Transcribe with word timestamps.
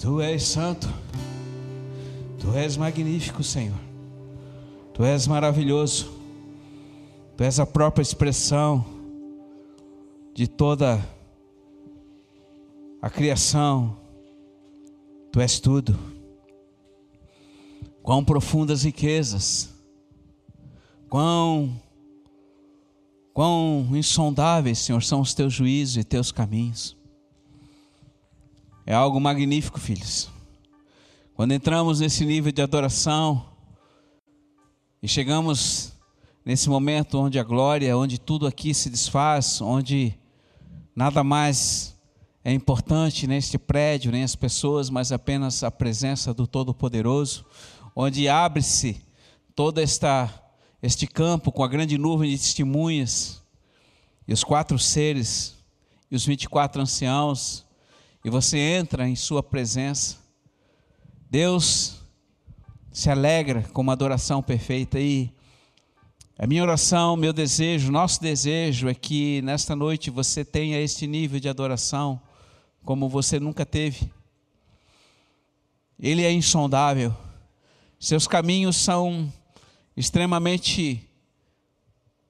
Tu 0.00 0.20
és 0.22 0.42
santo, 0.42 0.88
tu 2.38 2.56
és 2.56 2.76
magnífico, 2.76 3.42
Senhor, 3.42 3.78
tu 4.94 5.04
és 5.04 5.26
maravilhoso, 5.26 6.10
tu 7.36 7.44
és 7.44 7.60
a 7.60 7.66
própria 7.66 8.02
expressão 8.02 8.84
de 10.34 10.48
toda 10.48 11.00
a 13.00 13.08
criação, 13.10 13.96
tu 15.30 15.40
és 15.40 15.60
tudo. 15.60 15.98
Quão 18.02 18.24
profundas 18.24 18.84
riquezas, 18.84 19.72
quão, 21.08 21.80
quão 23.32 23.86
insondáveis, 23.92 24.78
Senhor, 24.78 25.02
são 25.02 25.20
os 25.20 25.34
teus 25.34 25.52
juízos 25.52 25.98
e 25.98 26.04
teus 26.04 26.32
caminhos. 26.32 26.99
É 28.86 28.94
algo 28.94 29.20
magnífico, 29.20 29.78
filhos. 29.78 30.30
Quando 31.34 31.52
entramos 31.52 32.00
nesse 32.00 32.24
nível 32.24 32.50
de 32.50 32.62
adoração 32.62 33.46
e 35.02 35.08
chegamos 35.08 35.92
nesse 36.44 36.68
momento 36.68 37.18
onde 37.18 37.38
a 37.38 37.44
glória, 37.44 37.96
onde 37.96 38.18
tudo 38.18 38.46
aqui 38.46 38.72
se 38.72 38.88
desfaz, 38.88 39.60
onde 39.60 40.18
nada 40.96 41.22
mais 41.22 41.94
é 42.42 42.52
importante 42.52 43.26
neste 43.26 43.58
prédio, 43.58 44.10
nem 44.10 44.22
as 44.22 44.34
pessoas, 44.34 44.88
mas 44.88 45.12
apenas 45.12 45.62
a 45.62 45.70
presença 45.70 46.32
do 46.32 46.46
Todo-Poderoso, 46.46 47.44
onde 47.94 48.28
abre-se 48.28 49.00
todo 49.54 49.78
esta, 49.78 50.32
este 50.82 51.06
campo 51.06 51.52
com 51.52 51.62
a 51.62 51.68
grande 51.68 51.98
nuvem 51.98 52.30
de 52.30 52.38
testemunhas, 52.38 53.42
e 54.26 54.32
os 54.32 54.42
quatro 54.42 54.78
seres, 54.78 55.56
e 56.10 56.16
os 56.16 56.24
24 56.24 56.80
anciãos, 56.80 57.66
e 58.24 58.30
você 58.30 58.58
entra 58.58 59.08
em 59.08 59.16
Sua 59.16 59.42
presença. 59.42 60.18
Deus 61.30 62.00
se 62.92 63.08
alegra 63.08 63.62
com 63.72 63.82
uma 63.82 63.92
adoração 63.92 64.42
perfeita 64.42 64.98
e 64.98 65.32
a 66.42 66.46
minha 66.46 66.62
oração, 66.62 67.16
meu 67.16 67.34
desejo, 67.34 67.92
nosso 67.92 68.20
desejo 68.20 68.88
é 68.88 68.94
que 68.94 69.42
nesta 69.42 69.76
noite 69.76 70.08
você 70.08 70.42
tenha 70.42 70.80
este 70.80 71.06
nível 71.06 71.38
de 71.38 71.50
adoração 71.50 72.20
como 72.82 73.10
você 73.10 73.38
nunca 73.38 73.66
teve. 73.66 74.10
Ele 75.98 76.24
é 76.24 76.32
insondável. 76.32 77.14
Seus 77.98 78.26
caminhos 78.26 78.76
são 78.76 79.30
extremamente 79.94 81.06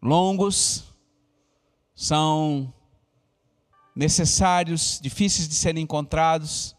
longos, 0.03 0.83
são 1.95 2.73
necessários, 3.95 4.99
difíceis 5.03 5.49
de 5.49 5.55
serem 5.55 5.85
encontrados, 5.85 6.77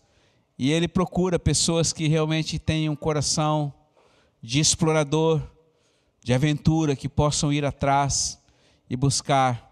e 0.58 0.72
ele 0.72 0.88
procura 0.88 1.40
pessoas 1.40 1.92
que 1.92 2.08
realmente 2.08 2.59
tenham 2.59 2.94
um 2.94 2.95
coração 2.95 3.73
de 4.42 4.59
explorador, 4.59 5.42
de 6.23 6.34
aventura, 6.34 6.95
que 6.95 7.09
possam 7.09 7.52
ir 7.52 7.66
atrás 7.66 8.39
e 8.89 8.95
buscar 8.95 9.70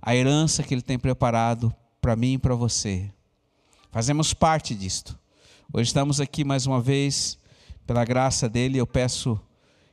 a 0.00 0.14
herança 0.14 0.62
que 0.62 0.74
ele 0.74 0.82
tem 0.82 0.98
preparado 0.98 1.74
para 2.00 2.16
mim 2.16 2.34
e 2.34 2.38
para 2.38 2.54
você. 2.54 3.10
Fazemos 3.90 4.34
parte 4.34 4.74
disto. 4.74 5.18
Hoje 5.72 5.88
estamos 5.88 6.20
aqui 6.20 6.44
mais 6.44 6.66
uma 6.66 6.80
vez, 6.80 7.38
pela 7.86 8.04
graça 8.04 8.48
dele, 8.48 8.78
eu 8.78 8.86
peço 8.86 9.40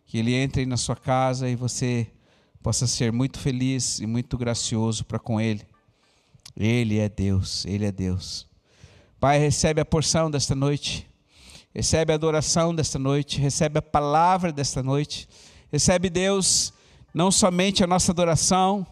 que 0.06 0.18
ele 0.18 0.34
entre 0.34 0.66
na 0.66 0.78
sua 0.78 0.96
casa 0.96 1.50
e 1.50 1.56
você 1.56 2.08
possa 2.62 2.86
ser 2.86 3.12
muito 3.12 3.40
feliz 3.40 4.00
e 4.00 4.06
muito 4.06 4.38
gracioso 4.38 5.06
para 5.06 5.20
com 5.20 5.40
ele. 5.40 5.71
Ele 6.56 7.00
é 7.00 7.08
Deus, 7.08 7.66
ele 7.66 7.86
é 7.86 7.92
Deus. 7.92 8.48
Pai, 9.20 9.38
recebe 9.38 9.80
a 9.80 9.86
porção 9.86 10.30
desta 10.30 10.56
noite, 10.56 11.08
recebe 11.74 12.12
a 12.12 12.16
adoração 12.16 12.74
desta 12.74 12.98
noite, 12.98 13.40
recebe 13.40 13.80
a 13.80 13.82
palavra 13.82 14.52
desta 14.52 14.82
noite, 14.82 15.28
recebe, 15.72 16.10
Deus, 16.10 16.74
não 17.14 17.32
somente 17.32 17.84
a 17.84 17.88
nossa 17.88 18.12
adoração, 18.12 18.86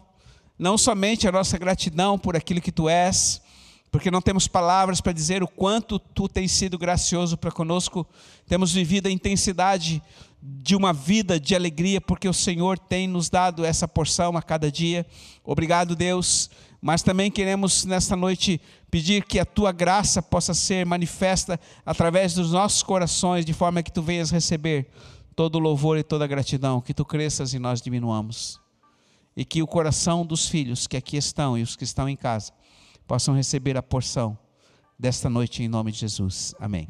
não 0.58 0.78
somente 0.78 1.26
a 1.26 1.32
nossa 1.32 1.58
gratidão 1.58 2.18
por 2.18 2.36
aquilo 2.36 2.60
que 2.60 2.72
tu 2.72 2.88
és, 2.88 3.40
porque 3.90 4.10
não 4.10 4.22
temos 4.22 4.46
palavras 4.46 5.00
para 5.00 5.12
dizer 5.12 5.42
o 5.42 5.48
quanto 5.48 5.98
tu 5.98 6.28
tens 6.28 6.52
sido 6.52 6.78
gracioso 6.78 7.36
para 7.36 7.50
conosco, 7.50 8.06
temos 8.46 8.72
vivido 8.72 9.08
a 9.08 9.10
intensidade 9.10 10.02
de 10.42 10.76
uma 10.76 10.92
vida 10.92 11.38
de 11.38 11.54
alegria, 11.54 12.00
porque 12.00 12.28
o 12.28 12.32
Senhor 12.32 12.78
tem 12.78 13.08
nos 13.08 13.28
dado 13.28 13.64
essa 13.64 13.86
porção 13.88 14.36
a 14.36 14.42
cada 14.42 14.70
dia. 14.70 15.04
Obrigado, 15.44 15.96
Deus. 15.96 16.50
Mas 16.80 17.02
também 17.02 17.30
queremos 17.30 17.84
nesta 17.84 18.16
noite 18.16 18.60
pedir 18.90 19.24
que 19.24 19.38
a 19.38 19.44
tua 19.44 19.70
graça 19.70 20.22
possa 20.22 20.54
ser 20.54 20.86
manifesta 20.86 21.60
através 21.84 22.34
dos 22.34 22.52
nossos 22.52 22.82
corações, 22.82 23.44
de 23.44 23.52
forma 23.52 23.82
que 23.82 23.92
tu 23.92 24.02
venhas 24.02 24.30
receber 24.30 24.88
todo 25.36 25.56
o 25.56 25.58
louvor 25.58 25.98
e 25.98 26.02
toda 26.02 26.24
a 26.24 26.28
gratidão, 26.28 26.80
que 26.80 26.94
tu 26.94 27.04
cresças 27.04 27.52
e 27.52 27.58
nós 27.58 27.82
diminuamos. 27.82 28.60
E 29.36 29.44
que 29.44 29.62
o 29.62 29.66
coração 29.66 30.24
dos 30.24 30.48
filhos 30.48 30.86
que 30.86 30.96
aqui 30.96 31.16
estão 31.16 31.56
e 31.56 31.62
os 31.62 31.76
que 31.76 31.84
estão 31.84 32.08
em 32.08 32.16
casa 32.16 32.52
possam 33.06 33.34
receber 33.34 33.76
a 33.76 33.82
porção 33.82 34.38
desta 34.98 35.30
noite 35.30 35.62
em 35.62 35.68
nome 35.68 35.92
de 35.92 35.98
Jesus. 35.98 36.54
Amém. 36.58 36.88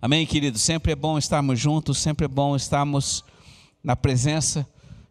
Amém, 0.00 0.26
querido. 0.26 0.58
Sempre 0.58 0.92
é 0.92 0.96
bom 0.96 1.18
estarmos 1.18 1.58
juntos, 1.58 1.98
sempre 1.98 2.24
é 2.24 2.28
bom 2.28 2.56
estarmos 2.56 3.24
na 3.82 3.94
presença, 3.94 4.66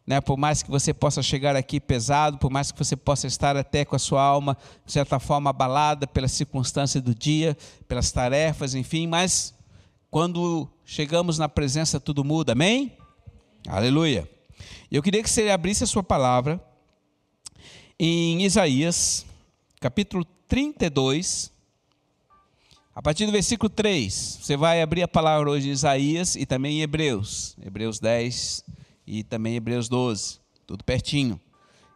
né? 0.10 0.20
Por 0.20 0.40
mais 0.40 0.64
que 0.64 0.72
você 0.72 0.92
possa 0.92 1.22
chegar 1.22 1.56
aqui 1.56 1.80
pesado, 1.80 2.40
por 2.40 2.50
mais 2.50 2.72
que 2.72 2.80
você 2.80 2.96
possa 2.96 3.28
estar 3.28 3.56
até 3.56 3.86
com 3.86 3.96
a 3.96 4.00
sua 4.00 4.24
alma 4.24 4.58
de 4.84 4.92
certa 4.92 5.20
forma 5.20 5.52
abalada 5.52 6.08
pelas 6.08 6.32
circunstâncias 6.32 7.04
do 7.04 7.14
dia, 7.14 7.56
pelas 7.88 8.12
tarefas, 8.12 8.74
enfim, 8.74 9.06
mas 9.06 9.54
quando 10.10 10.68
chegamos 10.84 11.38
na 11.38 11.48
presença 11.48 12.00
tudo 12.00 12.24
muda. 12.24 12.54
Amém? 12.54 12.98
Aleluia. 13.68 14.28
Eu 14.92 15.04
queria 15.04 15.22
que 15.22 15.30
você 15.30 15.52
abrisse 15.52 15.84
a 15.84 15.88
sua 15.88 16.02
palavra 16.02 16.60
em 18.00 18.44
Isaías, 18.44 19.28
capítulo 19.80 20.26
32, 20.48 21.52
a 22.96 23.02
partir 23.04 23.28
do 23.28 23.32
versículo 23.32 23.70
3, 23.70 24.40
você 24.42 24.58
vai 24.58 24.82
abrir 24.82 25.04
a 25.04 25.08
palavra 25.08 25.52
hoje 25.52 25.70
em 25.70 25.72
Isaías 25.72 26.36
e 26.36 26.48
também 26.48 26.80
em 26.80 26.82
Hebreus, 26.82 27.56
Hebreus 27.64 28.00
10 28.00 28.79
e 29.10 29.24
também 29.24 29.56
Hebreus 29.56 29.90
12, 29.90 30.40
tudo 30.68 30.84
pertinho. 30.84 31.42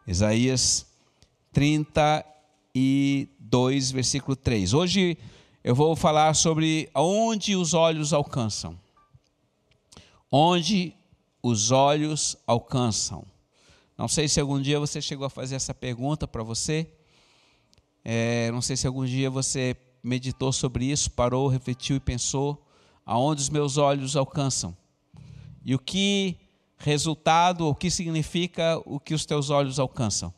Isaías 0.04 0.84
32, 1.52 3.92
versículo 3.92 4.34
3. 4.34 4.74
Hoje 4.74 5.16
eu 5.62 5.76
vou 5.76 5.94
falar 5.94 6.34
sobre 6.34 6.90
onde 6.92 7.54
os 7.54 7.72
olhos 7.72 8.12
alcançam. 8.12 8.76
Onde 10.28 10.92
os 11.40 11.70
olhos 11.70 12.36
alcançam. 12.48 13.24
Não 13.96 14.08
sei 14.08 14.26
se 14.26 14.40
algum 14.40 14.60
dia 14.60 14.80
você 14.80 15.00
chegou 15.00 15.24
a 15.24 15.30
fazer 15.30 15.54
essa 15.54 15.72
pergunta 15.72 16.26
para 16.26 16.42
você. 16.42 16.90
É, 18.04 18.50
não 18.50 18.60
sei 18.60 18.76
se 18.76 18.88
algum 18.88 19.06
dia 19.06 19.30
você 19.30 19.76
meditou 20.02 20.52
sobre 20.52 20.86
isso, 20.86 21.12
parou, 21.12 21.46
refletiu 21.46 21.94
e 21.94 22.00
pensou 22.00 22.66
aonde 23.06 23.40
os 23.40 23.50
meus 23.50 23.76
olhos 23.76 24.16
alcançam. 24.16 24.76
E 25.64 25.76
o 25.76 25.78
que 25.78 26.40
resultado, 26.78 27.68
o 27.68 27.74
que 27.74 27.90
significa 27.90 28.80
o 28.84 29.00
que 29.00 29.14
os 29.14 29.24
teus 29.24 29.50
olhos 29.50 29.78
alcançam. 29.78 30.32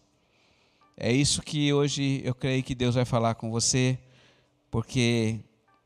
É 0.97 1.13
isso 1.13 1.43
que 1.43 1.73
hoje 1.73 2.23
eu 2.25 2.35
creio 2.35 2.63
que 2.63 2.75
Deus 2.75 2.95
vai 2.95 3.05
falar 3.05 3.35
com 3.35 3.51
você, 3.51 3.99
porque 4.71 5.41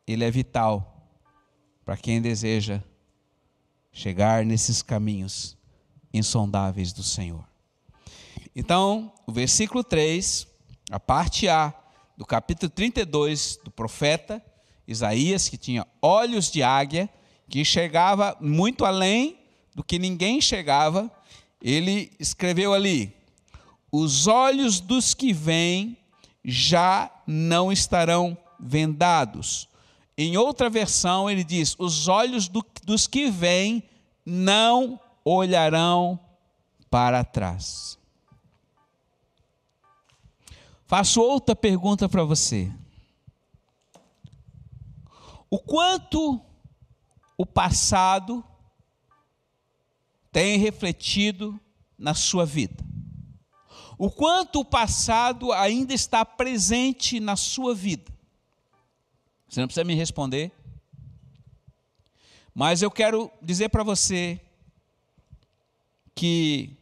ele 0.07 0.25
é 0.25 0.31
vital 0.31 1.09
para 1.85 1.97
quem 1.97 2.21
deseja 2.21 2.83
chegar 3.93 4.45
nesses 4.45 4.83
caminhos 4.83 5.57
insondáveis 6.13 6.93
do 6.93 7.03
Senhor. 7.03 7.45
Então, 8.55 9.13
o 9.27 9.33
versículo 9.33 9.83
3 9.83 10.47
a 10.91 10.99
parte 10.99 11.49
A 11.49 11.73
do 12.17 12.27
capítulo 12.27 12.69
32 12.69 13.61
do 13.63 13.71
profeta 13.71 14.45
Isaías, 14.89 15.49
que 15.49 15.57
tinha 15.57 15.87
olhos 16.03 16.51
de 16.51 16.65
águia, 16.65 17.09
que 17.49 17.61
enxergava 17.61 18.37
muito 18.41 18.85
além 18.85 19.39
do 19.81 19.85
que 19.85 19.99
ninguém 19.99 20.37
enxergava, 20.37 21.11
ele 21.61 22.13
escreveu 22.21 22.75
ali: 22.75 23.17
Os 23.91 24.27
olhos 24.27 24.79
dos 24.79 25.15
que 25.15 25.33
vêm 25.33 25.97
já 26.45 27.11
não 27.27 27.73
estarão 27.73 28.37
vendados. 28.59 29.67
Em 30.19 30.37
outra 30.37 30.69
versão, 30.69 31.31
ele 31.31 31.43
diz: 31.43 31.75
Os 31.79 32.09
olhos 32.09 32.47
do, 32.47 32.63
dos 32.85 33.07
que 33.07 33.31
vêm 33.31 33.83
não 34.25 35.01
olharão 35.25 36.21
para 36.91 37.25
trás. 37.25 37.99
Faço 40.87 41.23
outra 41.23 41.57
pergunta 41.57 42.07
para 42.07 42.23
você. 42.23 42.71
O 45.49 45.59
quanto 45.59 46.39
o 47.39 47.47
passado 47.47 48.45
tem 50.33 50.59
refletido 50.59 51.59
na 51.99 52.15
sua 52.15 52.47
vida? 52.47 52.91
o 54.03 54.11
quanto 54.11 54.61
o 54.61 54.65
passado 54.65 55.53
ainda 55.53 55.93
está 55.93 56.25
presente 56.25 57.21
na 57.21 57.37
sua 57.37 57.75
vida. 57.75 58.11
Você 59.47 59.61
não 59.61 59.67
precisa 59.67 59.85
me 59.85 59.95
responder, 59.95 60.51
mas 62.55 62.81
eu 62.81 62.91
quero 62.91 63.31
dizer 63.43 63.69
para 63.69 63.83
você 63.83 64.41
que 66.15 66.75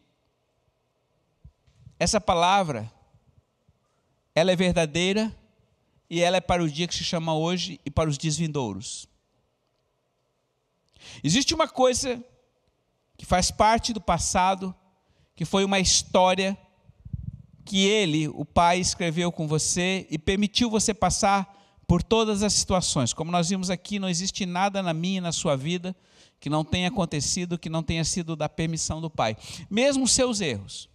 essa 1.99 2.21
palavra 2.21 2.89
ela 4.33 4.53
é 4.53 4.57
verdadeira 4.57 5.37
e 6.09 6.21
ela 6.21 6.37
é 6.37 6.41
para 6.41 6.63
o 6.63 6.71
dia 6.71 6.87
que 6.87 6.95
se 6.95 7.03
chama 7.03 7.35
hoje 7.35 7.81
e 7.85 7.91
para 7.91 8.09
os 8.09 8.17
dias 8.17 8.37
vindouros. 8.37 9.09
Existe 11.25 11.53
uma 11.53 11.67
coisa 11.67 12.25
que 13.19 13.27
faz 13.27 13.51
parte 13.51 13.93
do 13.93 14.01
passado, 14.01 14.75
que 15.35 15.45
foi 15.45 15.65
uma 15.65 15.81
história 15.81 16.57
que 17.65 17.85
ele, 17.85 18.29
o 18.29 18.45
Pai, 18.45 18.79
escreveu 18.79 19.31
com 19.31 19.47
você 19.47 20.07
e 20.09 20.17
permitiu 20.17 20.71
você 20.71 20.95
passar 20.95 21.55
por 21.87 22.03
todas 22.03 22.43
as 22.43 22.55
situações. 22.55 23.13
Como 23.13 23.31
nós 23.31 23.49
vimos 23.49 23.69
aqui, 23.69 23.99
não 23.99 24.09
existe 24.09 24.47
nada 24.47 24.83
na 24.83 24.95
minha 24.95 25.19
e 25.19 25.21
na 25.21 25.33
sua 25.33 25.57
vida 25.57 25.95
que 26.41 26.49
não 26.49 26.65
tenha 26.65 26.89
acontecido, 26.89 27.59
que 27.59 27.69
não 27.69 27.83
tenha 27.83 28.05
sido 28.05 28.37
da 28.37 28.49
permissão 28.49 29.01
do 29.01 29.11
Pai. 29.11 29.37
Mesmo 29.69 30.07
seus 30.07 30.41
erros, 30.41 30.89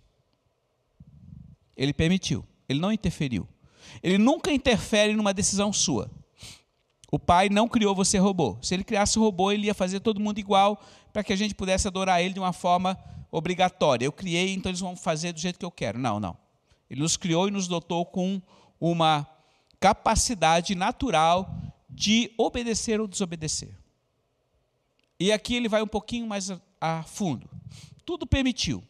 Ele 1.76 1.94
permitiu, 1.94 2.46
Ele 2.68 2.80
não 2.80 2.92
interferiu. 2.92 3.48
Ele 4.02 4.18
nunca 4.18 4.52
interfere 4.52 5.14
numa 5.14 5.34
decisão 5.34 5.74
sua. 5.74 6.10
O 7.14 7.20
pai 7.20 7.48
não 7.48 7.68
criou 7.68 7.94
você 7.94 8.18
robô. 8.18 8.58
Se 8.60 8.74
ele 8.74 8.84
criasse 8.84 9.20
robô, 9.20 9.52
ele 9.52 9.68
ia 9.68 9.76
fazer 9.76 10.00
todo 10.00 10.20
mundo 10.20 10.40
igual 10.40 10.84
para 11.12 11.24
que 11.24 11.32
a 11.32 11.36
gente 11.36 11.54
pudesse 11.54 11.88
adorar 11.88 12.20
ele 12.24 12.34
de 12.34 12.40
uma 12.40 12.52
forma 12.52 12.98
obrigatória. 13.32 14.04
Eu 14.04 14.12
criei, 14.12 14.52
então 14.52 14.72
eles 14.72 14.80
vão 14.80 14.96
fazer 14.96 15.32
do 15.32 15.40
jeito 15.40 15.60
que 15.60 15.66
eu 15.66 15.70
quero. 15.70 16.00
Não, 16.00 16.20
não. 16.20 16.36
Ele 16.90 17.02
nos 17.02 17.16
criou 17.16 17.48
e 17.48 17.52
nos 17.52 17.68
dotou 17.68 18.04
com 18.04 18.42
uma 18.80 19.28
capacidade 19.80 20.74
natural 20.74 21.56
de 21.88 22.34
obedecer 22.36 23.00
ou 23.00 23.08
desobedecer. 23.08 23.78
E 25.20 25.32
aqui 25.32 25.54
ele 25.54 25.70
vai 25.70 25.84
um 25.84 25.88
pouquinho 25.88 26.26
mais 26.26 26.52
a, 26.82 27.04
fundo. 27.04 27.48
Tudo 28.04 28.26
permitiu. 28.26 28.84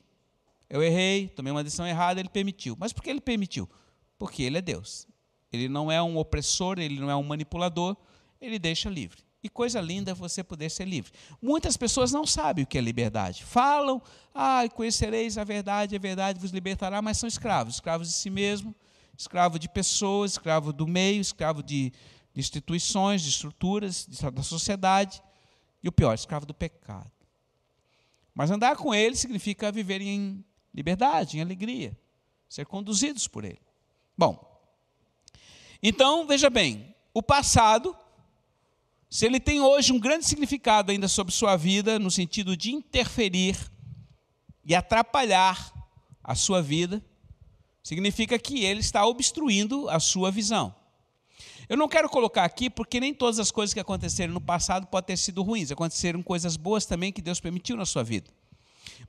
Eu 0.70 0.82
errei, 0.82 1.28
tomei 1.28 1.52
uma 1.52 1.62
decisão 1.62 1.86
errada, 1.86 2.22
ele 2.22 2.30
permitiu. 2.30 2.78
Mas 2.80 2.94
por 2.94 3.04
que 3.04 3.10
ele 3.10 3.20
permitiu? 3.20 3.70
Porque 4.18 4.44
ele 4.44 4.60
é 4.60 4.62
Deus. 4.62 5.10
Ele 5.52 5.68
não 5.68 5.92
é 5.92 6.02
um 6.02 6.18
opressor, 6.18 6.80
ele 6.80 7.02
não 7.02 7.12
é 7.12 7.16
um 7.18 7.24
manipulador, 7.24 7.98
ele 8.46 8.60
deixa 8.60 8.90
livre. 8.90 9.24
E 9.44 9.50
coisa 9.50 9.82
linda 9.82 10.12
é 10.12 10.14
você 10.14 10.44
poder 10.44 10.70
ser 10.70 10.86
livre. 10.86 11.12
Muitas 11.42 11.76
pessoas 11.76 12.12
não 12.12 12.26
sabem 12.26 12.64
o 12.64 12.68
que 12.68 12.78
é 12.78 12.82
liberdade. 12.82 13.44
Falam, 13.44 14.02
ah, 14.34 14.64
conhecereis 14.74 15.38
a 15.38 15.44
verdade, 15.44 15.96
a 15.96 16.00
verdade 16.00 16.40
vos 16.40 16.52
libertará, 16.52 17.02
mas 17.02 17.18
são 17.18 17.28
escravos 17.28 17.76
escravos 17.76 18.08
de 18.08 18.14
si 18.14 18.30
mesmo, 18.30 18.74
escravo 19.18 19.60
de 19.60 19.68
pessoas, 19.68 20.32
escravo 20.32 20.72
do 20.72 20.88
meio, 20.88 21.20
escravo 21.20 21.62
de, 21.62 21.92
de 22.34 22.40
instituições, 22.40 23.22
de 23.22 23.30
estruturas, 23.30 24.08
de, 24.08 24.32
da 24.32 24.44
sociedade. 24.44 25.22
E 25.84 25.90
o 25.90 25.92
pior, 25.92 26.14
escravo 26.14 26.46
do 26.46 26.54
pecado. 26.54 27.12
Mas 28.34 28.50
andar 28.50 28.78
com 28.78 28.96
ele 28.96 29.16
significa 29.16 29.72
viver 29.74 30.02
em 30.02 30.44
liberdade, 30.74 31.38
em 31.38 31.42
alegria, 31.42 31.98
ser 32.48 32.66
conduzidos 32.66 33.28
por 33.28 33.44
ele. 33.44 33.62
Bom, 34.18 34.54
então 35.82 36.26
veja 36.26 36.50
bem, 36.50 36.96
o 37.14 37.22
passado, 37.22 37.94
se 39.14 39.28
ele 39.28 39.40
tem 39.40 39.62
hoje 39.62 39.94
um 39.94 40.00
grande 40.00 40.26
significado 40.26 40.92
ainda 40.92 41.08
sobre 41.08 41.32
sua 41.32 41.56
vida, 41.56 42.00
no 42.00 42.10
sentido 42.10 42.58
de 42.58 42.72
interferir 42.72 43.56
e 44.66 44.74
atrapalhar 44.74 45.72
a 46.24 46.34
sua 46.34 46.64
vida, 46.64 47.00
significa 47.84 48.40
que 48.40 48.66
ele 48.66 48.80
está 48.80 49.06
obstruindo 49.06 49.88
a 49.88 50.00
sua 50.00 50.32
visão. 50.32 50.74
Eu 51.70 51.78
não 51.78 51.88
quero 51.88 52.10
colocar 52.10 52.44
aqui 52.44 52.72
porque 52.72 53.00
nem 53.00 53.14
todas 53.14 53.38
as 53.38 53.52
coisas 53.52 53.72
que 53.72 53.80
aconteceram 53.80 54.34
no 54.34 54.42
passado 54.42 54.88
podem 54.88 55.16
ter 55.16 55.18
sido 55.18 55.44
ruins, 55.44 55.72
aconteceram 55.72 56.24
coisas 56.24 56.58
boas 56.58 56.84
também 56.84 57.12
que 57.12 57.22
Deus 57.22 57.40
permitiu 57.40 57.78
na 57.78 57.86
sua 57.86 58.04
vida. 58.04 58.32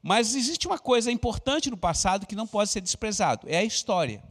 Mas 0.03 0.35
existe 0.35 0.67
uma 0.67 0.79
coisa 0.79 1.11
importante 1.11 1.71
no 1.71 1.79
passado 1.79 2.27
que 2.27 2.37
não 2.37 2.47
pode 2.47 2.69
ser 2.69 2.83
desprezado, 2.83 3.47
é 3.49 3.57
a 3.57 3.65
história. 3.65 4.23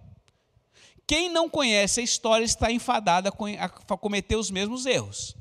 Quem 1.07 1.29
não 1.29 1.49
conhece 1.49 1.99
a 1.99 2.03
história 2.03 2.45
está 2.45 2.71
enfadado 2.71 3.27
a 3.27 3.97
cometer 3.97 4.35
os 4.35 4.51
mesmos 4.51 4.85
erros. 4.85 5.35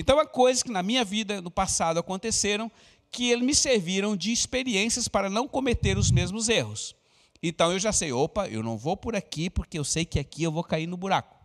Então, 0.00 0.20
há 0.20 0.24
coisas 0.24 0.62
que 0.62 0.70
na 0.70 0.80
minha 0.80 1.04
vida, 1.04 1.42
no 1.42 1.50
passado, 1.50 1.98
aconteceram 1.98 2.70
que 3.10 3.36
me 3.38 3.52
serviram 3.52 4.16
de 4.16 4.30
experiências 4.30 5.08
para 5.08 5.28
não 5.28 5.48
cometer 5.48 5.98
os 5.98 6.12
mesmos 6.12 6.48
erros. 6.48 6.94
Então, 7.42 7.72
eu 7.72 7.80
já 7.80 7.92
sei, 7.92 8.12
opa, 8.12 8.46
eu 8.46 8.62
não 8.62 8.78
vou 8.78 8.96
por 8.96 9.16
aqui 9.16 9.50
porque 9.50 9.76
eu 9.76 9.82
sei 9.82 10.04
que 10.04 10.20
aqui 10.20 10.44
eu 10.44 10.52
vou 10.52 10.62
cair 10.62 10.86
no 10.86 10.96
buraco. 10.96 11.36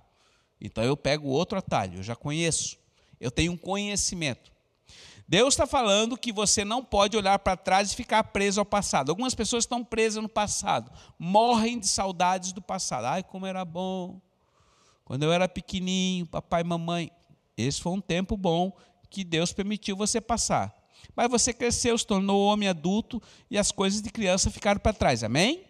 Então, 0.61 0.83
eu 0.83 0.95
pego 0.95 1.29
outro 1.29 1.57
atalho, 1.57 1.97
eu 1.97 2.03
já 2.03 2.15
conheço. 2.15 2.77
Eu 3.19 3.31
tenho 3.31 3.53
um 3.53 3.57
conhecimento. 3.57 4.51
Deus 5.27 5.55
está 5.55 5.65
falando 5.65 6.15
que 6.15 6.31
você 6.31 6.63
não 6.63 6.83
pode 6.83 7.17
olhar 7.17 7.39
para 7.39 7.57
trás 7.57 7.91
e 7.91 7.95
ficar 7.95 8.23
preso 8.25 8.61
ao 8.61 8.65
passado. 8.65 9.09
Algumas 9.09 9.33
pessoas 9.33 9.63
estão 9.63 9.83
presas 9.83 10.21
no 10.21 10.29
passado, 10.29 10.91
morrem 11.17 11.79
de 11.79 11.87
saudades 11.87 12.53
do 12.53 12.61
passado. 12.61 13.05
Ai, 13.05 13.23
como 13.23 13.47
era 13.47 13.65
bom. 13.65 14.21
Quando 15.03 15.23
eu 15.23 15.33
era 15.33 15.49
pequenininho, 15.49 16.27
papai 16.27 16.61
e 16.61 16.65
mamãe. 16.65 17.11
Esse 17.57 17.81
foi 17.81 17.91
um 17.93 18.01
tempo 18.01 18.35
bom 18.35 18.71
que 19.09 19.23
Deus 19.23 19.53
permitiu 19.53 19.95
você 19.95 20.19
passar. 20.19 20.73
Mas 21.15 21.29
você 21.29 21.53
cresceu, 21.53 21.97
se 21.97 22.05
tornou 22.05 22.45
homem 22.45 22.67
adulto 22.67 23.21
e 23.49 23.57
as 23.57 23.71
coisas 23.71 24.01
de 24.01 24.09
criança 24.09 24.49
ficaram 24.49 24.79
para 24.79 24.93
trás. 24.93 25.23
Amém? 25.23 25.63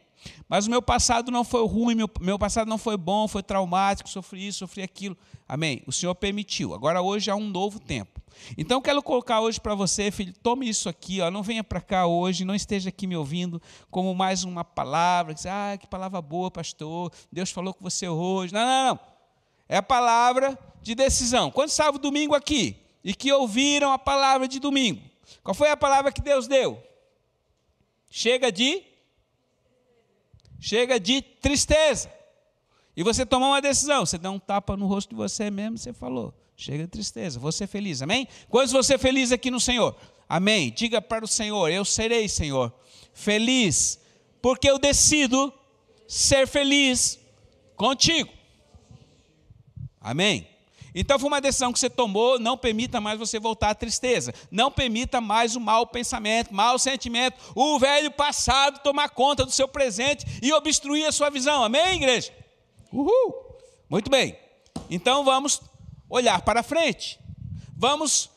Mas 0.48 0.68
o 0.68 0.70
meu 0.70 0.82
passado 0.82 1.32
não 1.32 1.44
foi 1.44 1.68
ruim, 1.68 1.96
meu, 1.96 2.10
meu 2.22 2.40
passado 2.40 2.68
não 2.68 2.78
foi 2.78 2.96
bom, 2.96 3.28
foi 3.28 3.44
traumático, 3.44 4.10
sofri 4.10 4.48
isso, 4.48 4.60
sofri 4.60 4.82
aquilo. 4.82 5.18
Amém? 5.48 5.84
O 5.86 5.92
Senhor 5.92 6.16
permitiu. 6.16 6.74
Agora 6.74 7.02
hoje 7.02 7.30
há 7.30 7.36
um 7.36 7.50
novo 7.50 7.80
tempo. 7.80 8.22
Então 8.58 8.82
quero 8.82 9.02
colocar 9.04 9.42
hoje 9.42 9.60
para 9.60 9.76
você, 9.76 10.10
filho, 10.10 10.34
tome 10.42 10.68
isso 10.68 10.90
aqui, 10.90 11.22
ó, 11.22 11.30
não 11.30 11.44
venha 11.44 11.64
para 11.64 11.80
cá 11.80 12.08
hoje, 12.08 12.44
não 12.44 12.56
esteja 12.56 12.90
aqui 12.90 13.06
me 13.06 13.16
ouvindo 13.16 13.62
como 13.92 14.14
mais 14.16 14.44
uma 14.44 14.64
palavra, 14.64 15.36
que, 15.36 15.48
ah, 15.48 15.78
que 15.80 15.86
palavra 15.86 16.20
boa, 16.22 16.50
pastor, 16.50 17.12
Deus 17.32 17.52
falou 17.52 17.74
com 17.74 17.84
você 17.84 18.08
hoje. 18.08 18.54
Não, 18.54 18.66
não, 18.66 18.88
não. 18.96 19.13
É 19.68 19.78
a 19.78 19.84
palavra 19.84 20.58
de 20.82 20.94
decisão. 20.94 21.50
Quando 21.50 21.70
estava 21.70 21.98
o 21.98 22.00
domingo 22.00 22.36
aqui 22.36 22.76
e 23.04 23.14
que 23.14 23.32
ouviram 23.32 23.92
a 23.92 24.00
palavra 24.00 24.48
de 24.48 24.60
domingo, 24.60 25.02
qual 25.42 25.54
foi 25.54 25.70
a 25.70 25.78
palavra 25.78 26.12
que 26.12 26.22
Deus 26.22 26.48
deu? 26.48 26.82
Chega 28.10 28.52
de 28.52 28.84
chega 30.60 31.00
de 31.00 31.22
tristeza. 31.22 32.10
E 32.96 33.04
você 33.04 33.26
tomou 33.26 33.50
uma 33.50 33.62
decisão, 33.62 34.06
você 34.06 34.18
deu 34.18 34.32
um 34.32 34.40
tapa 34.40 34.78
no 34.78 34.86
rosto 34.86 35.10
de 35.10 35.16
você 35.16 35.50
mesmo, 35.50 35.78
você 35.78 35.92
falou: 35.92 36.34
chega 36.56 36.84
de 36.84 36.90
tristeza, 36.90 37.40
ser 37.52 37.68
feliz, 37.68 38.02
amém? 38.02 38.28
Quantos 38.50 38.72
você 38.72 38.98
feliz 38.98 39.32
aqui 39.32 39.50
no 39.50 39.60
Senhor? 39.60 39.96
Amém. 40.30 40.72
Diga 40.72 41.02
para 41.02 41.26
o 41.26 41.28
Senhor: 41.28 41.70
eu 41.70 41.84
serei, 41.84 42.30
Senhor, 42.30 42.72
feliz, 43.14 44.00
porque 44.42 44.70
eu 44.70 44.78
decido 44.78 45.52
ser 46.08 46.48
feliz 46.48 47.20
contigo. 47.76 48.32
Amém. 50.04 50.48
Então 50.94 51.18
foi 51.18 51.28
uma 51.28 51.42
decisão 51.42 51.74
que 51.74 51.80
você 51.80 51.90
tomou, 51.90 52.38
não 52.38 52.56
permita 52.56 53.02
mais 53.02 53.18
você 53.18 53.40
voltar 53.40 53.72
à 53.72 53.76
tristeza. 53.76 54.34
Não 54.52 54.70
permita 54.70 55.20
mais 55.20 55.56
o 55.56 55.60
mau 55.60 55.88
pensamento, 55.88 56.54
mau 56.54 56.78
sentimento, 56.78 57.38
o 57.56 57.80
velho 57.80 58.12
passado 58.12 58.80
tomar 58.84 59.10
conta 59.10 59.44
do 59.46 59.52
seu 59.52 59.68
presente 59.68 60.26
e 60.42 60.54
obstruir 60.54 61.06
a 61.08 61.12
sua 61.12 61.30
visão. 61.30 61.64
Amém, 61.64 61.96
igreja? 61.96 62.32
Uhul! 62.92 63.58
Muito 63.90 64.12
bem. 64.12 64.38
Então 64.90 65.24
vamos 65.24 65.62
olhar 66.10 66.42
para 66.44 66.62
frente. 66.62 67.20
Vamos 67.76 68.30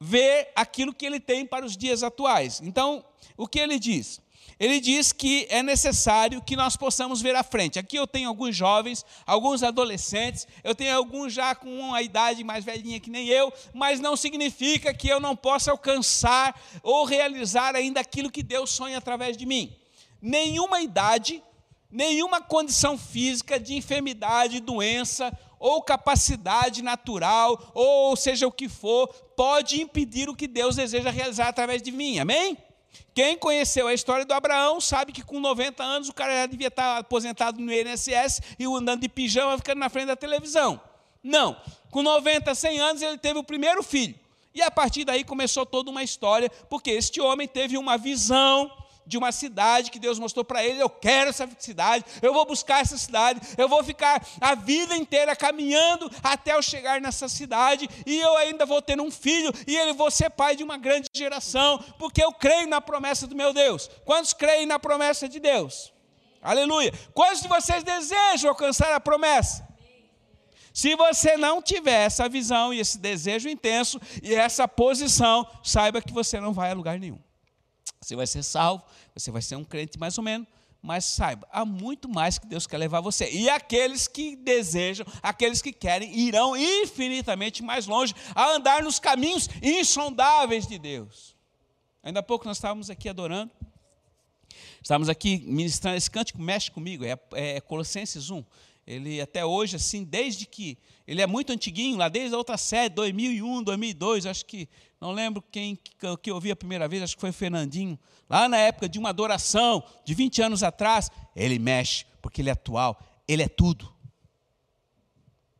ver 0.00 0.50
aquilo 0.56 0.94
que 0.94 1.04
ele 1.04 1.20
tem 1.20 1.44
para 1.44 1.66
os 1.66 1.76
dias 1.76 2.02
atuais. 2.02 2.62
Então, 2.62 3.04
o 3.36 3.46
que 3.46 3.58
ele 3.58 3.78
diz? 3.78 4.20
Ele 4.60 4.78
diz 4.78 5.10
que 5.10 5.46
é 5.48 5.62
necessário 5.62 6.42
que 6.42 6.54
nós 6.54 6.76
possamos 6.76 7.22
ver 7.22 7.34
à 7.34 7.42
frente. 7.42 7.78
Aqui 7.78 7.96
eu 7.96 8.06
tenho 8.06 8.28
alguns 8.28 8.54
jovens, 8.54 9.06
alguns 9.26 9.62
adolescentes, 9.62 10.46
eu 10.62 10.74
tenho 10.74 10.94
alguns 10.94 11.32
já 11.32 11.54
com 11.54 11.66
uma 11.80 12.02
idade 12.02 12.44
mais 12.44 12.62
velhinha 12.62 13.00
que 13.00 13.08
nem 13.08 13.26
eu, 13.26 13.50
mas 13.72 14.00
não 14.00 14.14
significa 14.14 14.92
que 14.92 15.08
eu 15.08 15.18
não 15.18 15.34
possa 15.34 15.70
alcançar 15.70 16.54
ou 16.82 17.06
realizar 17.06 17.74
ainda 17.74 18.00
aquilo 18.00 18.30
que 18.30 18.42
Deus 18.42 18.68
sonha 18.68 18.98
através 18.98 19.34
de 19.34 19.46
mim. 19.46 19.74
Nenhuma 20.20 20.82
idade, 20.82 21.42
nenhuma 21.90 22.42
condição 22.42 22.98
física 22.98 23.58
de 23.58 23.74
enfermidade, 23.74 24.60
doença 24.60 25.32
ou 25.58 25.82
capacidade 25.82 26.82
natural, 26.82 27.70
ou 27.72 28.14
seja 28.14 28.46
o 28.46 28.52
que 28.52 28.68
for, 28.68 29.08
pode 29.34 29.80
impedir 29.80 30.28
o 30.28 30.36
que 30.36 30.46
Deus 30.46 30.76
deseja 30.76 31.08
realizar 31.08 31.48
através 31.48 31.80
de 31.80 31.90
mim. 31.90 32.18
Amém? 32.18 32.58
Quem 33.14 33.36
conheceu 33.36 33.86
a 33.86 33.94
história 33.94 34.24
do 34.24 34.32
Abraão 34.32 34.80
sabe 34.80 35.12
que 35.12 35.22
com 35.22 35.40
90 35.40 35.82
anos 35.82 36.08
o 36.08 36.14
cara 36.14 36.32
já 36.32 36.46
devia 36.46 36.68
estar 36.68 36.98
aposentado 36.98 37.60
no 37.60 37.72
INSS 37.72 38.40
e 38.58 38.64
andando 38.64 39.00
de 39.00 39.08
pijama 39.08 39.56
ficando 39.56 39.78
na 39.78 39.88
frente 39.88 40.06
da 40.06 40.16
televisão. 40.16 40.80
Não, 41.22 41.56
com 41.90 42.02
90, 42.02 42.54
100 42.54 42.80
anos 42.80 43.02
ele 43.02 43.18
teve 43.18 43.38
o 43.38 43.44
primeiro 43.44 43.82
filho. 43.82 44.14
E 44.54 44.62
a 44.62 44.70
partir 44.70 45.04
daí 45.04 45.22
começou 45.22 45.64
toda 45.64 45.90
uma 45.90 46.02
história, 46.02 46.50
porque 46.68 46.90
este 46.90 47.20
homem 47.20 47.46
teve 47.46 47.78
uma 47.78 47.96
visão 47.96 48.70
de 49.10 49.18
uma 49.18 49.32
cidade 49.32 49.90
que 49.90 49.98
Deus 49.98 50.20
mostrou 50.20 50.44
para 50.44 50.64
ele. 50.64 50.80
Eu 50.80 50.88
quero 50.88 51.30
essa 51.30 51.48
cidade, 51.58 52.04
eu 52.22 52.32
vou 52.32 52.46
buscar 52.46 52.80
essa 52.80 52.96
cidade, 52.96 53.40
eu 53.58 53.68
vou 53.68 53.82
ficar 53.82 54.24
a 54.40 54.54
vida 54.54 54.96
inteira 54.96 55.34
caminhando 55.34 56.08
até 56.22 56.54
eu 56.54 56.62
chegar 56.62 57.00
nessa 57.00 57.28
cidade 57.28 57.90
e 58.06 58.18
eu 58.20 58.36
ainda 58.36 58.64
vou 58.64 58.80
ter 58.80 59.00
um 59.00 59.10
filho 59.10 59.52
e 59.66 59.76
ele 59.76 59.92
vou 59.92 60.12
ser 60.12 60.30
pai 60.30 60.54
de 60.54 60.62
uma 60.62 60.78
grande 60.78 61.08
geração, 61.12 61.82
porque 61.98 62.22
eu 62.22 62.32
creio 62.32 62.68
na 62.68 62.80
promessa 62.80 63.26
do 63.26 63.34
meu 63.34 63.52
Deus. 63.52 63.90
Quantos 64.04 64.32
creem 64.32 64.64
na 64.64 64.78
promessa 64.78 65.28
de 65.28 65.40
Deus? 65.40 65.92
Aleluia. 66.40 66.94
Quantos 67.12 67.42
de 67.42 67.48
vocês 67.48 67.82
desejam 67.82 68.50
alcançar 68.50 68.92
a 68.94 69.00
promessa? 69.00 69.68
Se 70.72 70.94
você 70.94 71.36
não 71.36 71.60
tiver 71.60 72.06
essa 72.06 72.28
visão 72.28 72.72
e 72.72 72.78
esse 72.78 72.96
desejo 72.96 73.48
intenso 73.48 74.00
e 74.22 74.32
essa 74.32 74.68
posição, 74.68 75.44
saiba 75.64 76.00
que 76.00 76.12
você 76.12 76.38
não 76.38 76.52
vai 76.52 76.70
a 76.70 76.74
lugar 76.74 76.96
nenhum. 76.96 77.18
Você 78.00 78.16
vai 78.16 78.26
ser 78.26 78.42
salvo, 78.42 78.82
você 79.20 79.30
vai 79.30 79.42
ser 79.42 79.56
um 79.56 79.64
crente 79.64 79.98
mais 79.98 80.16
ou 80.18 80.24
menos, 80.24 80.48
mas 80.82 81.04
saiba, 81.04 81.46
há 81.52 81.64
muito 81.64 82.08
mais 82.08 82.38
que 82.38 82.46
Deus 82.46 82.66
quer 82.66 82.78
levar 82.78 83.00
você. 83.00 83.30
E 83.30 83.50
aqueles 83.50 84.08
que 84.08 84.34
desejam, 84.34 85.06
aqueles 85.22 85.60
que 85.60 85.72
querem, 85.72 86.18
irão 86.18 86.56
infinitamente 86.56 87.62
mais 87.62 87.86
longe 87.86 88.14
a 88.34 88.52
andar 88.52 88.82
nos 88.82 88.98
caminhos 88.98 89.48
insondáveis 89.62 90.66
de 90.66 90.78
Deus. 90.78 91.36
Ainda 92.02 92.20
há 92.20 92.22
pouco 92.22 92.46
nós 92.46 92.56
estávamos 92.56 92.88
aqui 92.88 93.08
adorando, 93.10 93.52
estávamos 94.82 95.10
aqui 95.10 95.42
ministrando 95.46 95.98
esse 95.98 96.10
cântico, 96.10 96.40
mexe 96.40 96.70
comigo, 96.70 97.04
é, 97.04 97.18
é 97.32 97.60
Colossenses 97.60 98.30
1. 98.30 98.42
Ele 98.86 99.20
até 99.20 99.44
hoje, 99.44 99.76
assim, 99.76 100.02
desde 100.02 100.46
que. 100.46 100.78
Ele 101.06 101.20
é 101.20 101.26
muito 101.26 101.52
antiguinho, 101.52 101.96
lá 101.96 102.08
desde 102.08 102.34
a 102.34 102.38
outra 102.38 102.56
série, 102.56 102.88
2001, 102.94 103.62
2002, 103.62 104.26
acho 104.26 104.46
que. 104.46 104.68
Não 105.00 105.12
lembro 105.12 105.42
quem 105.42 105.76
que, 105.76 105.94
que 106.18 106.30
ouvi 106.30 106.50
a 106.50 106.56
primeira 106.56 106.86
vez, 106.86 107.02
acho 107.02 107.16
que 107.16 107.20
foi 107.20 107.30
o 107.30 107.34
Fernandinho. 107.34 107.98
Lá 108.28 108.48
na 108.48 108.58
época 108.58 108.88
de 108.88 108.98
uma 108.98 109.08
adoração, 109.08 109.82
de 110.04 110.14
20 110.14 110.42
anos 110.42 110.62
atrás, 110.62 111.10
ele 111.34 111.58
mexe, 111.58 112.04
porque 112.20 112.42
ele 112.42 112.50
é 112.50 112.52
atual, 112.52 113.00
ele 113.26 113.42
é 113.42 113.48
tudo. 113.48 113.92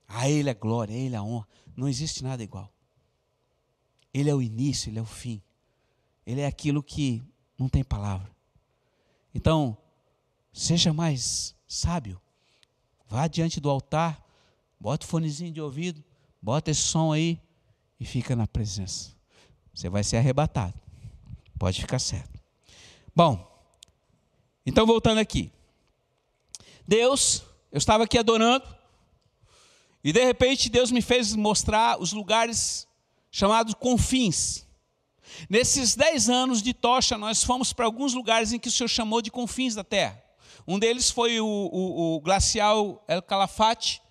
A 0.07 0.29
ele 0.29 0.51
é 0.51 0.55
glória, 0.55 0.95
a 0.95 0.99
ele 0.99 1.15
é 1.15 1.19
a 1.19 1.23
honra. 1.23 1.47
Não 1.77 1.89
existe 1.89 2.23
nada 2.23 2.43
igual. 2.43 2.71
Ele 4.13 4.29
é 4.29 4.35
o 4.35 4.43
início, 4.43 4.91
ele 4.91 4.99
é 4.99 5.03
o 5.03 5.07
fim. 5.07 5.41
Ele 6.27 6.41
é 6.41 6.47
aquilo 6.47 6.83
que 6.83 7.23
não 7.57 7.69
tem 7.69 7.83
palavra. 7.83 8.31
Então, 9.35 9.79
seja 10.53 10.93
mais 10.93 11.55
sábio 11.67 12.21
Vá 13.11 13.27
diante 13.27 13.61
do 13.61 13.69
altar, 13.69 14.25
bota 14.79 15.05
o 15.05 15.09
fonezinho 15.09 15.51
de 15.51 15.61
ouvido, 15.61 16.03
bota 16.41 16.71
esse 16.71 16.81
som 16.81 17.13
aí 17.13 17.43
e 17.99 18.05
fica 18.05 18.37
na 18.37 18.47
presença. 18.47 19.11
Você 19.75 19.89
vai 19.89 20.05
ser 20.05 20.19
arrebatado. 20.19 20.75
Pode 21.59 21.81
ficar 21.81 21.99
certo. 21.99 22.41
Bom, 23.15 23.47
então 24.65 24.87
voltando 24.87 25.19
aqui. 25.19 25.53
Deus, 26.87 27.43
eu 27.71 27.79
estava 27.79 28.05
aqui 28.05 28.19
adorando, 28.19 28.65
e 30.03 30.13
de 30.13 30.25
repente 30.25 30.69
Deus 30.69 30.91
me 30.91 31.03
fez 31.03 31.35
mostrar 31.35 32.01
os 32.01 32.13
lugares 32.13 32.89
chamados 33.31 33.75
confins. 33.75 34.67
Nesses 35.49 35.95
dez 35.95 36.29
anos 36.29 36.63
de 36.63 36.75
tocha, 36.75 37.17
nós 37.17 37.45
fomos 37.45 37.73
para 37.73 37.85
alguns 37.85 38.15
lugares 38.15 38.53
em 38.53 38.59
que 38.59 38.69
o 38.69 38.73
Senhor 38.73 38.89
chamou 38.89 39.23
de 39.23 39.31
confins 39.31 39.75
da 39.75 39.85
terra. 39.85 40.23
Um 40.67 40.79
deles 40.79 41.11
foi 41.11 41.41
o, 41.41 41.47
o, 41.47 42.17
o 42.17 42.21
glacial 42.21 43.05
El 43.07 43.23
Calafate, 43.23 44.03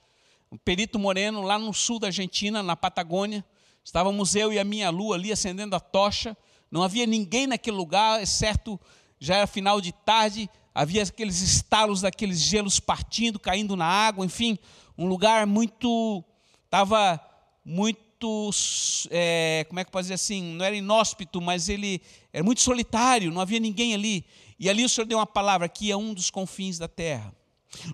um 0.52 0.58
Perito 0.58 0.98
Moreno, 0.98 1.42
lá 1.42 1.60
no 1.60 1.74
sul 1.74 2.00
da 2.00 2.08
Argentina, 2.08 2.64
na 2.64 2.76
Patagônia. 2.76 3.46
Estávamos 3.84 4.36
eu 4.36 4.52
e 4.54 4.60
a 4.60 4.64
minha 4.64 4.90
lua 4.90 5.16
ali 5.16 5.32
acendendo 5.32 5.76
a 5.76 5.80
tocha. 5.80 6.36
Não 6.72 6.84
havia 6.84 7.06
ninguém 7.06 7.48
naquele 7.48 7.78
lugar, 7.78 8.22
exceto 8.22 8.80
já 9.20 9.36
era 9.36 9.48
final 9.48 9.82
de 9.82 9.92
tarde, 9.92 10.50
havia 10.74 11.04
aqueles 11.04 11.42
estalos 11.42 12.02
daqueles 12.02 12.40
gelos 12.40 12.80
partindo, 12.80 13.38
caindo 13.38 13.76
na 13.76 13.86
água, 13.86 14.26
enfim, 14.26 14.58
um 14.98 15.08
lugar 15.08 15.46
muito. 15.46 16.24
estava 16.66 17.20
muito. 17.64 18.50
É, 19.10 19.66
como 19.68 19.80
é 19.80 19.86
que 19.86 19.92
pode 19.92 20.06
dizer 20.06 20.16
assim? 20.16 20.56
Não 20.56 20.66
era 20.66 20.76
inóspito, 20.76 21.42
mas 21.42 21.70
ele 21.70 22.02
era 22.32 22.44
muito 22.44 22.62
solitário, 22.62 23.32
não 23.32 23.42
havia 23.42 23.60
ninguém 23.60 23.94
ali. 23.94 24.26
E 24.60 24.70
ali 24.70 24.84
o 24.84 24.90
Senhor 24.90 25.06
deu 25.06 25.18
uma 25.18 25.26
palavra 25.26 25.70
que 25.70 25.92
é 25.92 25.96
um 25.96 26.14
dos 26.14 26.30
confins 26.30 26.78
da 26.78 26.88
terra. 26.88 27.34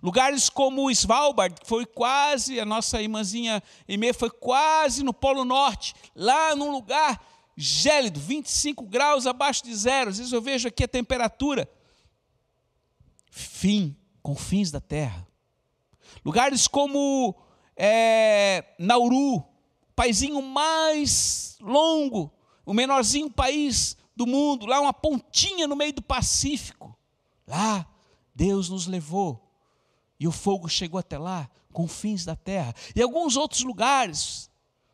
Lugares 0.01 0.49
como 0.49 0.89
Svalbard, 0.89 1.59
que 1.59 1.67
foi 1.67 1.85
quase, 1.85 2.59
a 2.59 2.65
nossa 2.65 3.01
irmãzinha 3.01 3.61
Emê 3.87 4.13
foi 4.13 4.29
quase 4.29 5.03
no 5.03 5.13
Polo 5.13 5.43
Norte, 5.43 5.93
lá 6.15 6.55
num 6.55 6.71
lugar 6.71 7.21
gélido, 7.57 8.19
25 8.19 8.85
graus 8.85 9.25
abaixo 9.25 9.63
de 9.63 9.75
zero. 9.75 10.09
Às 10.09 10.17
vezes 10.17 10.33
eu 10.33 10.41
vejo 10.41 10.67
aqui 10.67 10.83
a 10.83 10.87
temperatura. 10.87 11.69
Fim, 13.29 13.95
confins 14.21 14.71
da 14.71 14.79
terra. 14.79 15.27
Lugares 16.23 16.67
como 16.67 17.35
é, 17.75 18.63
Nauru, 18.79 19.43
paizinho 19.95 20.41
mais 20.41 21.57
longo, 21.61 22.33
o 22.65 22.73
menorzinho 22.73 23.29
país 23.29 23.97
do 24.15 24.25
mundo, 24.25 24.65
lá 24.65 24.79
uma 24.79 24.93
pontinha 24.93 25.67
no 25.67 25.75
meio 25.75 25.93
do 25.93 26.01
Pacífico. 26.01 26.97
Lá, 27.45 27.85
Deus 28.33 28.69
nos 28.69 28.87
levou. 28.87 29.41
E 30.19 30.27
o 30.27 30.31
fogo 30.31 30.69
chegou 30.69 30.99
até 30.99 31.17
lá, 31.17 31.49
confins 31.71 32.23
da 32.23 32.35
terra. 32.35 32.73
E 32.95 33.01
alguns 33.01 33.35
outros 33.35 33.61
lugares, 33.61 34.49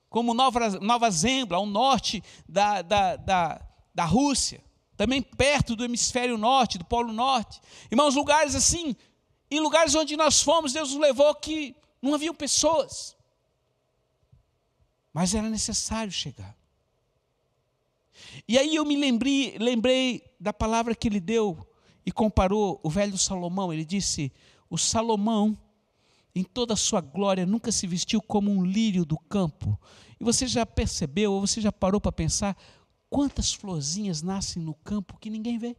como 0.10 0.34
Nova, 0.34 0.80
Nova 0.80 1.10
Zembla, 1.12 1.58
ao 1.58 1.66
norte 1.66 2.24
da, 2.48 2.82
da, 2.82 3.16
da, 3.16 3.62
da 3.94 4.06
Rússia, 4.06 4.64
também 4.98 5.22
perto 5.22 5.76
do 5.76 5.86
hemisfério 5.86 6.38
norte, 6.38 6.78
do 6.78 6.86
Polo 6.86 7.14
Norte. 7.14 7.62
Irmãos, 7.90 8.16
lugares 8.16 8.56
assim, 8.56 8.96
em 9.50 9.60
lugares 9.60 9.96
onde 9.96 10.16
nós 10.16 10.42
fomos, 10.42 10.74
Deus 10.74 10.92
nos 10.92 11.00
levou 11.00 11.34
que 11.36 11.76
não 12.02 12.14
haviam 12.14 12.34
pessoas. 12.34 13.16
Mas 15.14 15.36
era 15.36 15.50
necessário 15.50 16.12
chegar. 16.12 16.56
E 18.48 18.58
aí 18.58 18.76
eu 18.76 18.86
me 18.86 18.96
lembrei, 18.96 19.58
lembrei 19.60 20.24
da 20.40 20.54
palavra 20.54 20.96
que 20.96 21.08
ele 21.08 21.20
deu 21.20 21.58
e 22.06 22.12
comparou 22.12 22.80
o 22.84 22.90
velho 22.90 23.18
Salomão. 23.18 23.74
Ele 23.74 23.86
disse: 23.86 24.32
O 24.72 24.78
Salomão, 24.78 25.56
em 26.34 26.44
toda 26.44 26.74
a 26.74 26.78
sua 26.78 27.00
glória, 27.00 27.46
nunca 27.46 27.72
se 27.72 27.86
vestiu 27.86 28.20
como 28.20 28.50
um 28.50 28.66
lírio 28.66 29.06
do 29.06 29.20
campo. 29.20 29.80
E 30.20 30.24
você 30.24 30.48
já 30.48 30.66
percebeu, 30.66 31.34
ou 31.34 31.42
você 31.42 31.62
já 31.62 31.72
parou 31.72 32.02
para 32.02 32.12
pensar, 32.12 32.58
quantas 33.10 33.54
florzinhas 33.54 34.24
nascem 34.24 34.64
no 34.64 34.74
campo 34.74 35.20
que 35.20 35.30
ninguém 35.30 35.60
vê? 35.60 35.76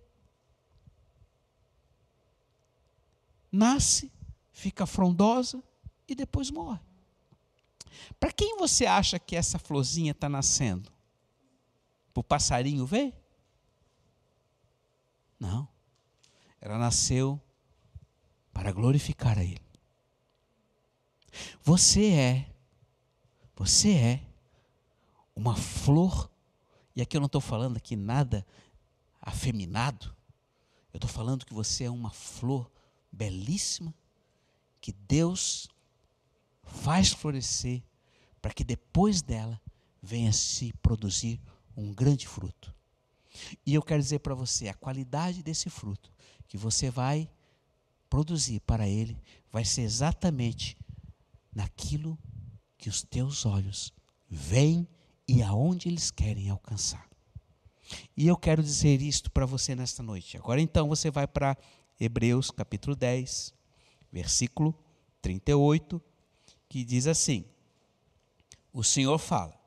Nasce, 3.50 4.12
fica 4.52 4.86
frondosa 4.86 5.60
e 6.06 6.14
depois 6.14 6.50
morre. 6.50 6.80
Para 8.20 8.30
quem 8.30 8.56
você 8.58 8.86
acha 8.86 9.18
que 9.18 9.34
essa 9.34 9.58
florzinha 9.58 10.12
está 10.12 10.28
nascendo? 10.28 10.92
para 12.12 12.20
o 12.20 12.24
passarinho 12.24 12.86
ver? 12.86 13.14
Não. 15.40 15.66
Ela 16.60 16.78
nasceu 16.78 17.40
para 18.52 18.72
glorificar 18.72 19.38
a 19.38 19.44
Ele. 19.44 19.60
Você 21.62 22.12
é, 22.12 22.54
você 23.56 23.92
é 23.92 24.26
uma 25.34 25.56
flor, 25.56 26.30
e 26.94 27.00
aqui 27.00 27.16
eu 27.16 27.20
não 27.20 27.26
estou 27.26 27.40
falando 27.40 27.76
aqui 27.76 27.96
nada 27.96 28.46
afeminado, 29.20 30.14
eu 30.92 30.98
estou 30.98 31.08
falando 31.08 31.46
que 31.46 31.54
você 31.54 31.84
é 31.84 31.90
uma 31.90 32.10
flor 32.10 32.70
belíssima, 33.10 33.94
que 34.80 34.92
Deus 34.92 35.68
faz 36.64 37.12
florescer, 37.12 37.82
para 38.40 38.52
que 38.52 38.64
depois 38.64 39.22
dela 39.22 39.60
venha 40.02 40.32
se 40.32 40.72
produzir 40.82 41.40
um 41.76 41.94
grande 41.94 42.26
fruto. 42.26 42.74
E 43.64 43.74
eu 43.74 43.82
quero 43.82 44.02
dizer 44.02 44.18
para 44.18 44.34
você, 44.34 44.68
a 44.68 44.74
qualidade 44.74 45.42
desse 45.42 45.70
fruto 45.70 46.12
que 46.46 46.58
você 46.58 46.90
vai 46.90 47.30
produzir 48.12 48.60
para 48.60 48.86
ele 48.86 49.16
vai 49.50 49.64
ser 49.64 49.80
exatamente 49.80 50.76
naquilo 51.50 52.18
que 52.76 52.90
os 52.90 53.02
teus 53.02 53.46
olhos 53.46 53.90
veem 54.28 54.86
e 55.26 55.42
aonde 55.42 55.88
eles 55.88 56.10
querem 56.10 56.50
alcançar. 56.50 57.08
E 58.14 58.26
eu 58.26 58.36
quero 58.36 58.62
dizer 58.62 59.00
isto 59.00 59.30
para 59.30 59.46
você 59.46 59.74
nesta 59.74 60.02
noite. 60.02 60.36
Agora 60.36 60.60
então 60.60 60.90
você 60.90 61.10
vai 61.10 61.26
para 61.26 61.56
Hebreus 61.98 62.50
capítulo 62.50 62.94
10, 62.94 63.54
versículo 64.12 64.78
38, 65.22 65.98
que 66.68 66.84
diz 66.84 67.06
assim: 67.06 67.46
O 68.74 68.84
Senhor 68.84 69.16
fala: 69.18 69.58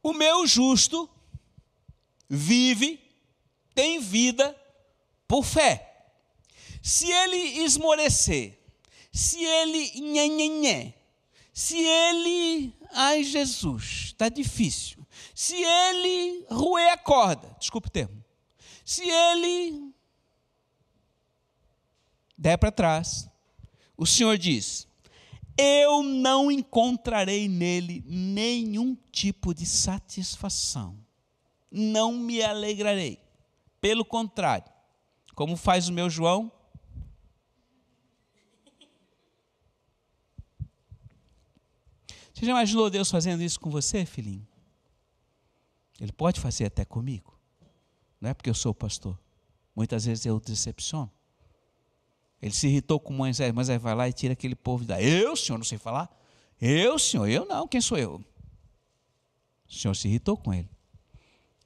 o 0.00 0.12
meu 0.12 0.46
justo 0.46 1.10
vive, 2.28 3.00
tem 3.74 3.98
vida 3.98 4.56
por 5.26 5.44
fé. 5.44 5.87
Se 6.82 7.10
ele 7.10 7.64
esmorecer, 7.64 8.58
se 9.12 9.42
ele 9.44 10.00
nhenhenhé, 10.00 10.94
se 11.52 11.76
ele, 11.76 12.72
ai 12.92 13.24
Jesus, 13.24 14.06
está 14.06 14.28
difícil. 14.28 15.04
Se 15.34 15.56
ele 15.56 16.46
roer 16.50 16.92
a 16.92 16.96
corda, 16.96 17.56
desculpe 17.58 17.88
o 17.88 17.90
termo, 17.90 18.24
Se 18.84 19.02
ele 19.02 19.92
der 22.36 22.56
para 22.56 22.70
trás, 22.70 23.28
o 23.96 24.06
Senhor 24.06 24.38
diz: 24.38 24.86
Eu 25.56 26.02
não 26.02 26.50
encontrarei 26.50 27.48
nele 27.48 28.04
nenhum 28.06 28.96
tipo 29.10 29.52
de 29.52 29.66
satisfação, 29.66 30.96
não 31.70 32.12
me 32.12 32.42
alegrarei. 32.42 33.20
Pelo 33.80 34.04
contrário, 34.04 34.72
como 35.34 35.56
faz 35.56 35.88
o 35.88 35.92
meu 35.92 36.08
João, 36.08 36.52
Você 42.38 42.46
já 42.46 42.52
imaginou 42.52 42.88
Deus 42.88 43.10
fazendo 43.10 43.42
isso 43.42 43.58
com 43.58 43.68
você, 43.68 44.06
filhinho? 44.06 44.46
Ele 46.00 46.12
pode 46.12 46.38
fazer 46.38 46.66
até 46.66 46.84
comigo. 46.84 47.36
Não 48.20 48.30
é 48.30 48.34
porque 48.34 48.48
eu 48.48 48.54
sou 48.54 48.72
pastor. 48.72 49.18
Muitas 49.74 50.04
vezes 50.04 50.24
eu 50.24 50.38
decepciono. 50.38 51.10
Ele 52.40 52.54
se 52.54 52.68
irritou 52.68 53.00
com 53.00 53.12
Moisés, 53.12 53.52
Moisés 53.52 53.82
vai 53.82 53.92
lá 53.92 54.08
e 54.08 54.12
tira 54.12 54.34
aquele 54.34 54.54
povo 54.54 54.84
da. 54.84 55.02
Eu, 55.02 55.34
senhor, 55.34 55.58
não 55.58 55.64
sei 55.64 55.78
falar? 55.78 56.08
Eu, 56.60 56.96
senhor, 56.96 57.26
eu 57.28 57.44
não, 57.44 57.66
quem 57.66 57.80
sou 57.80 57.98
eu? 57.98 58.24
O 59.68 59.72
senhor 59.72 59.94
se 59.96 60.06
irritou 60.06 60.36
com 60.36 60.54
ele. 60.54 60.70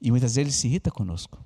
E 0.01 0.09
muitas 0.09 0.33
vezes 0.33 0.47
ele 0.47 0.51
se 0.51 0.65
irrita 0.65 0.89
conosco. 0.89 1.37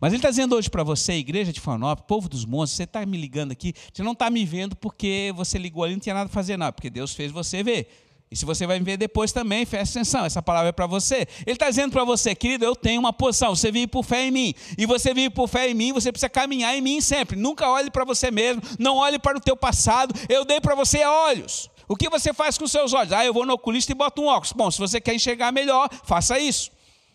Mas 0.00 0.12
ele 0.12 0.18
está 0.18 0.30
dizendo 0.30 0.56
hoje 0.56 0.68
para 0.68 0.82
você, 0.82 1.12
igreja 1.12 1.52
de 1.52 1.60
Fanópolis, 1.60 2.08
povo 2.08 2.28
dos 2.28 2.44
montes, 2.44 2.74
você 2.74 2.82
está 2.82 3.06
me 3.06 3.16
ligando 3.16 3.52
aqui, 3.52 3.72
você 3.94 4.02
não 4.02 4.12
está 4.12 4.28
me 4.28 4.44
vendo 4.44 4.74
porque 4.74 5.32
você 5.36 5.58
ligou 5.58 5.84
ali 5.84 5.92
não 5.92 6.00
tinha 6.00 6.14
nada 6.16 6.28
a 6.28 6.32
fazer, 6.32 6.56
não, 6.56 6.72
porque 6.72 6.90
Deus 6.90 7.14
fez 7.14 7.30
você 7.30 7.62
ver. 7.62 8.07
E 8.30 8.36
se 8.36 8.44
você 8.44 8.66
vai 8.66 8.78
me 8.78 8.84
ver 8.84 8.98
depois 8.98 9.32
também, 9.32 9.64
preste 9.64 9.96
atenção, 9.96 10.24
essa 10.24 10.42
palavra 10.42 10.68
é 10.68 10.72
para 10.72 10.86
você. 10.86 11.26
Ele 11.46 11.52
está 11.52 11.68
dizendo 11.70 11.92
para 11.92 12.04
você, 12.04 12.34
querido, 12.34 12.64
eu 12.64 12.76
tenho 12.76 13.00
uma 13.00 13.12
posição, 13.12 13.56
você 13.56 13.72
vive 13.72 13.86
por 13.86 14.04
fé 14.04 14.26
em 14.26 14.30
mim. 14.30 14.54
E 14.76 14.84
você 14.84 15.14
vive 15.14 15.30
por 15.30 15.48
fé 15.48 15.70
em 15.70 15.74
mim, 15.74 15.92
você 15.92 16.12
precisa 16.12 16.28
caminhar 16.28 16.76
em 16.76 16.80
mim 16.82 17.00
sempre. 17.00 17.36
Nunca 17.36 17.68
olhe 17.70 17.90
para 17.90 18.04
você 18.04 18.30
mesmo, 18.30 18.62
não 18.78 18.96
olhe 18.96 19.18
para 19.18 19.38
o 19.38 19.40
teu 19.40 19.56
passado. 19.56 20.14
Eu 20.28 20.44
dei 20.44 20.60
para 20.60 20.74
você 20.74 21.02
olhos. 21.04 21.70
O 21.88 21.96
que 21.96 22.10
você 22.10 22.34
faz 22.34 22.58
com 22.58 22.66
seus 22.66 22.92
olhos? 22.92 23.12
Ah, 23.12 23.24
eu 23.24 23.32
vou 23.32 23.46
no 23.46 23.54
oculista 23.54 23.92
e 23.92 23.94
boto 23.94 24.20
um 24.20 24.26
óculos. 24.26 24.52
Bom, 24.52 24.70
se 24.70 24.78
você 24.78 25.00
quer 25.00 25.14
enxergar 25.14 25.50
melhor, 25.50 25.88
faça 26.04 26.38
isso. 26.38 26.70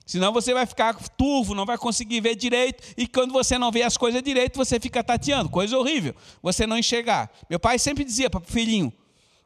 Senão 0.06 0.34
você 0.34 0.54
vai 0.54 0.66
ficar 0.66 0.96
turvo, 1.10 1.56
não 1.56 1.66
vai 1.66 1.78
conseguir 1.78 2.20
ver 2.20 2.36
direito, 2.36 2.84
e 2.98 3.08
quando 3.08 3.32
você 3.32 3.58
não 3.58 3.72
vê 3.72 3.84
as 3.84 3.96
coisas 3.96 4.22
direito, 4.22 4.58
você 4.58 4.78
fica 4.78 5.02
tateando, 5.02 5.50
coisa 5.50 5.78
horrível, 5.78 6.14
você 6.42 6.68
não 6.68 6.78
enxergar. 6.78 7.32
Meu 7.50 7.58
pai 7.58 7.80
sempre 7.80 8.04
dizia 8.04 8.30
para 8.30 8.42
o 8.42 8.46
filhinho: 8.46 8.92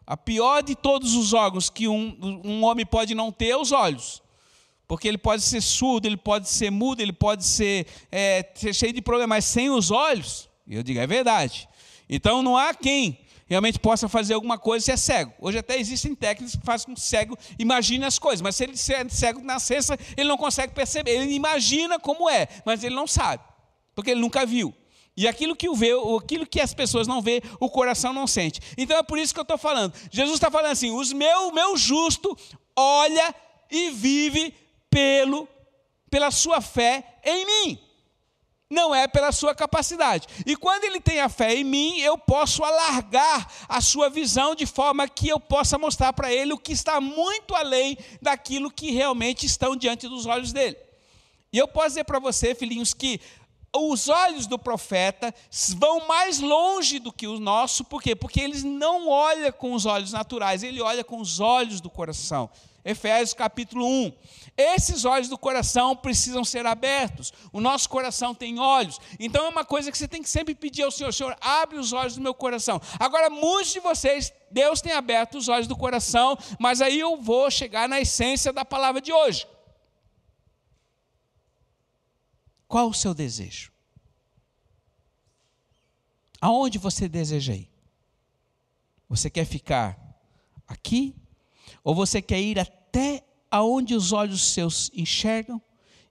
a 0.08 0.16
pior 0.16 0.64
de 0.64 0.74
todos 0.74 1.16
os 1.16 1.34
órgãos 1.34 1.70
que 1.70 1.86
um, 1.86 2.42
um 2.46 2.64
homem 2.64 2.86
pode 2.86 3.14
não 3.14 3.30
ter 3.30 3.50
é 3.50 3.58
os 3.58 3.74
olhos. 3.74 4.24
Porque 4.88 5.06
ele 5.06 5.18
pode 5.18 5.44
ser 5.44 5.62
surdo, 5.62 6.08
ele 6.08 6.16
pode 6.16 6.48
ser 6.48 6.72
mudo, 6.72 7.02
ele 7.02 7.12
pode 7.12 7.44
ser, 7.44 7.86
é, 8.10 8.50
ser 8.56 8.74
cheio 8.74 8.94
de 8.94 9.02
problemas, 9.02 9.28
mas 9.28 9.46
sem 9.46 9.70
os 9.70 9.92
olhos, 9.92 10.48
eu 10.66 10.82
digo, 10.82 10.98
é 11.02 11.06
verdade. 11.06 11.68
Então 12.10 12.42
não 12.42 12.56
há 12.56 12.74
quem 12.74 13.20
realmente 13.48 13.80
possa 13.80 14.08
fazer 14.08 14.34
alguma 14.34 14.58
coisa 14.58 14.86
se 14.86 14.92
é 14.94 14.98
cego. 14.98 15.34
Hoje 15.42 15.58
até 15.58 15.78
existem 15.78 16.16
técnicas 16.16 16.56
que 16.56 16.66
fazem 16.66 16.86
com 16.86 16.94
que 16.94 17.02
o 17.02 17.04
cego 17.04 17.38
imagine 17.60 18.06
as 18.06 18.18
coisas, 18.18 18.42
mas 18.42 18.56
se 18.56 18.64
ele 18.64 18.74
é 18.74 19.10
cego 19.10 19.42
na 19.42 19.60
cesta, 19.60 20.00
ele 20.16 20.30
não 20.30 20.38
consegue 20.38 20.74
perceber. 20.74 21.12
Ele 21.12 21.34
imagina 21.34 22.00
como 22.00 22.30
é, 22.30 22.48
mas 22.66 22.82
ele 22.82 22.96
não 22.96 23.08
sabe, 23.08 23.44
porque 23.94 24.12
ele 24.12 24.22
nunca 24.22 24.46
viu. 24.46 24.74
E 25.18 25.28
aquilo 25.28 25.56
que 25.56 25.68
o 25.68 25.74
vê, 25.74 25.90
aquilo 26.16 26.46
que 26.46 26.62
as 26.62 26.76
pessoas 26.76 27.08
não 27.08 27.24
vê, 27.24 27.42
o 27.60 27.72
coração 27.72 28.14
não 28.14 28.28
sente. 28.28 28.62
Então 28.78 28.96
é 28.96 29.02
por 29.02 29.18
isso 29.18 29.34
que 29.34 29.40
eu 29.40 29.44
estou 29.44 29.58
falando. 29.58 29.92
Jesus 30.12 30.36
está 30.36 30.52
falando 30.52 30.72
assim: 30.72 30.92
os 30.92 31.12
meu, 31.12 31.52
meu 31.52 31.76
justo 31.76 32.38
olha 32.76 33.34
e 33.72 33.90
vive 33.90 34.54
pelo, 34.92 35.50
pela 36.12 36.30
sua 36.30 36.62
fé 36.62 37.20
em 37.26 37.46
mim. 37.46 37.80
Não 38.70 38.94
é 38.94 39.08
pela 39.08 39.32
sua 39.32 39.56
capacidade. 39.56 40.28
E 40.46 40.56
quando 40.56 40.84
ele 40.84 41.00
tem 41.00 41.20
a 41.20 41.30
fé 41.30 41.56
em 41.56 41.64
mim, 41.64 42.00
eu 42.00 42.18
posso 42.18 42.64
alargar 42.64 43.52
a 43.68 43.82
sua 43.82 44.10
visão 44.10 44.54
de 44.54 44.68
forma 44.68 45.08
que 45.08 45.30
eu 45.30 45.40
possa 45.40 45.80
mostrar 45.80 46.14
para 46.14 46.32
ele 46.32 46.54
o 46.54 46.60
que 46.60 46.74
está 46.74 47.02
muito 47.02 47.56
além 47.56 47.98
daquilo 48.22 48.70
que 48.70 48.92
realmente 48.92 49.46
estão 49.46 49.75
diante 49.75 50.08
dos 50.08 50.27
olhos 50.27 50.51
dele. 50.51 50.77
E 51.51 51.58
eu 51.58 51.68
posso 51.68 51.88
dizer 51.88 52.03
para 52.03 52.20
você, 52.20 52.53
filhinhos, 52.53 52.94
que 52.94 53.22
os 53.75 54.08
olhos 54.08 54.48
do 54.48 54.58
profeta 54.58 55.34
vão 55.77 56.08
mais 56.08 56.40
longe 56.40 57.00
do 57.00 57.12
que 57.12 57.27
o 57.27 57.40
nosso, 57.40 57.84
por 57.84 58.01
quê? 58.01 58.16
Porque 58.16 58.40
eles 58.40 58.64
não 58.64 59.08
olham 59.08 59.51
com 59.51 59.74
os 59.74 59.86
olhos 59.86 60.12
naturais, 60.12 60.64
ele 60.64 60.82
olha 60.82 61.03
com 61.03 61.20
os 61.20 61.40
olhos 61.40 61.82
do 61.82 61.90
coração. 61.90 62.50
Efésios 62.84 63.34
capítulo 63.34 63.86
1. 63.86 64.14
Esses 64.58 65.03
olhos 65.03 65.27
do 65.27 65.38
coração 65.38 65.94
precisam 65.94 66.46
ser 66.46 66.66
abertos. 66.66 67.34
O 67.51 67.60
nosso 67.60 67.90
coração 67.90 68.34
tem 68.34 68.60
olhos. 68.60 68.98
Então 69.20 69.46
é 69.46 69.50
uma 69.50 69.66
coisa 69.66 69.92
que 69.92 69.98
você 69.98 70.08
tem 70.08 70.24
que 70.24 70.30
sempre 70.30 70.56
pedir 70.56 70.84
ao 70.84 70.92
Senhor: 70.92 71.14
Senhor, 71.14 71.36
abre 71.42 71.77
os 71.77 71.92
olhos 71.92 72.16
do 72.16 72.22
meu 72.22 72.34
coração. 72.34 72.82
Agora, 72.98 73.30
muitos 73.30 73.74
de 73.74 73.82
vocês, 73.82 74.32
Deus 74.50 74.80
tem 74.80 74.94
aberto 74.94 75.38
os 75.38 75.50
olhos 75.50 75.68
do 75.68 75.75
coração, 75.75 76.38
mas 76.58 76.82
aí 76.82 76.98
eu 76.98 77.18
vou 77.18 77.51
chegar 77.51 77.90
na 77.90 78.00
essência 78.00 78.53
da 78.53 78.64
palavra 78.64 79.01
de 79.01 79.12
hoje. 79.12 79.46
Qual 82.68 82.90
o 82.90 82.94
seu 82.94 83.14
desejo? 83.14 83.72
Aonde 86.42 86.77
você 86.77 87.08
deseja 87.08 87.56
ir? 87.56 87.70
Você 89.10 89.30
quer 89.30 89.46
ficar 89.46 89.98
aqui? 90.68 91.16
Ou 91.84 91.96
você 91.96 92.22
quer 92.22 92.42
ir 92.42 92.60
até 92.60 93.24
aonde 93.50 93.96
os 93.96 94.12
olhos 94.12 94.53
seus 94.53 94.92
enxergam? 94.94 95.62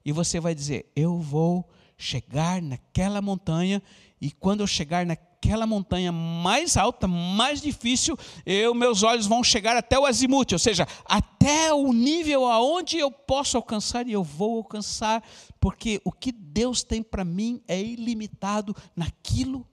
E 0.04 0.12
você 0.12 0.40
vai 0.40 0.54
dizer: 0.54 0.90
Eu 0.96 1.20
vou 1.20 1.68
chegar 1.96 2.62
naquela 2.62 3.20
montanha, 3.20 3.82
e 4.20 4.30
quando 4.30 4.60
eu 4.60 4.66
chegar 4.66 5.04
naquela 5.04 5.35
montanha 5.66 6.10
mais 6.12 6.76
alta, 6.76 7.06
mais 7.06 7.60
difícil, 7.60 8.16
eu, 8.44 8.74
meus 8.74 9.02
olhos 9.02 9.26
vão 9.26 9.42
chegar 9.42 9.76
até 9.76 9.98
o 9.98 10.06
azimute, 10.06 10.54
ou 10.54 10.58
seja, 10.58 10.86
até 11.04 11.72
o 11.72 11.92
nível 11.92 12.46
aonde 12.46 12.98
eu 12.98 13.10
posso 13.10 13.56
alcançar, 13.56 14.06
e 14.06 14.12
eu 14.12 14.22
vou 14.22 14.58
alcançar 14.58 15.22
porque 15.60 16.00
o 16.04 16.12
que 16.12 16.32
Deus 16.32 16.82
tem 16.82 17.02
para 17.02 17.24
mim 17.24 17.60
é 17.66 17.80
ilimitado 17.82 18.74
naquilo 18.94 19.66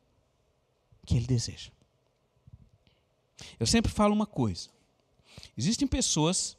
que 1.06 1.16
Ele 1.16 1.28
deseja. 1.28 1.72
Eu 3.60 3.68
sempre 3.68 3.92
falo 3.92 4.14
uma 4.14 4.26
coisa: 4.26 4.70
existem 5.58 5.88
pessoas 5.88 6.58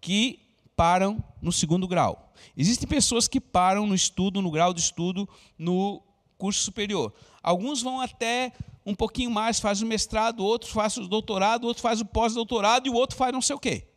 que 0.00 0.40
param 0.76 1.22
no 1.40 1.50
segundo 1.50 1.88
grau, 1.88 2.32
existem 2.56 2.88
pessoas 2.88 3.26
que 3.26 3.40
param 3.40 3.86
no 3.86 3.94
estudo, 3.94 4.42
no 4.42 4.50
grau 4.50 4.74
de 4.74 4.80
estudo, 4.80 5.28
no 5.58 6.02
curso 6.38 6.62
superior. 6.62 7.12
Alguns 7.42 7.82
vão 7.82 8.00
até 8.00 8.52
um 8.84 8.94
pouquinho 8.94 9.30
mais, 9.30 9.58
fazem 9.58 9.84
o 9.84 9.88
mestrado, 9.88 10.44
outros 10.44 10.70
fazem 10.70 11.04
o 11.04 11.08
doutorado, 11.08 11.66
outros 11.66 11.82
fazem 11.82 12.04
o 12.04 12.08
pós-doutorado 12.08 12.86
e 12.86 12.90
o 12.90 12.94
outro 12.94 13.16
faz 13.16 13.32
não 13.32 13.42
sei 13.42 13.56
o 13.56 13.58
quê. 13.58 13.88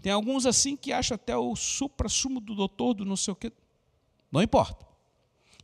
Tem 0.00 0.12
alguns 0.12 0.46
assim 0.46 0.76
que 0.76 0.92
acham 0.92 1.14
até 1.14 1.36
o 1.36 1.56
supra-sumo 1.56 2.38
do 2.38 2.54
doutor, 2.54 2.94
do 2.94 3.04
não 3.04 3.16
sei 3.16 3.32
o 3.32 3.36
quê. 3.36 3.52
Não 4.30 4.42
importa. 4.42 4.86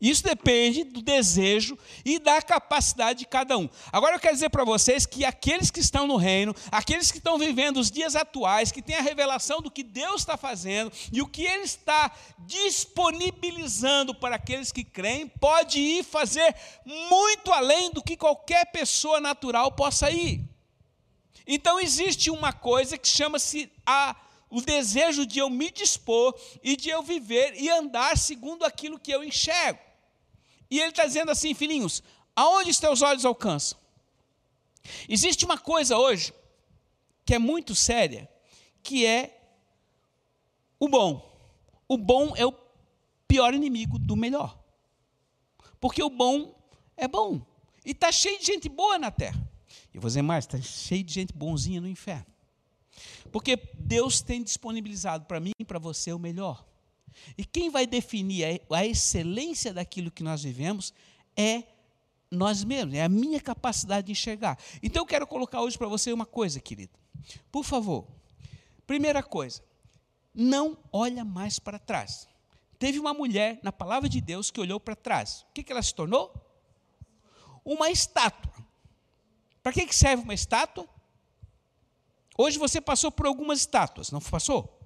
Isso 0.01 0.25
depende 0.25 0.83
do 0.83 1.03
desejo 1.03 1.77
e 2.05 2.19
da 2.19 2.41
capacidade 2.41 3.19
de 3.19 3.27
cada 3.27 3.59
um. 3.59 3.69
Agora 3.93 4.17
eu 4.17 4.21
quero 4.21 4.33
dizer 4.33 4.49
para 4.49 4.65
vocês 4.65 5.05
que 5.05 5.27
aqueles 5.27 5.71
que 5.71 5.81
estão 5.81 6.07
no 6.07 6.17
reino, 6.17 6.55
aqueles 6.73 7.13
que 7.13 7.19
estão 7.19 7.39
vivendo 7.39 7.77
os 7.77 7.91
dias 7.91 8.17
atuais, 8.17 8.73
que 8.73 8.81
têm 8.81 8.97
a 8.97 9.03
revelação 9.03 9.61
do 9.61 9.71
que 9.71 9.83
Deus 9.83 10.23
está 10.23 10.39
fazendo 10.39 10.91
e 11.13 11.21
o 11.21 11.27
que 11.27 11.45
Ele 11.45 11.65
está 11.65 12.11
disponibilizando 12.39 14.15
para 14.15 14.37
aqueles 14.37 14.73
que 14.73 14.85
creem, 14.85 15.29
pode 15.29 15.79
ir 15.79 16.03
fazer 16.03 16.55
muito 16.87 17.53
além 17.53 17.91
do 17.91 18.03
que 18.03 18.17
qualquer 18.17 18.73
pessoa 18.73 19.21
natural 19.21 19.73
possa 19.73 20.11
ir. 20.11 20.41
Então 21.47 21.79
existe 21.79 22.31
uma 22.31 22.55
coisa 22.55 22.97
que 22.97 23.09
chama-se 23.09 23.71
a 23.85 24.17
o 24.49 24.61
desejo 24.61 25.25
de 25.25 25.39
eu 25.39 25.49
me 25.49 25.71
dispor 25.71 26.35
e 26.63 26.77
de 26.77 26.89
eu 26.89 27.03
viver 27.03 27.55
e 27.55 27.71
andar 27.71 28.19
segundo 28.19 28.65
aquilo 28.65 28.99
que 28.99 29.13
eu 29.13 29.23
enxergo. 29.23 29.90
E 30.71 30.79
ele 30.79 30.91
está 30.91 31.05
dizendo 31.05 31.31
assim, 31.31 31.55
filhinhos, 31.55 32.03
aonde 32.35 32.71
os 32.71 32.79
teus 32.79 33.03
olhos 33.03 33.25
alcançam? 33.25 33.79
Existe 35.09 35.45
uma 35.45 35.59
coisa 35.59 35.99
hoje 35.99 36.33
que 37.25 37.35
é 37.35 37.39
muito 37.39 37.75
séria, 37.75 38.29
que 38.83 39.05
é 39.05 39.41
o 40.79 40.89
bom. 40.89 41.29
O 41.87 41.99
bom 41.99 42.35
é 42.37 42.47
o 42.47 42.55
pior 43.27 43.53
inimigo 43.55 43.99
do 43.99 44.17
melhor. 44.17 44.59
Porque 45.81 46.03
o 46.03 46.11
bom 46.11 46.55
é 46.97 47.07
bom. 47.07 47.45
E 47.85 47.91
está 47.91 48.13
cheio 48.13 48.39
de 48.39 48.47
gente 48.47 48.69
boa 48.69 48.99
na 48.99 49.11
terra. 49.11 49.41
E 49.93 49.99
vou 49.99 50.09
dizer 50.09 50.23
mais, 50.23 50.45
está 50.45 50.61
cheio 50.61 51.03
de 51.03 51.13
gente 51.13 51.33
bonzinha 51.33 51.81
no 51.81 51.89
inferno. 51.89 52.27
Porque 53.33 53.57
Deus 53.75 54.21
tem 54.21 54.43
disponibilizado 54.43 55.25
para 55.27 55.41
mim 55.41 55.53
e 55.59 55.65
para 55.65 55.79
você 55.79 56.13
o 56.13 56.19
melhor. 56.19 56.65
E 57.37 57.45
quem 57.45 57.71
vai 57.71 57.87
definir 57.87 58.63
a 58.71 58.87
excelência 58.87 59.73
daquilo 59.73 60.11
que 60.11 60.23
nós 60.23 60.43
vivemos 60.43 60.93
é 61.37 61.65
nós 62.31 62.63
mesmos, 62.63 62.95
é 62.95 63.03
a 63.03 63.09
minha 63.09 63.41
capacidade 63.41 64.07
de 64.07 64.13
enxergar. 64.13 64.59
Então 64.83 65.03
eu 65.03 65.07
quero 65.07 65.27
colocar 65.27 65.61
hoje 65.61 65.77
para 65.77 65.89
você 65.89 66.13
uma 66.13 66.27
coisa, 66.27 66.61
querido. 66.61 66.93
Por 67.51 67.65
favor, 67.65 68.07
primeira 68.87 69.23
coisa, 69.23 69.63
não 70.35 70.79
olha 70.93 71.25
mais 71.25 71.59
para 71.59 71.79
trás. 71.79 72.29
teve 72.79 72.99
uma 72.99 73.13
mulher 73.13 73.61
na 73.63 73.71
palavra 73.71 74.09
de 74.09 74.21
Deus 74.21 74.51
que 74.51 74.61
olhou 74.61 74.81
para 74.81 74.97
trás. 74.97 75.45
O 75.51 75.53
que, 75.53 75.63
que 75.63 75.73
ela 75.73 75.83
se 75.83 75.95
tornou? 75.95 76.33
Uma 77.65 77.91
estátua. 77.91 78.55
Para 79.63 79.73
que, 79.73 79.87
que 79.87 79.95
serve 79.95 80.23
uma 80.23 80.33
estátua? 80.33 80.89
Hoje 82.39 82.59
você 82.59 82.81
passou 82.81 83.13
por 83.13 83.27
algumas 83.27 83.59
estátuas, 83.61 84.11
não 84.11 84.21
passou? 84.21 84.80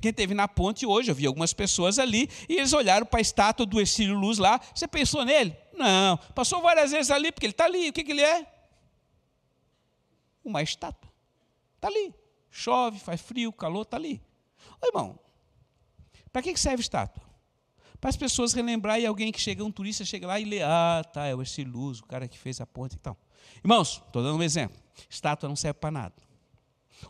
Quem 0.00 0.12
teve 0.12 0.34
na 0.34 0.46
ponte 0.46 0.86
hoje, 0.86 1.10
eu 1.10 1.14
vi 1.14 1.26
algumas 1.26 1.52
pessoas 1.52 1.98
ali, 1.98 2.28
e 2.48 2.56
eles 2.56 2.72
olharam 2.72 3.06
para 3.06 3.18
a 3.18 3.22
estátua 3.22 3.66
do 3.66 3.80
Exílio 3.80 4.14
Luz 4.18 4.38
lá. 4.38 4.60
Você 4.74 4.86
pensou 4.86 5.24
nele? 5.24 5.56
Não. 5.74 6.16
Passou 6.34 6.60
várias 6.60 6.90
vezes 6.90 7.10
ali, 7.10 7.32
porque 7.32 7.46
ele 7.46 7.52
está 7.52 7.64
ali. 7.64 7.88
O 7.88 7.92
que, 7.92 8.04
que 8.04 8.12
ele 8.12 8.22
é? 8.22 8.46
Uma 10.44 10.62
estátua. 10.62 11.10
Está 11.76 11.88
ali. 11.88 12.14
Chove, 12.50 12.98
faz 12.98 13.20
frio, 13.20 13.52
calor, 13.52 13.82
está 13.82 13.96
ali. 13.96 14.20
Ô, 14.80 14.86
irmão, 14.86 15.18
para 16.32 16.42
que 16.42 16.56
serve 16.56 16.82
estátua? 16.82 17.22
Para 18.00 18.10
as 18.10 18.16
pessoas 18.16 18.52
relembrar 18.52 18.98
e 18.98 19.06
alguém 19.06 19.30
que 19.30 19.40
chega, 19.40 19.64
um 19.64 19.70
turista 19.70 20.04
chega 20.04 20.26
lá 20.26 20.38
e 20.38 20.44
lê, 20.44 20.62
ah, 20.62 21.04
tá, 21.12 21.26
é 21.26 21.34
o 21.34 21.40
Exílio 21.40 21.72
Luz, 21.72 22.00
o 22.00 22.04
cara 22.04 22.26
que 22.26 22.36
fez 22.36 22.60
a 22.60 22.66
ponte 22.66 22.94
e 22.94 22.98
tal. 22.98 23.16
Irmãos, 23.62 24.02
estou 24.04 24.22
dando 24.22 24.38
um 24.38 24.42
exemplo. 24.42 24.76
Estátua 25.08 25.48
não 25.48 25.56
serve 25.56 25.78
para 25.78 25.90
nada. 25.90 26.14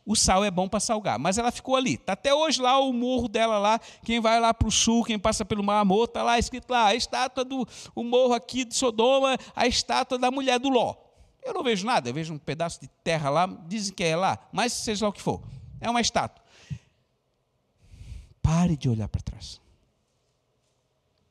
O 0.05 0.17
sal 0.17 0.45
é 0.45 0.51
bom 0.51 0.69
para 0.69 0.81
salgar, 0.81 1.19
mas 1.19 1.39
ela 1.39 1.51
ficou 1.51 1.77
ali. 1.77 1.95
Está 1.95 2.15
até 2.15 2.35
hoje 2.35 2.61
lá 2.61 2.79
o 2.79 2.93
morro 2.93 3.29
dela 3.29 3.59
lá. 3.59 3.81
Quem 4.05 4.21
vai 4.21 4.41
lá 4.41 4.53
para 4.53 4.69
o 4.69 4.71
sul, 4.71 5.05
quem 5.05 5.19
passa 5.19 5.45
pelo 5.45 5.63
Mar 5.63 5.85
Morto, 5.85 6.11
está 6.11 6.23
lá 6.23 6.39
escrito 6.39 6.71
lá, 6.71 6.87
a 6.87 6.95
estátua 6.95 7.45
do 7.45 7.67
o 7.95 8.03
morro 8.03 8.35
aqui 8.35 8.65
de 8.65 8.75
Sodoma, 8.75 9.37
a 9.55 9.67
estátua 9.67 10.19
da 10.19 10.31
mulher 10.31 10.59
do 10.59 10.69
Ló. 10.69 10.95
Eu 11.43 11.53
não 11.55 11.63
vejo 11.63 11.87
nada, 11.87 12.09
eu 12.09 12.15
vejo 12.15 12.33
um 12.33 12.39
pedaço 12.39 12.81
de 12.81 12.89
terra 13.03 13.29
lá, 13.29 13.47
dizem 13.67 13.95
que 13.95 14.05
é 14.05 14.15
lá, 14.15 14.39
mas 14.53 14.73
seja 14.73 15.05
lá 15.05 15.11
o 15.11 15.13
que 15.13 15.21
for. 15.21 15.43
É 15.81 15.91
uma 15.91 16.01
estátua. 16.01 16.43
Pare 18.41 18.77
de 18.77 18.89
olhar 18.89 19.09
para 19.09 19.21
trás. 19.21 19.61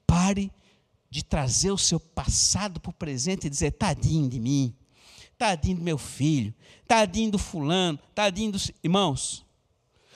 Pare 0.06 0.52
de 1.10 1.24
trazer 1.24 1.72
o 1.72 1.78
seu 1.78 2.00
passado 2.00 2.80
para 2.80 2.90
o 2.90 2.94
presente 2.94 3.48
e 3.48 3.50
dizer, 3.50 3.72
tadinho 3.72 4.30
de 4.30 4.40
mim 4.40 4.76
tadinho 5.42 5.78
do 5.78 5.84
meu 5.84 5.98
filho, 5.98 6.54
tadinho 6.88 7.32
do 7.32 7.40
fulano, 7.40 7.98
tadinho 8.14 8.52
dos. 8.52 8.70
Irmãos, 8.84 9.44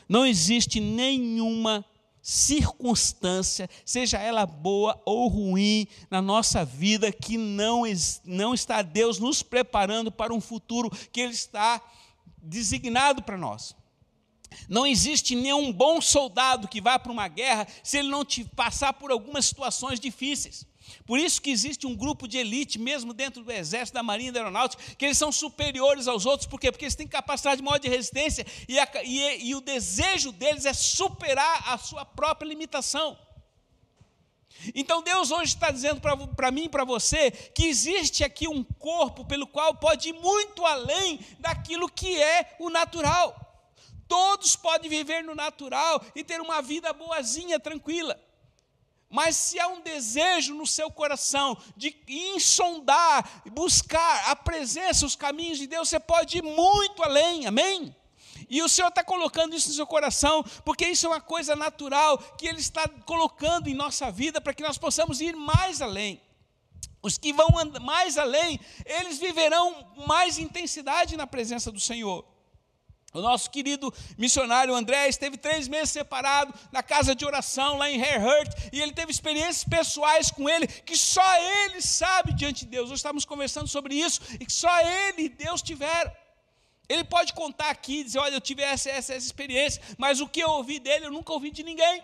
não 0.08 0.24
existe 0.24 0.80
nenhuma 0.80 1.84
circunstância, 2.22 3.68
seja 3.84 4.20
ela 4.20 4.46
boa 4.46 5.02
ou 5.04 5.28
ruim, 5.28 5.88
na 6.12 6.22
nossa 6.22 6.64
vida, 6.64 7.12
que 7.12 7.38
não, 7.40 7.82
não 8.24 8.54
está 8.54 8.84
Deus 8.84 9.18
nos 9.18 9.42
preparando 9.42 10.12
para 10.12 10.32
um 10.32 10.40
futuro 10.40 10.92
que 11.12 11.22
Ele 11.22 11.34
está 11.34 11.82
designado 12.38 13.24
para 13.24 13.36
nós. 13.36 13.76
Não 14.70 14.86
existe 14.86 15.36
nenhum 15.36 15.74
bom 15.74 16.00
soldado 16.00 16.68
que 16.68 16.80
vá 16.80 17.00
para 17.00 17.12
uma 17.12 17.28
guerra 17.28 17.68
se 17.84 17.98
ele 17.98 18.10
não 18.10 18.24
te 18.24 18.46
passar 18.46 18.94
por 18.94 19.10
algumas 19.10 19.48
situações 19.48 20.00
difíceis. 20.00 20.68
Por 21.06 21.20
isso 21.20 21.42
que 21.42 21.52
existe 21.52 21.86
um 21.86 21.96
grupo 21.96 22.28
de 22.28 22.38
elite, 22.38 22.80
mesmo 22.80 23.14
dentro 23.14 23.44
do 23.44 23.52
exército, 23.52 23.96
da 23.96 24.04
marinha, 24.04 24.32
da 24.32 24.40
aeronáutica, 24.40 24.82
que 24.98 25.06
eles 25.06 25.18
são 25.18 25.32
superiores 25.32 26.08
aos 26.08 26.26
outros, 26.26 26.48
por 26.48 26.60
quê? 26.60 26.72
Porque 26.72 26.86
eles 26.86 26.96
têm 26.96 27.08
capacidade 27.08 27.62
maior 27.62 27.78
de 27.78 27.88
resistência 27.88 28.46
e, 28.68 28.80
a, 28.80 28.88
e, 29.04 29.50
e 29.50 29.56
o 29.56 29.62
desejo 29.62 30.32
deles 30.32 30.66
é 30.66 30.74
superar 30.74 31.74
a 31.74 31.78
sua 31.78 32.06
própria 32.06 32.48
limitação. 32.48 33.18
Então 34.74 35.02
Deus 35.02 35.32
hoje 35.32 35.54
está 35.54 35.70
dizendo 35.70 36.02
para 36.02 36.52
mim 36.52 36.64
e 36.64 36.70
para 36.70 36.86
você 36.86 37.30
que 37.30 37.66
existe 37.66 38.24
aqui 38.24 38.48
um 38.48 38.64
corpo 38.64 39.26
pelo 39.26 39.46
qual 39.46 39.76
pode 39.76 40.10
ir 40.10 40.14
muito 40.14 40.66
além 40.66 41.20
daquilo 41.40 41.90
que 41.90 42.22
é 42.22 42.56
o 42.60 42.70
natural. 42.70 43.42
Todos 44.08 44.56
podem 44.56 44.90
viver 44.90 45.24
no 45.24 45.36
natural 45.36 46.04
e 46.16 46.24
ter 46.24 46.40
uma 46.40 46.62
vida 46.62 46.94
boazinha, 46.94 47.60
tranquila. 47.60 48.20
Mas 49.16 49.38
se 49.38 49.58
há 49.58 49.70
um 49.70 49.80
desejo 49.80 50.54
no 50.54 50.68
seu 50.68 50.92
coração 50.92 51.58
de 51.78 51.96
insondar, 52.06 53.44
buscar 53.50 54.30
a 54.30 54.36
presença, 54.36 55.06
os 55.06 55.16
caminhos 55.16 55.58
de 55.58 55.68
Deus, 55.68 55.88
você 55.88 56.02
pode 56.02 56.40
ir 56.40 56.44
muito 56.44 57.02
além, 57.02 57.46
amém? 57.46 57.96
E 58.50 58.62
o 58.62 58.68
Senhor 58.68 58.90
está 58.90 59.06
colocando 59.06 59.56
isso 59.56 59.70
no 59.70 59.74
seu 59.74 59.88
coração, 59.88 60.44
porque 60.66 60.86
isso 60.86 61.06
é 61.06 61.10
uma 61.10 61.22
coisa 61.22 61.56
natural 61.56 62.18
que 62.38 62.46
Ele 62.46 62.60
está 62.60 62.90
colocando 63.06 63.70
em 63.70 63.74
nossa 63.74 64.12
vida 64.12 64.42
para 64.42 64.54
que 64.54 64.62
nós 64.62 64.78
possamos 64.78 65.22
ir 65.22 65.34
mais 65.34 65.82
além. 65.82 66.22
Os 67.02 67.18
que 67.18 67.32
vão 67.32 67.48
mais 67.82 68.18
além, 68.18 68.60
eles 68.86 69.18
viverão 69.18 69.94
mais 70.06 70.38
intensidade 70.38 71.16
na 71.16 71.26
presença 71.26 71.72
do 71.72 71.80
Senhor. 71.80 72.35
O 73.16 73.22
nosso 73.22 73.50
querido 73.50 73.94
missionário 74.18 74.76
André 74.76 75.08
esteve 75.08 75.38
três 75.38 75.70
meses 75.70 75.92
separado 75.92 76.54
na 76.70 76.84
casa 76.84 77.16
de 77.16 77.26
oração 77.26 77.78
lá 77.78 77.90
em 77.90 77.98
Herhurt 77.98 78.52
e 78.74 78.82
ele 78.82 78.92
teve 78.92 79.10
experiências 79.10 79.64
pessoais 79.64 80.30
com 80.30 80.50
ele 80.50 80.68
que 80.68 80.98
só 80.98 81.24
ele 81.64 81.82
sabe 81.82 82.34
diante 82.34 82.66
de 82.66 82.72
Deus. 82.72 82.90
Nós 82.90 83.00
estávamos 83.00 83.24
conversando 83.24 83.70
sobre 83.70 83.96
isso 83.96 84.20
e 84.38 84.46
que 84.46 84.52
só 84.52 84.82
ele 84.82 85.24
e 85.24 85.30
Deus 85.30 85.62
tiveram. 85.62 86.12
Ele 86.90 87.06
pode 87.06 87.32
contar 87.32 87.70
aqui, 87.70 88.04
dizer: 88.04 88.20
Olha, 88.20 88.36
eu 88.36 88.42
tive 88.42 88.62
essa, 88.62 88.90
essa, 88.90 89.14
essa 89.14 89.26
experiência, 89.26 89.82
mas 89.98 90.20
o 90.20 90.28
que 90.28 90.42
eu 90.42 90.50
ouvi 90.50 90.78
dele 90.78 91.06
eu 91.06 91.12
nunca 91.12 91.32
ouvi 91.32 91.52
de 91.52 91.64
ninguém 91.64 92.04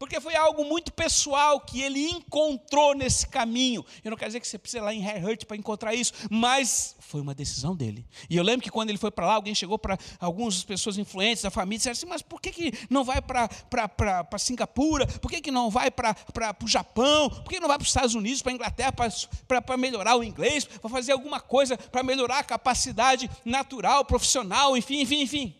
porque 0.00 0.18
foi 0.18 0.34
algo 0.34 0.64
muito 0.64 0.90
pessoal 0.94 1.60
que 1.60 1.82
ele 1.82 2.08
encontrou 2.08 2.94
nesse 2.94 3.26
caminho. 3.28 3.84
Eu 4.02 4.10
não 4.10 4.16
quero 4.16 4.30
dizer 4.30 4.40
que 4.40 4.48
você 4.48 4.58
precisa 4.58 4.78
ir 4.78 4.80
lá 4.80 4.94
em 4.94 5.04
Herhurt 5.04 5.44
para 5.44 5.58
encontrar 5.58 5.94
isso, 5.94 6.14
mas 6.30 6.96
foi 7.00 7.20
uma 7.20 7.34
decisão 7.34 7.76
dele. 7.76 8.06
E 8.30 8.34
eu 8.34 8.42
lembro 8.42 8.62
que 8.62 8.70
quando 8.70 8.88
ele 8.88 8.96
foi 8.96 9.10
para 9.10 9.26
lá, 9.26 9.34
alguém 9.34 9.54
chegou 9.54 9.78
para 9.78 9.98
algumas 10.18 10.64
pessoas 10.64 10.96
influentes 10.96 11.42
da 11.42 11.50
família 11.50 11.76
e 11.76 11.78
disseram 11.80 11.92
assim: 11.92 12.06
Mas 12.06 12.22
por 12.22 12.40
que, 12.40 12.50
que 12.50 12.72
não 12.88 13.04
vai 13.04 13.20
para 13.20 14.38
Singapura? 14.38 15.06
Por 15.06 15.30
que, 15.30 15.42
que 15.42 15.50
não 15.50 15.68
vai 15.68 15.90
para 15.90 16.16
o 16.64 16.66
Japão? 16.66 17.28
Por 17.28 17.50
que 17.50 17.60
não 17.60 17.68
vai 17.68 17.76
para 17.76 17.84
os 17.84 17.90
Estados 17.90 18.14
Unidos, 18.14 18.40
para 18.40 18.52
a 18.52 18.54
Inglaterra, 18.54 18.94
para 19.46 19.76
melhorar 19.76 20.16
o 20.16 20.24
inglês, 20.24 20.64
para 20.64 20.88
fazer 20.88 21.12
alguma 21.12 21.40
coisa 21.40 21.76
para 21.76 22.02
melhorar 22.02 22.38
a 22.38 22.44
capacidade 22.44 23.30
natural, 23.44 24.02
profissional, 24.06 24.74
enfim, 24.78 25.02
enfim, 25.02 25.20
enfim? 25.20 25.54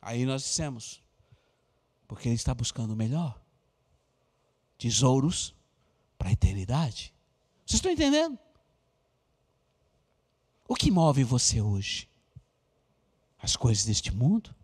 Aí 0.00 0.24
nós 0.24 0.42
dissemos: 0.44 1.02
porque 2.12 2.28
ele 2.28 2.34
está 2.34 2.52
buscando 2.52 2.92
o 2.92 2.96
melhor. 2.96 3.40
Tesouros 4.76 5.54
para 6.18 6.28
a 6.28 6.32
eternidade. 6.32 7.10
Vocês 7.64 7.78
estão 7.78 7.90
entendendo? 7.90 8.38
O 10.68 10.74
que 10.74 10.90
move 10.90 11.24
você 11.24 11.62
hoje? 11.62 12.06
As 13.38 13.56
coisas 13.56 13.86
deste 13.86 14.14
mundo? 14.14 14.54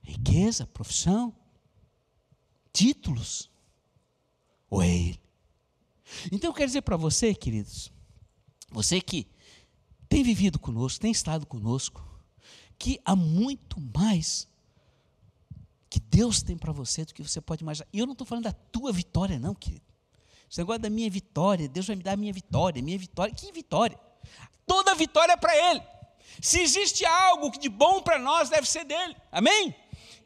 Riqueza, 0.00 0.64
profissão, 0.64 1.34
títulos? 2.72 3.50
Ou 4.70 4.80
é 4.80 4.88
Ele? 4.88 5.20
Então 6.30 6.50
eu 6.50 6.54
quero 6.54 6.68
dizer 6.68 6.82
para 6.82 6.96
você, 6.96 7.34
queridos, 7.34 7.90
você 8.70 9.00
que 9.00 9.26
tem 10.08 10.22
vivido 10.22 10.56
conosco, 10.56 11.00
tem 11.00 11.10
estado 11.10 11.46
conosco, 11.46 12.00
que 12.78 13.00
há 13.04 13.16
muito 13.16 13.80
mais 13.80 14.46
que 15.96 16.00
Deus 16.00 16.42
tem 16.42 16.58
para 16.58 16.74
você 16.74 17.06
do 17.06 17.14
que 17.14 17.22
você 17.22 17.40
pode 17.40 17.62
imaginar. 17.62 17.88
E 17.90 17.98
eu 17.98 18.04
não 18.04 18.12
estou 18.12 18.26
falando 18.26 18.44
da 18.44 18.52
tua 18.52 18.92
vitória, 18.92 19.38
não, 19.38 19.54
querido. 19.54 19.86
Esse 20.50 20.58
negócio 20.58 20.82
da 20.82 20.90
minha 20.90 21.08
vitória, 21.08 21.66
Deus 21.70 21.86
vai 21.86 21.96
me 21.96 22.02
dar 22.02 22.12
a 22.12 22.16
minha 22.16 22.34
vitória, 22.34 22.82
minha 22.82 22.98
vitória. 22.98 23.34
Que 23.34 23.50
vitória? 23.50 23.98
Toda 24.66 24.94
vitória 24.94 25.32
é 25.32 25.36
para 25.38 25.56
Ele. 25.56 25.82
Se 26.42 26.60
existe 26.60 27.06
algo 27.06 27.50
de 27.58 27.70
bom 27.70 28.02
para 28.02 28.18
nós, 28.18 28.50
deve 28.50 28.68
ser 28.68 28.84
dele. 28.84 29.16
Amém? 29.32 29.74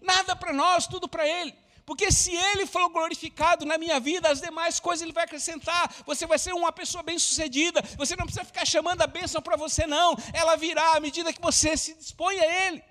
Nada 0.03 0.35
para 0.35 0.53
nós, 0.53 0.89
tudo 0.89 1.09
para 1.09 1.25
Ele. 1.25 1.55
Porque 1.87 2.11
se 2.11 2.35
Ele 2.35 2.67
for 2.67 2.89
glorificado 2.89 3.65
na 3.65 3.79
minha 3.79 4.01
vida, 4.01 4.29
as 4.29 4.41
demais 4.41 4.81
coisas 4.81 5.03
Ele 5.03 5.13
vai 5.13 5.23
acrescentar. 5.23 5.95
Você 6.05 6.27
vai 6.27 6.39
ser 6.41 6.53
uma 6.53 6.73
pessoa 6.73 7.05
bem-sucedida. 7.05 7.81
Você 7.97 8.17
não 8.17 8.25
precisa 8.25 8.45
ficar 8.45 8.67
chamando 8.67 9.03
a 9.03 9.07
bênção 9.07 9.41
para 9.41 9.57
você, 9.57 9.87
não. 9.87 10.17
Ela 10.33 10.57
virá 10.57 10.97
à 10.97 11.01
medida 11.01 11.33
que 11.33 11.41
você 11.41 11.77
se 11.77 11.95
dispõe 11.95 12.41
a 12.41 12.67
Ele. 12.67 12.90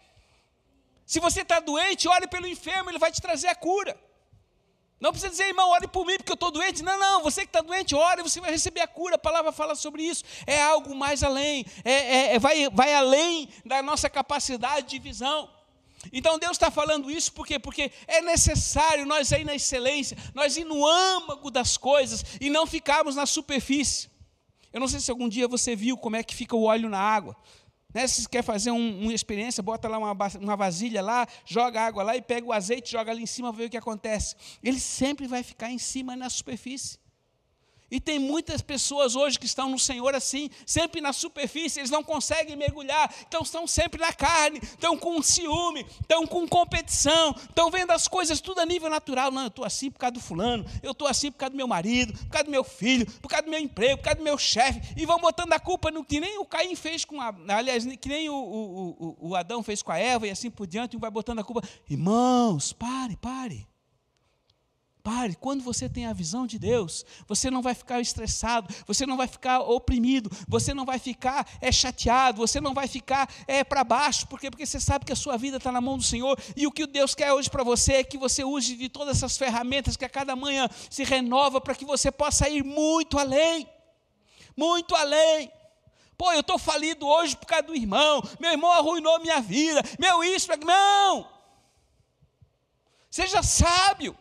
Se 1.10 1.20
você 1.20 1.42
está 1.42 1.60
doente, 1.60 2.08
ore 2.08 2.28
pelo 2.28 2.46
enfermo, 2.46 2.92
ele 2.92 3.00
vai 3.00 3.12
te 3.12 3.20
trazer 3.20 3.48
a 3.48 3.56
cura. 3.56 4.00
Não 5.00 5.10
precisa 5.10 5.32
dizer, 5.32 5.48
irmão, 5.48 5.72
ore 5.72 5.88
por 5.88 6.06
mim 6.06 6.18
porque 6.18 6.32
eu 6.32 6.36
estou 6.36 6.52
doente. 6.52 6.84
Não, 6.84 7.00
não, 7.00 7.24
você 7.24 7.42
que 7.42 7.48
está 7.48 7.62
doente, 7.62 7.96
ore, 7.96 8.22
você 8.22 8.40
vai 8.40 8.52
receber 8.52 8.82
a 8.82 8.88
cura. 8.88 9.16
A 9.16 9.18
palavra 9.18 9.52
fala 9.52 9.74
sobre 9.74 10.04
isso. 10.04 10.24
É 10.46 10.62
algo 10.62 10.94
mais 10.94 11.24
além, 11.24 11.66
é, 11.84 11.94
é, 11.94 12.36
é 12.36 12.40
vai, 12.40 12.70
vai 12.70 12.94
além 12.94 13.50
da 13.66 13.82
nossa 13.82 14.08
capacidade 14.08 14.88
de 14.88 15.00
visão. 15.00 15.50
Então 16.14 16.38
Deus 16.38 16.52
está 16.52 16.70
falando 16.70 17.10
isso 17.10 17.34
por 17.34 17.48
quê? 17.48 17.58
Porque 17.58 17.92
é 18.06 18.22
necessário 18.22 19.04
nós 19.04 19.32
ir 19.32 19.44
na 19.44 19.56
excelência, 19.56 20.16
nós 20.36 20.58
ir 20.58 20.64
no 20.64 20.86
âmago 20.86 21.50
das 21.50 21.76
coisas 21.76 22.24
e 22.40 22.52
não 22.52 22.68
ficarmos 22.68 23.16
na 23.16 23.26
superfície. 23.26 24.12
Eu 24.72 24.80
não 24.80 24.88
sei 24.88 25.00
se 25.00 25.10
algum 25.10 25.28
dia 25.28 25.48
você 25.48 25.76
viu 25.76 25.98
como 25.98 26.18
é 26.18 26.22
que 26.22 26.36
fica 26.36 26.56
o 26.56 26.66
óleo 26.66 26.88
na 26.88 27.00
água. 27.00 27.36
Né? 27.94 28.06
Se 28.06 28.30
quer 28.30 28.44
fazer 28.44 28.72
um, 28.72 29.02
uma 29.04 29.14
experiência, 29.14 29.64
bota 29.64 29.88
lá 29.88 29.98
uma, 29.98 30.16
uma 30.40 30.56
vasilha 30.56 31.02
lá, 31.02 31.28
joga 31.44 31.82
água 31.82 32.04
lá 32.04 32.16
e 32.16 32.22
pega 32.22 32.46
o 32.46 32.54
azeite, 32.54 32.92
joga 32.92 33.12
ali 33.12 33.24
em 33.24 33.26
cima, 33.26 33.52
vê 33.52 33.66
o 33.66 33.70
que 33.70 33.78
acontece. 33.78 34.36
Ele 34.64 34.80
sempre 34.80 35.28
vai 35.28 35.42
ficar 35.42 35.72
em 35.72 35.80
cima 35.80 36.16
na 36.16 36.30
superfície. 36.30 36.99
E 37.92 38.00
tem 38.00 38.20
muitas 38.20 38.62
pessoas 38.62 39.16
hoje 39.16 39.40
que 39.40 39.46
estão 39.46 39.70
no 39.70 39.80
Senhor 39.80 40.14
assim, 40.14 40.50
sempre 40.66 41.02
na 41.02 41.12
superfície, 41.12 41.80
eles 41.80 41.90
não 41.90 42.04
conseguem 42.04 42.56
mergulhar, 42.56 43.14
então 43.28 43.42
estão 43.42 43.66
sempre 43.66 44.00
na 44.00 44.14
carne, 44.14 44.60
estão 44.62 44.98
com 44.98 45.22
ciúme, 45.22 45.86
estão 46.02 46.28
com 46.28 46.48
competição, 46.48 47.36
estão 47.38 47.72
vendo 47.72 47.92
as 47.92 48.08
coisas 48.08 48.40
tudo 48.40 48.60
a 48.60 48.66
nível 48.66 48.90
natural. 48.90 49.32
Não, 49.32 49.44
eu 49.44 49.48
estou 49.48 49.66
assim 49.66 49.90
por 49.90 50.00
causa 50.00 50.14
do 50.14 50.20
fulano, 50.20 50.66
eu 50.84 50.92
estou 50.92 51.08
assim 51.08 51.32
por 51.32 51.38
causa 51.38 51.52
do 51.52 51.58
meu 51.58 51.68
marido, 51.68 52.14
por 52.14 52.30
causa 52.30 52.46
do 52.46 52.52
meu 52.52 52.64
filho, 52.64 53.06
por 53.20 53.28
causa 53.28 53.46
do 53.46 53.52
meu 53.52 53.60
emprego, 53.60 53.98
por 53.98 54.04
causa 54.04 54.18
do 54.18 54.24
meu 54.24 54.38
chefe, 54.38 54.94
e 54.96 55.06
vão 55.06 55.20
botando 55.20 55.54
a 55.54 55.60
culpa 55.60 55.92
no 55.92 56.04
que 56.04 56.20
nem 56.20 56.38
o 56.38 56.46
Caim 56.46 56.76
fez 56.76 57.06
com 57.06 57.22
a. 57.22 57.34
Aliás, 57.50 57.86
que 57.98 58.10
nem 58.10 58.30
o, 58.30 58.36
o, 58.36 58.90
o, 59.00 59.30
o 59.30 59.36
Adão 59.36 59.64
fez 59.64 59.82
com 59.82 59.92
a 59.92 59.98
Eva 59.98 60.28
e 60.28 60.32
assim 60.32 60.50
por 60.50 60.68
diante, 60.68 60.96
e 60.96 61.00
vai 61.00 61.10
botando 61.10 61.40
a 61.40 61.44
culpa. 61.44 61.68
Irmãos, 61.90 62.74
pare, 62.74 63.16
pare. 63.18 63.69
Pare, 65.10 65.36
quando 65.36 65.64
você 65.64 65.90
tem 65.90 66.06
a 66.06 66.14
visão 66.14 66.46
de 66.46 66.60
Deus, 66.60 67.04
você 67.28 67.50
não 67.50 67.64
vai 67.64 67.74
ficar 67.74 68.00
estressado, 68.00 68.72
você 68.86 69.08
não 69.08 69.18
vai 69.18 69.28
ficar 69.28 69.62
oprimido, 69.62 70.30
você 70.48 70.72
não 70.72 70.86
vai 70.86 71.00
ficar 71.00 71.50
é, 71.60 71.72
chateado, 71.72 72.38
você 72.38 72.62
não 72.62 72.76
vai 72.76 72.88
ficar 72.88 73.28
é, 73.48 73.64
para 73.64 73.84
baixo, 73.84 74.28
porque, 74.28 74.52
porque 74.52 74.68
você 74.68 74.80
sabe 74.80 75.06
que 75.06 75.12
a 75.12 75.16
sua 75.16 75.36
vida 75.36 75.58
está 75.58 75.72
na 75.72 75.82
mão 75.82 75.98
do 75.98 76.04
Senhor, 76.04 76.40
e 76.56 76.68
o 76.68 76.72
que 76.72 76.86
Deus 76.86 77.16
quer 77.16 77.34
hoje 77.34 77.50
para 77.50 77.64
você 77.64 77.94
é 77.94 78.04
que 78.04 78.20
você 78.20 78.44
use 78.44 78.76
de 78.76 78.88
todas 78.88 79.18
essas 79.18 79.36
ferramentas 79.36 79.98
que 79.98 80.06
a 80.06 80.10
cada 80.10 80.36
manhã 80.36 80.70
se 80.92 81.04
renova 81.04 81.60
para 81.60 81.74
que 81.74 81.86
você 81.86 82.12
possa 82.12 82.48
ir 82.48 82.64
muito 82.64 83.18
além, 83.18 83.68
muito 84.56 84.94
além. 84.94 85.52
Pô, 86.16 86.32
eu 86.34 86.42
estou 86.42 86.60
falido 86.60 87.08
hoje 87.08 87.36
por 87.36 87.48
causa 87.48 87.64
do 87.64 87.76
irmão, 87.76 88.22
meu 88.40 88.52
irmão 88.52 88.72
arruinou 88.74 89.20
minha 89.22 89.42
vida, 89.42 89.82
meu 89.98 90.24
isso, 90.24 90.50
não. 90.64 91.28
Seja 93.10 93.42
sábio. 93.42 94.16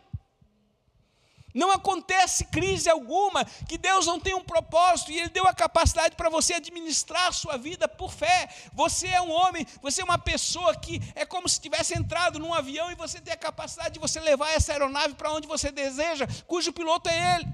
Não 1.53 1.71
acontece 1.71 2.45
crise 2.45 2.89
alguma 2.89 3.43
que 3.43 3.77
Deus 3.77 4.05
não 4.05 4.19
tem 4.19 4.35
um 4.35 4.43
propósito 4.43 5.11
e 5.11 5.19
Ele 5.19 5.29
deu 5.29 5.47
a 5.47 5.53
capacidade 5.53 6.15
para 6.15 6.29
você 6.29 6.53
administrar 6.53 7.27
a 7.27 7.31
sua 7.31 7.57
vida 7.57 7.87
por 7.87 8.13
fé. 8.13 8.47
Você 8.73 9.07
é 9.07 9.21
um 9.21 9.31
homem, 9.31 9.65
você 9.81 10.01
é 10.01 10.03
uma 10.03 10.19
pessoa 10.19 10.75
que 10.75 11.01
é 11.15 11.25
como 11.25 11.49
se 11.49 11.59
tivesse 11.59 11.97
entrado 11.97 12.37
num 12.37 12.53
avião 12.53 12.91
e 12.91 12.95
você 12.95 13.19
tem 13.19 13.33
a 13.33 13.37
capacidade 13.37 13.95
de 13.95 13.99
você 13.99 14.19
levar 14.19 14.51
essa 14.51 14.71
aeronave 14.73 15.15
para 15.15 15.31
onde 15.31 15.47
você 15.47 15.71
deseja, 15.71 16.27
cujo 16.45 16.71
piloto 16.71 17.09
é 17.09 17.35
Ele. 17.35 17.47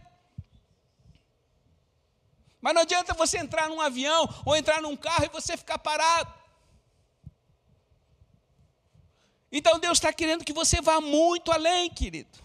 Mas 2.60 2.74
não 2.74 2.82
adianta 2.82 3.14
você 3.14 3.38
entrar 3.38 3.70
num 3.70 3.80
avião 3.80 4.28
ou 4.44 4.58
entrar 4.58 4.82
num 4.82 4.98
carro 4.98 5.26
e 5.26 5.30
você 5.30 5.56
ficar 5.56 5.78
parado. 5.78 6.34
Então 9.52 9.80
Deus 9.80 10.00
está 10.00 10.12
querendo 10.12 10.44
que 10.44 10.52
você 10.52 10.82
vá 10.82 11.00
muito 11.00 11.50
além, 11.50 11.90
querido. 11.90 12.45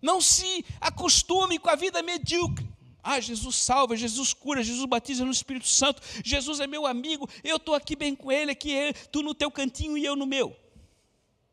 Não 0.00 0.20
se 0.20 0.64
acostume 0.80 1.58
com 1.58 1.68
a 1.68 1.74
vida 1.74 2.02
medíocre. 2.02 2.68
Ah, 3.02 3.20
Jesus 3.20 3.56
salva, 3.56 3.96
Jesus 3.96 4.34
cura, 4.34 4.62
Jesus 4.62 4.84
batiza 4.86 5.24
no 5.24 5.30
Espírito 5.30 5.68
Santo, 5.68 6.02
Jesus 6.24 6.60
é 6.60 6.66
meu 6.66 6.86
amigo, 6.86 7.28
eu 7.42 7.56
estou 7.56 7.74
aqui 7.74 7.96
bem 7.96 8.14
com 8.14 8.30
Ele, 8.30 8.50
aqui 8.50 8.92
tu 9.10 9.22
no 9.22 9.34
teu 9.34 9.50
cantinho 9.50 9.96
e 9.96 10.04
eu 10.04 10.14
no 10.14 10.26
meu. 10.26 10.54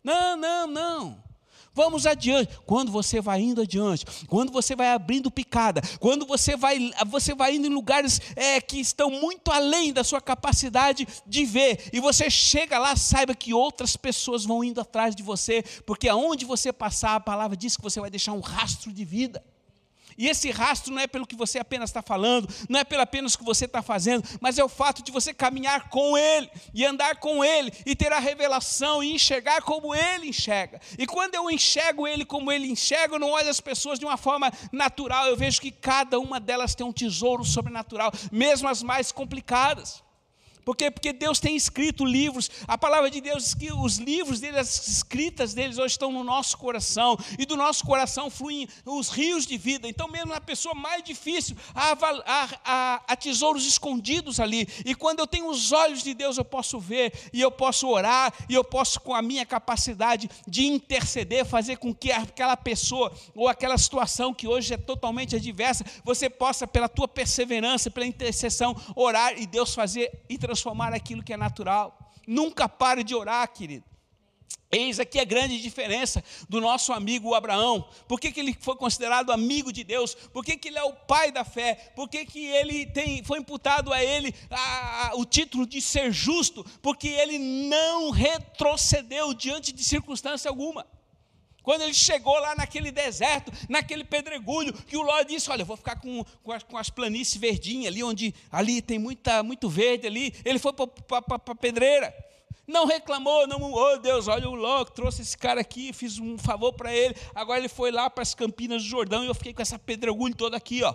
Não, 0.03 0.35
não, 0.35 0.67
não. 0.67 1.24
Vamos 1.75 2.07
adiante. 2.07 2.57
Quando 2.65 2.89
você 2.89 3.19
vai 3.19 3.41
indo 3.41 3.61
adiante, 3.61 4.05
quando 4.27 4.51
você 4.51 4.75
vai 4.75 4.93
abrindo 4.93 5.29
picada, 5.29 5.81
quando 5.99 6.25
você 6.25 6.55
vai, 6.55 6.91
você 7.05 7.35
vai 7.35 7.55
indo 7.55 7.67
em 7.67 7.69
lugares 7.69 8.21
é, 8.33 8.61
que 8.61 8.79
estão 8.79 9.11
muito 9.11 9.51
além 9.51 9.91
da 9.91 10.03
sua 10.03 10.21
capacidade 10.21 11.05
de 11.27 11.45
ver, 11.45 11.89
e 11.91 11.99
você 11.99 12.29
chega 12.29 12.79
lá, 12.79 12.95
saiba 12.95 13.35
que 13.35 13.53
outras 13.53 13.97
pessoas 13.97 14.45
vão 14.45 14.63
indo 14.63 14.79
atrás 14.79 15.13
de 15.13 15.21
você, 15.21 15.63
porque 15.85 16.07
aonde 16.07 16.45
você 16.45 16.71
passar, 16.71 17.15
a 17.15 17.19
palavra 17.19 17.57
diz 17.57 17.75
que 17.75 17.83
você 17.83 17.99
vai 17.99 18.09
deixar 18.09 18.31
um 18.31 18.39
rastro 18.39 18.93
de 18.93 19.03
vida. 19.03 19.43
E 20.17 20.27
esse 20.27 20.49
rastro 20.49 20.93
não 20.93 21.01
é 21.01 21.07
pelo 21.07 21.27
que 21.27 21.35
você 21.35 21.59
apenas 21.59 21.89
está 21.89 22.01
falando, 22.01 22.47
não 22.69 22.79
é 22.79 22.83
pelo 22.83 23.01
apenas 23.01 23.35
que 23.35 23.43
você 23.43 23.65
está 23.65 23.81
fazendo, 23.81 24.23
mas 24.39 24.57
é 24.57 24.63
o 24.63 24.69
fato 24.69 25.03
de 25.03 25.11
você 25.11 25.33
caminhar 25.33 25.89
com 25.89 26.17
Ele 26.17 26.49
e 26.73 26.85
andar 26.85 27.17
com 27.17 27.43
Ele 27.43 27.71
e 27.85 27.95
ter 27.95 28.13
a 28.13 28.19
revelação 28.19 29.03
e 29.03 29.13
enxergar 29.13 29.61
como 29.61 29.93
Ele 29.93 30.29
enxerga. 30.29 30.79
E 30.97 31.05
quando 31.05 31.35
eu 31.35 31.49
enxergo 31.49 32.07
Ele 32.07 32.23
como 32.23 32.51
Ele 32.51 32.67
enxerga, 32.67 33.15
eu 33.15 33.19
não 33.19 33.31
olho 33.31 33.49
as 33.49 33.59
pessoas 33.59 33.99
de 33.99 34.05
uma 34.05 34.17
forma 34.17 34.51
natural, 34.71 35.27
eu 35.27 35.35
vejo 35.35 35.59
que 35.59 35.71
cada 35.71 36.19
uma 36.19 36.39
delas 36.39 36.75
tem 36.75 36.85
um 36.85 36.93
tesouro 36.93 37.43
sobrenatural, 37.43 38.11
mesmo 38.31 38.67
as 38.67 38.81
mais 38.81 39.11
complicadas. 39.11 40.04
Por 40.65 40.75
quê? 40.75 40.89
Porque 40.89 41.13
Deus 41.13 41.39
tem 41.39 41.55
escrito 41.55 42.03
livros, 42.03 42.49
a 42.67 42.75
palavra 42.75 43.11
de 43.11 43.21
Deus, 43.21 43.53
que 43.53 43.71
os 43.71 43.97
livros 43.97 44.39
dele, 44.39 44.57
as 44.57 44.87
escritas 44.87 45.53
deles 45.53 45.77
hoje 45.77 45.91
estão 45.91 46.11
no 46.11 46.23
nosso 46.23 46.57
coração, 46.57 47.15
e 47.37 47.45
do 47.45 47.55
nosso 47.55 47.85
coração 47.85 48.31
fluem 48.31 48.67
os 48.83 49.09
rios 49.09 49.45
de 49.45 49.59
vida. 49.59 49.87
Então, 49.87 50.07
mesmo 50.07 50.33
na 50.33 50.41
pessoa 50.41 50.73
mais 50.73 51.03
difícil, 51.03 51.55
há, 51.75 51.91
há, 51.91 52.49
há, 52.65 53.01
há 53.07 53.15
tesouros 53.15 53.63
escondidos 53.67 54.39
ali. 54.39 54.67
E 54.83 54.95
quando 54.95 55.19
eu 55.19 55.27
tenho 55.27 55.47
os 55.47 55.71
olhos 55.71 56.01
de 56.01 56.15
Deus, 56.15 56.39
eu 56.39 56.45
posso 56.45 56.79
ver, 56.79 57.13
e 57.31 57.39
eu 57.39 57.51
posso 57.51 57.87
orar, 57.87 58.33
e 58.49 58.55
eu 58.55 58.63
posso, 58.63 58.99
com 58.99 59.13
a 59.13 59.21
minha 59.21 59.45
capacidade 59.45 60.27
de 60.47 60.65
interceder, 60.65 61.45
fazer 61.45 61.77
com 61.77 61.93
que 61.93 62.11
aquela 62.11 62.57
pessoa 62.57 63.13
ou 63.35 63.47
aquela 63.47 63.77
situação 63.77 64.33
que 64.33 64.47
hoje 64.47 64.73
é 64.73 64.77
totalmente 64.77 65.35
adversa, 65.35 65.85
você 66.03 66.27
possa, 66.27 66.65
pela 66.65 66.89
tua 66.89 67.07
perseverança, 67.07 67.91
pela 67.91 68.07
intercessão, 68.07 68.75
orar 68.95 69.39
e 69.39 69.45
Deus 69.45 69.75
fazer 69.75 70.11
e 70.27 70.39
transformar 70.39 70.54
transformar 70.55 70.93
aquilo 70.93 71.21
que 71.21 71.33
é 71.33 71.37
natural. 71.37 71.97
Nunca 72.25 72.67
pare 72.67 73.03
de 73.03 73.13
orar, 73.13 73.47
querido. 73.51 73.83
Eis 74.71 74.99
aqui 74.99 75.19
a 75.19 75.25
grande 75.25 75.61
diferença 75.61 76.23
do 76.49 76.59
nosso 76.59 76.91
amigo 76.91 77.35
Abraão. 77.35 77.87
Por 78.07 78.19
que, 78.19 78.31
que 78.31 78.39
ele 78.39 78.57
foi 78.59 78.75
considerado 78.75 79.31
amigo 79.31 79.71
de 79.71 79.83
Deus? 79.83 80.15
Por 80.15 80.43
que, 80.43 80.57
que 80.57 80.69
ele 80.69 80.79
é 80.79 80.83
o 80.83 80.93
pai 80.93 81.31
da 81.31 81.45
fé? 81.45 81.75
Por 81.95 82.09
que, 82.09 82.25
que 82.25 82.45
ele 82.47 82.85
tem, 82.87 83.23
foi 83.23 83.39
imputado 83.39 83.93
a 83.93 84.03
ele 84.03 84.33
a, 84.49 85.09
a, 85.09 85.15
o 85.15 85.25
título 85.25 85.67
de 85.67 85.81
ser 85.81 86.11
justo? 86.11 86.65
Porque 86.81 87.07
ele 87.07 87.37
não 87.37 88.09
retrocedeu 88.09 89.33
diante 89.33 89.71
de 89.71 89.83
circunstância 89.83 90.49
alguma. 90.49 90.85
Quando 91.65 91.81
ele 91.81 91.95
chegou 91.95 92.37
lá 92.39 92.55
naquele 92.55 92.91
deserto, 92.91 93.51
naquele 93.67 94.03
pedregulho, 94.03 94.71
que 94.71 94.95
o 94.95 95.01
Ló 95.01 95.23
disse: 95.23 95.49
Olha, 95.49 95.63
eu 95.63 95.65
vou 95.65 95.75
ficar 95.75 95.95
com, 95.95 96.23
com, 96.43 96.51
as, 96.51 96.61
com 96.61 96.77
as 96.77 96.91
planícies 96.91 97.41
verdinhas 97.41 97.87
ali, 97.87 98.03
onde 98.03 98.35
ali 98.51 98.83
tem 98.83 98.99
muita, 98.99 99.41
muito 99.41 99.67
verde 99.67 100.05
ali. 100.05 100.31
Ele 100.45 100.59
foi 100.59 100.71
para 100.71 101.23
a 101.27 101.55
pedreira. 101.55 102.13
Não 102.67 102.85
reclamou, 102.85 103.47
não, 103.47 103.61
oh 103.73 103.97
Deus, 103.97 104.27
olha 104.27 104.47
o 104.47 104.53
Ló, 104.53 104.83
trouxe 104.85 105.23
esse 105.23 105.37
cara 105.37 105.61
aqui, 105.61 105.91
fiz 105.91 106.19
um 106.19 106.37
favor 106.37 106.71
para 106.73 106.93
ele. 106.93 107.15
Agora 107.33 107.59
ele 107.59 107.67
foi 107.67 107.91
lá 107.91 108.11
para 108.11 108.21
as 108.21 108.35
campinas 108.35 108.83
do 108.83 108.87
Jordão 108.87 109.23
e 109.23 109.27
eu 109.27 109.35
fiquei 109.35 109.53
com 109.53 109.61
essa 109.61 109.79
pedregulho 109.79 110.35
toda 110.35 110.55
aqui, 110.55 110.83
ó. 110.83 110.93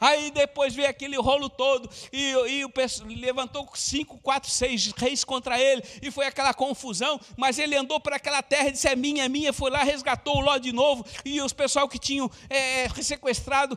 Aí 0.00 0.30
depois 0.30 0.74
veio 0.74 0.88
aquele 0.88 1.16
rolo 1.18 1.50
todo, 1.50 1.90
e, 2.10 2.30
e 2.30 2.64
o 2.64 2.72
levantou 3.20 3.68
cinco, 3.74 4.18
quatro, 4.18 4.50
seis 4.50 4.92
reis 4.96 5.22
contra 5.24 5.60
ele, 5.60 5.82
e 6.00 6.10
foi 6.10 6.26
aquela 6.26 6.54
confusão, 6.54 7.20
mas 7.36 7.58
ele 7.58 7.76
andou 7.76 8.00
para 8.00 8.16
aquela 8.16 8.42
terra 8.42 8.68
e 8.68 8.72
disse: 8.72 8.88
É 8.88 8.96
minha, 8.96 9.24
é 9.24 9.28
minha, 9.28 9.52
foi 9.52 9.70
lá, 9.70 9.82
resgatou 9.82 10.38
o 10.38 10.40
Ló 10.40 10.56
de 10.56 10.72
novo, 10.72 11.04
e 11.24 11.40
os 11.42 11.52
pessoal 11.52 11.88
que 11.88 11.98
tinham 11.98 12.30
é, 12.48 12.88
sequestrado 13.02 13.76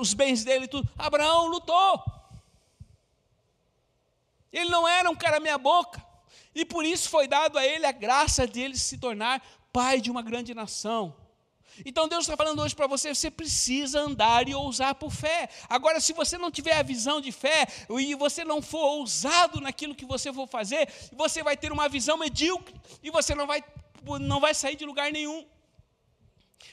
os 0.00 0.14
bens 0.14 0.42
dele 0.42 0.64
e 0.64 0.68
tudo. 0.68 0.88
Abraão 0.96 1.48
lutou. 1.48 2.02
Ele 4.50 4.70
não 4.70 4.88
era 4.88 5.10
um 5.10 5.14
cara 5.14 5.38
meia 5.38 5.58
boca. 5.58 6.02
E 6.54 6.64
por 6.64 6.84
isso 6.84 7.08
foi 7.08 7.28
dado 7.28 7.58
a 7.58 7.64
ele 7.64 7.86
a 7.86 7.92
graça 7.92 8.46
de 8.46 8.60
ele 8.60 8.76
se 8.76 8.98
tornar 8.98 9.42
pai 9.72 10.00
de 10.00 10.10
uma 10.10 10.22
grande 10.22 10.54
nação. 10.54 11.14
Então 11.84 12.08
Deus 12.08 12.24
está 12.24 12.36
falando 12.36 12.60
hoje 12.60 12.74
para 12.74 12.86
você, 12.86 13.14
você 13.14 13.30
precisa 13.30 14.00
andar 14.00 14.48
e 14.48 14.54
ousar 14.54 14.94
por 14.94 15.10
fé. 15.10 15.48
Agora, 15.68 16.00
se 16.00 16.12
você 16.12 16.36
não 16.36 16.50
tiver 16.50 16.74
a 16.74 16.82
visão 16.82 17.20
de 17.20 17.32
fé 17.32 17.66
e 17.90 18.14
você 18.14 18.44
não 18.44 18.60
for 18.60 18.84
ousado 18.98 19.60
naquilo 19.60 19.94
que 19.94 20.04
você 20.04 20.32
for 20.32 20.46
fazer, 20.48 20.88
você 21.12 21.42
vai 21.42 21.56
ter 21.56 21.72
uma 21.72 21.88
visão 21.88 22.16
medíocre 22.16 22.74
e 23.02 23.10
você 23.10 23.34
não 23.34 23.46
vai, 23.46 23.62
não 24.20 24.40
vai 24.40 24.54
sair 24.54 24.76
de 24.76 24.84
lugar 24.84 25.12
nenhum. 25.12 25.46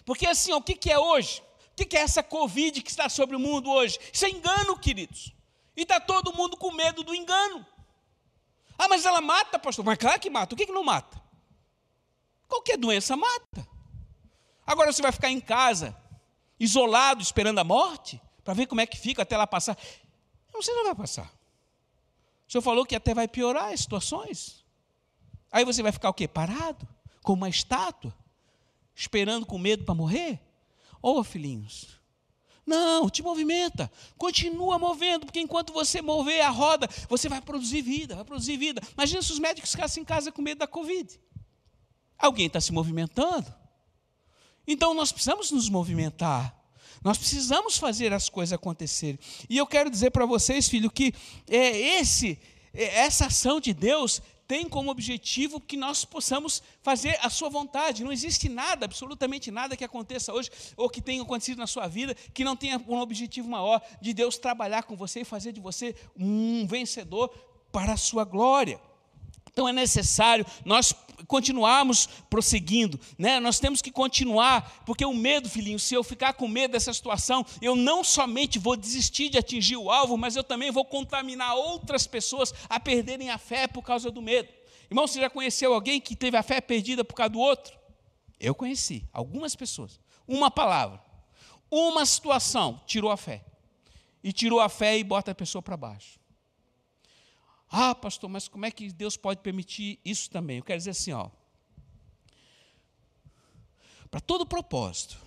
Porque 0.05 0.25
assim, 0.25 0.51
ó, 0.51 0.57
o 0.57 0.61
que, 0.61 0.75
que 0.75 0.91
é 0.91 0.99
hoje? 0.99 1.41
O 1.71 1.85
que, 1.85 1.97
é 1.97 2.01
essa 2.01 2.23
Covid 2.23 2.81
que 2.81 2.89
está 2.89 3.09
sobre 3.09 3.35
o 3.35 3.39
mundo 3.39 3.69
hoje? 3.69 3.99
Isso 4.11 4.25
é 4.25 4.29
engano, 4.29 4.77
queridos. 4.79 5.33
E 5.75 5.81
está 5.81 5.99
todo 5.99 6.33
mundo 6.33 6.55
com 6.55 6.71
medo 6.71 7.03
do 7.03 7.13
engano. 7.13 7.65
Ah, 8.77 8.87
mas 8.87 9.05
ela 9.05 9.19
mata, 9.19 9.59
pastor. 9.59 9.83
Mas 9.83 9.97
claro 9.97 10.19
que 10.19 10.29
mata. 10.29 10.55
O 10.55 10.57
que, 10.57 10.65
que 10.65 10.71
não 10.71 10.83
mata? 10.83 11.21
Qualquer 12.47 12.77
doença 12.77 13.17
mata. 13.17 13.74
Agora 14.65 14.91
você 14.91 15.01
vai 15.01 15.11
ficar 15.11 15.29
em 15.29 15.39
casa, 15.39 15.95
isolado, 16.59 17.21
esperando 17.21 17.59
a 17.59 17.63
morte, 17.63 18.21
para 18.43 18.53
ver 18.53 18.67
como 18.67 18.81
é 18.81 18.85
que 18.85 18.97
fica 18.97 19.21
até 19.21 19.35
ela 19.35 19.47
passar. 19.47 19.77
Não, 20.53 20.61
você 20.61 20.73
não 20.73 20.85
vai 20.85 20.95
passar. 20.95 21.31
O 22.47 22.51
senhor 22.51 22.61
falou 22.61 22.85
que 22.85 22.95
até 22.95 23.13
vai 23.13 23.27
piorar 23.27 23.73
as 23.73 23.81
situações. 23.81 24.63
Aí 25.51 25.65
você 25.65 25.81
vai 25.81 25.91
ficar 25.91 26.09
o 26.09 26.13
quê? 26.13 26.27
Parado, 26.27 26.87
como 27.21 27.41
uma 27.41 27.49
estátua, 27.49 28.15
esperando 28.95 29.45
com 29.45 29.57
medo 29.57 29.83
para 29.83 29.95
morrer? 29.95 30.39
Ô 31.01 31.19
oh, 31.19 31.23
filhinhos, 31.23 31.99
não, 32.65 33.09
te 33.09 33.21
movimenta, 33.21 33.91
continua 34.17 34.79
movendo, 34.79 35.25
porque 35.27 35.39
enquanto 35.39 35.71
você 35.71 36.01
mover 36.01 36.41
a 36.41 36.49
roda, 36.49 36.89
você 37.07 37.29
vai 37.29 37.39
produzir 37.39 37.81
vida, 37.81 38.15
vai 38.15 38.25
produzir 38.25 38.57
vida. 38.57 38.81
Imagina 38.93 39.21
se 39.21 39.31
os 39.31 39.37
médicos 39.37 39.71
ficassem 39.71 40.01
em 40.01 40.05
casa 40.05 40.31
com 40.31 40.41
medo 40.41 40.59
da 40.59 40.67
Covid. 40.67 41.19
Alguém 42.17 42.47
está 42.47 42.59
se 42.59 42.71
movimentando. 42.71 43.53
Então 44.67 44.93
nós 44.93 45.11
precisamos 45.11 45.51
nos 45.51 45.69
movimentar. 45.69 46.55
Nós 47.03 47.17
precisamos 47.17 47.77
fazer 47.77 48.13
as 48.13 48.29
coisas 48.29 48.53
acontecerem. 48.53 49.19
E 49.49 49.57
eu 49.57 49.67
quero 49.67 49.89
dizer 49.89 50.11
para 50.11 50.25
vocês, 50.25 50.67
filho, 50.67 50.89
que 50.89 51.13
é 51.47 51.99
esse, 51.99 52.39
é, 52.73 53.01
essa 53.01 53.27
ação 53.27 53.59
de 53.59 53.73
Deus 53.73 54.21
tem 54.47 54.67
como 54.67 54.91
objetivo 54.91 55.59
que 55.59 55.75
nós 55.75 56.05
possamos 56.05 56.61
fazer 56.81 57.17
a 57.21 57.29
sua 57.29 57.49
vontade. 57.49 58.03
Não 58.03 58.11
existe 58.11 58.47
nada, 58.47 58.85
absolutamente 58.85 59.51
nada 59.51 59.75
que 59.75 59.83
aconteça 59.83 60.33
hoje 60.33 60.49
ou 60.77 60.89
que 60.89 61.01
tenha 61.01 61.21
acontecido 61.21 61.57
na 61.57 61.67
sua 61.67 61.87
vida 61.87 62.15
que 62.33 62.43
não 62.43 62.55
tenha 62.55 62.81
um 62.87 62.99
objetivo 62.99 63.49
maior 63.49 63.81
de 64.01 64.13
Deus 64.13 64.37
trabalhar 64.37 64.83
com 64.83 64.95
você 64.95 65.21
e 65.21 65.25
fazer 65.25 65.51
de 65.51 65.59
você 65.59 65.95
um 66.17 66.65
vencedor 66.67 67.29
para 67.71 67.93
a 67.93 67.97
sua 67.97 68.23
glória. 68.23 68.79
Então 69.55 69.69
é 69.69 69.71
necessário 69.71 70.45
nós 70.65 70.93
continuarmos 71.29 72.07
prosseguindo, 72.29 72.99
né? 73.17 73.39
Nós 73.39 73.57
temos 73.57 73.81
que 73.81 73.89
continuar, 73.89 74.83
porque 74.85 75.05
o 75.05 75.13
medo, 75.13 75.49
filhinho, 75.49 75.79
se 75.79 75.95
eu 75.95 76.03
ficar 76.03 76.33
com 76.33 76.45
medo 76.45 76.73
dessa 76.73 76.91
situação, 76.91 77.45
eu 77.61 77.73
não 77.73 78.03
somente 78.03 78.59
vou 78.59 78.75
desistir 78.75 79.29
de 79.29 79.37
atingir 79.37 79.77
o 79.77 79.89
alvo, 79.89 80.17
mas 80.17 80.35
eu 80.35 80.43
também 80.43 80.71
vou 80.71 80.83
contaminar 80.83 81.55
outras 81.55 82.05
pessoas 82.05 82.53
a 82.67 82.81
perderem 82.81 83.29
a 83.29 83.37
fé 83.37 83.65
por 83.65 83.81
causa 83.81 84.11
do 84.11 84.21
medo. 84.21 84.49
Irmão, 84.91 85.07
você 85.07 85.21
já 85.21 85.29
conheceu 85.29 85.73
alguém 85.73 86.01
que 86.01 86.17
teve 86.17 86.35
a 86.35 86.43
fé 86.43 86.59
perdida 86.59 87.05
por 87.05 87.15
causa 87.15 87.29
do 87.29 87.39
outro? 87.39 87.79
Eu 88.37 88.53
conheci 88.53 89.05
algumas 89.13 89.55
pessoas. 89.55 90.01
Uma 90.27 90.51
palavra, 90.51 91.01
uma 91.71 92.05
situação 92.05 92.81
tirou 92.85 93.09
a 93.09 93.15
fé. 93.15 93.41
E 94.21 94.33
tirou 94.33 94.59
a 94.59 94.67
fé 94.67 94.97
e 94.97 95.03
bota 95.03 95.31
a 95.31 95.35
pessoa 95.35 95.61
para 95.61 95.77
baixo. 95.77 96.19
Ah, 97.69 97.95
pastor, 97.95 98.29
mas 98.29 98.47
como 98.47 98.65
é 98.65 98.71
que 98.71 98.91
Deus 98.91 99.17
pode 99.17 99.41
permitir 99.41 99.99
isso 100.05 100.29
também? 100.29 100.57
Eu 100.57 100.63
quero 100.63 100.77
dizer 100.77 100.91
assim, 100.91 101.11
ó. 101.11 101.29
Para 104.09 104.19
todo 104.21 104.45
propósito, 104.45 105.17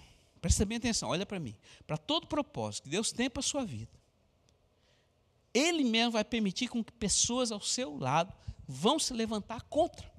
presta 0.40 0.64
bem 0.64 0.78
atenção, 0.78 1.10
olha 1.10 1.26
para 1.26 1.40
mim. 1.40 1.54
Para 1.86 1.96
todo 1.96 2.26
propósito 2.26 2.84
que 2.84 2.90
Deus 2.90 3.12
tem 3.12 3.28
para 3.28 3.40
a 3.40 3.42
sua 3.42 3.64
vida, 3.64 3.90
Ele 5.52 5.84
mesmo 5.84 6.12
vai 6.12 6.24
permitir 6.24 6.68
com 6.68 6.82
que 6.82 6.92
pessoas 6.92 7.52
ao 7.52 7.60
seu 7.60 7.98
lado 7.98 8.32
vão 8.66 8.98
se 8.98 9.12
levantar 9.12 9.62
contra, 9.62 10.10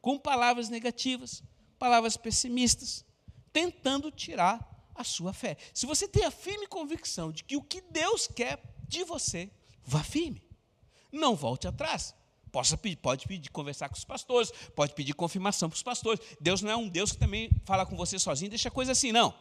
com 0.00 0.18
palavras 0.18 0.68
negativas, 0.68 1.42
palavras 1.78 2.16
pessimistas, 2.16 3.04
tentando 3.52 4.10
tirar 4.10 4.90
a 4.94 5.04
sua 5.04 5.32
fé. 5.32 5.56
Se 5.72 5.86
você 5.86 6.06
tem 6.08 6.24
a 6.24 6.30
firme 6.30 6.66
convicção 6.66 7.30
de 7.30 7.44
que 7.44 7.56
o 7.56 7.62
que 7.62 7.80
Deus 7.80 8.26
quer 8.26 8.60
de 8.86 9.04
você, 9.04 9.50
vá 9.84 10.02
firme 10.02 10.51
não 11.12 11.36
volte 11.36 11.68
atrás. 11.68 12.14
Possa, 12.50 12.78
pode 13.00 13.26
pedir 13.26 13.50
conversar 13.50 13.88
com 13.88 13.96
os 13.96 14.04
pastores, 14.04 14.52
pode 14.76 14.94
pedir 14.94 15.14
confirmação 15.14 15.70
para 15.70 15.76
os 15.76 15.82
pastores. 15.82 16.20
Deus 16.40 16.60
não 16.60 16.70
é 16.70 16.76
um 16.76 16.88
Deus 16.88 17.12
que 17.12 17.18
também 17.18 17.50
fala 17.64 17.86
com 17.86 17.96
você 17.96 18.18
sozinho, 18.18 18.50
deixa 18.50 18.68
a 18.68 18.72
coisa 18.72 18.92
assim, 18.92 19.10
não. 19.10 19.34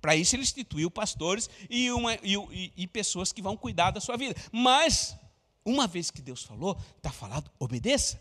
Para 0.00 0.16
isso 0.16 0.34
ele 0.34 0.42
instituiu 0.42 0.90
pastores 0.90 1.48
e, 1.68 1.90
uma, 1.90 2.14
e, 2.22 2.36
e, 2.52 2.72
e 2.76 2.86
pessoas 2.86 3.32
que 3.32 3.42
vão 3.42 3.56
cuidar 3.56 3.90
da 3.90 4.00
sua 4.00 4.16
vida. 4.16 4.34
Mas, 4.52 5.16
uma 5.64 5.86
vez 5.86 6.10
que 6.10 6.22
Deus 6.22 6.42
falou, 6.42 6.78
está 6.96 7.10
falado, 7.10 7.50
obedeça. 7.58 8.20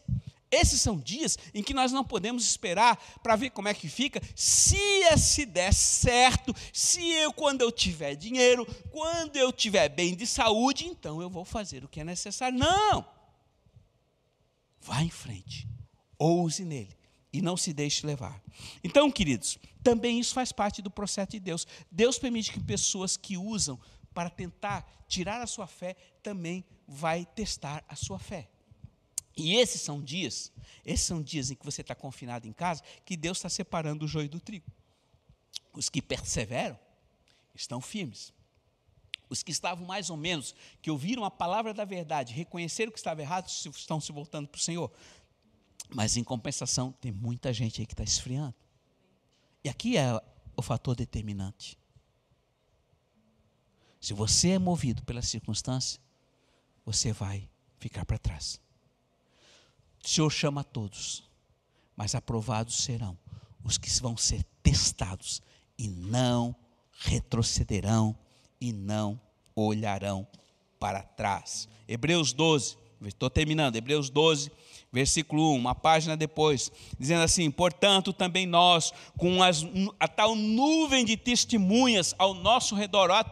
Esses 0.53 0.79
são 0.81 0.99
dias 0.99 1.35
em 1.51 1.63
que 1.63 1.73
nós 1.73 1.91
não 1.91 2.03
podemos 2.03 2.45
esperar 2.45 2.95
para 3.23 3.35
ver 3.35 3.49
como 3.49 3.67
é 3.67 3.73
que 3.73 3.89
fica. 3.89 4.21
Se 4.35 4.77
se 5.17 5.45
der 5.45 5.73
certo, 5.73 6.53
se 6.71 7.11
eu, 7.11 7.33
quando 7.33 7.61
eu 7.61 7.71
tiver 7.71 8.15
dinheiro, 8.15 8.65
quando 8.91 9.35
eu 9.35 9.51
tiver 9.51 9.89
bem 9.89 10.15
de 10.15 10.27
saúde, 10.27 10.85
então 10.85 11.21
eu 11.21 11.29
vou 11.29 11.43
fazer 11.43 11.83
o 11.83 11.87
que 11.87 11.99
é 11.99 12.03
necessário. 12.03 12.57
Não! 12.57 13.03
Vá 14.79 15.01
em 15.01 15.09
frente, 15.09 15.67
ouse 16.19 16.63
nele 16.63 16.95
e 17.31 17.41
não 17.41 17.57
se 17.57 17.73
deixe 17.73 18.05
levar. 18.05 18.39
Então, 18.83 19.09
queridos, 19.09 19.57
também 19.81 20.19
isso 20.19 20.35
faz 20.35 20.51
parte 20.51 20.83
do 20.83 20.91
processo 20.91 21.31
de 21.31 21.39
Deus. 21.39 21.65
Deus 21.91 22.19
permite 22.19 22.51
que 22.51 22.59
pessoas 22.59 23.17
que 23.17 23.37
usam 23.37 23.79
para 24.13 24.29
tentar 24.29 24.87
tirar 25.07 25.41
a 25.41 25.47
sua 25.47 25.65
fé 25.65 25.95
também 26.21 26.63
vai 26.87 27.25
testar 27.25 27.83
a 27.87 27.95
sua 27.95 28.19
fé. 28.19 28.49
E 29.35 29.55
esses 29.55 29.81
são 29.81 30.01
dias, 30.01 30.51
esses 30.85 31.05
são 31.05 31.21
dias 31.21 31.49
em 31.49 31.55
que 31.55 31.65
você 31.65 31.81
está 31.81 31.95
confinado 31.95 32.47
em 32.47 32.53
casa, 32.53 32.83
que 33.03 33.17
Deus 33.17 33.37
está 33.39 33.49
separando 33.49 34.05
o 34.05 34.07
joio 34.07 34.29
do 34.29 34.39
trigo. 34.39 34.71
Os 35.73 35.89
que 35.89 36.01
perseveram 36.01 36.79
estão 37.55 37.81
firmes. 37.81 38.31
Os 39.29 39.41
que 39.41 39.51
estavam 39.51 39.85
mais 39.87 40.11
ou 40.11 40.17
menos, 40.17 40.53
que 40.81 40.91
ouviram 40.91 41.25
a 41.25 41.31
palavra 41.31 41.73
da 41.73 41.83
verdade, 41.83 42.33
reconheceram 42.33 42.91
que 42.91 42.99
estava 42.99 43.21
errado, 43.21 43.47
estão 43.47 43.99
se 43.99 44.11
voltando 44.11 44.47
para 44.47 44.59
o 44.59 44.61
Senhor. 44.61 44.91
Mas 45.89 46.15
em 46.17 46.23
compensação, 46.23 46.91
tem 46.91 47.11
muita 47.11 47.51
gente 47.51 47.81
aí 47.81 47.87
que 47.87 47.93
está 47.93 48.03
esfriando. 48.03 48.53
E 49.63 49.69
aqui 49.69 49.97
é 49.97 50.21
o 50.55 50.61
fator 50.61 50.95
determinante. 50.95 51.79
Se 53.99 54.13
você 54.13 54.49
é 54.49 54.59
movido 54.59 55.03
pela 55.03 55.21
circunstância, 55.21 55.99
você 56.85 57.11
vai 57.11 57.49
ficar 57.79 58.05
para 58.05 58.17
trás. 58.17 58.59
O 60.03 60.07
Senhor 60.07 60.29
chama 60.29 60.61
a 60.61 60.65
todos, 60.65 61.23
mas 61.95 62.13
aprovados 62.13 62.83
serão 62.83 63.17
os 63.63 63.77
que 63.77 63.89
vão 64.01 64.17
ser 64.17 64.43
testados 64.61 65.41
e 65.77 65.87
não 65.87 66.55
retrocederão 66.91 68.15
e 68.59 68.73
não 68.73 69.19
olharão 69.55 70.27
para 70.79 71.01
trás. 71.01 71.69
Hebreus 71.87 72.33
12, 72.33 72.77
estou 73.01 73.29
terminando, 73.29 73.75
Hebreus 73.75 74.09
12, 74.09 74.51
versículo 74.93 75.53
1, 75.53 75.55
uma 75.55 75.73
página 75.73 76.15
depois, 76.15 76.71
dizendo 76.99 77.23
assim: 77.23 77.49
Portanto, 77.49 78.13
também 78.13 78.45
nós, 78.45 78.93
com 79.17 79.41
as, 79.41 79.65
a 79.99 80.07
tal 80.07 80.35
nuvem 80.35 81.03
de 81.03 81.17
testemunhas 81.17 82.13
ao 82.19 82.35
nosso 82.35 82.75
redor, 82.75 83.09
a, 83.09 83.25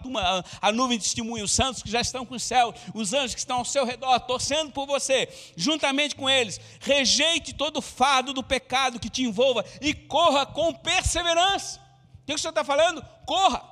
a, 0.60 0.72
nuvem 0.72 0.98
de 0.98 1.04
testemunhos, 1.04 1.52
os 1.52 1.56
santos 1.56 1.84
que 1.84 1.92
já 1.92 2.02
estão 2.02 2.26
com 2.26 2.34
o 2.34 2.40
céu, 2.40 2.74
os 2.96 3.14
anjos 3.14 3.36
que 3.36 3.40
estão 3.40 3.60
ao 3.60 3.66
seu 3.66 3.86
redor, 3.86 4.20
torcendo 4.22 4.72
por 4.72 4.88
você, 4.88 5.30
juntamente 5.56 6.16
com 6.16 6.28
eles, 6.28 6.60
rejeite 6.80 7.54
todo 7.54 7.78
o 7.78 7.82
fardo 7.82 8.34
do 8.34 8.42
pecado 8.42 9.00
que 9.00 9.10
te 9.10 9.22
envolva 9.22 9.64
e 9.80 9.94
corra 9.94 10.48
com 10.48 10.74
perseverança. 10.74 11.80
O 12.24 12.26
que 12.26 12.34
o 12.34 12.40
Senhor 12.40 12.52
está 12.52 12.64
falando? 12.64 13.06
Corra. 13.26 13.71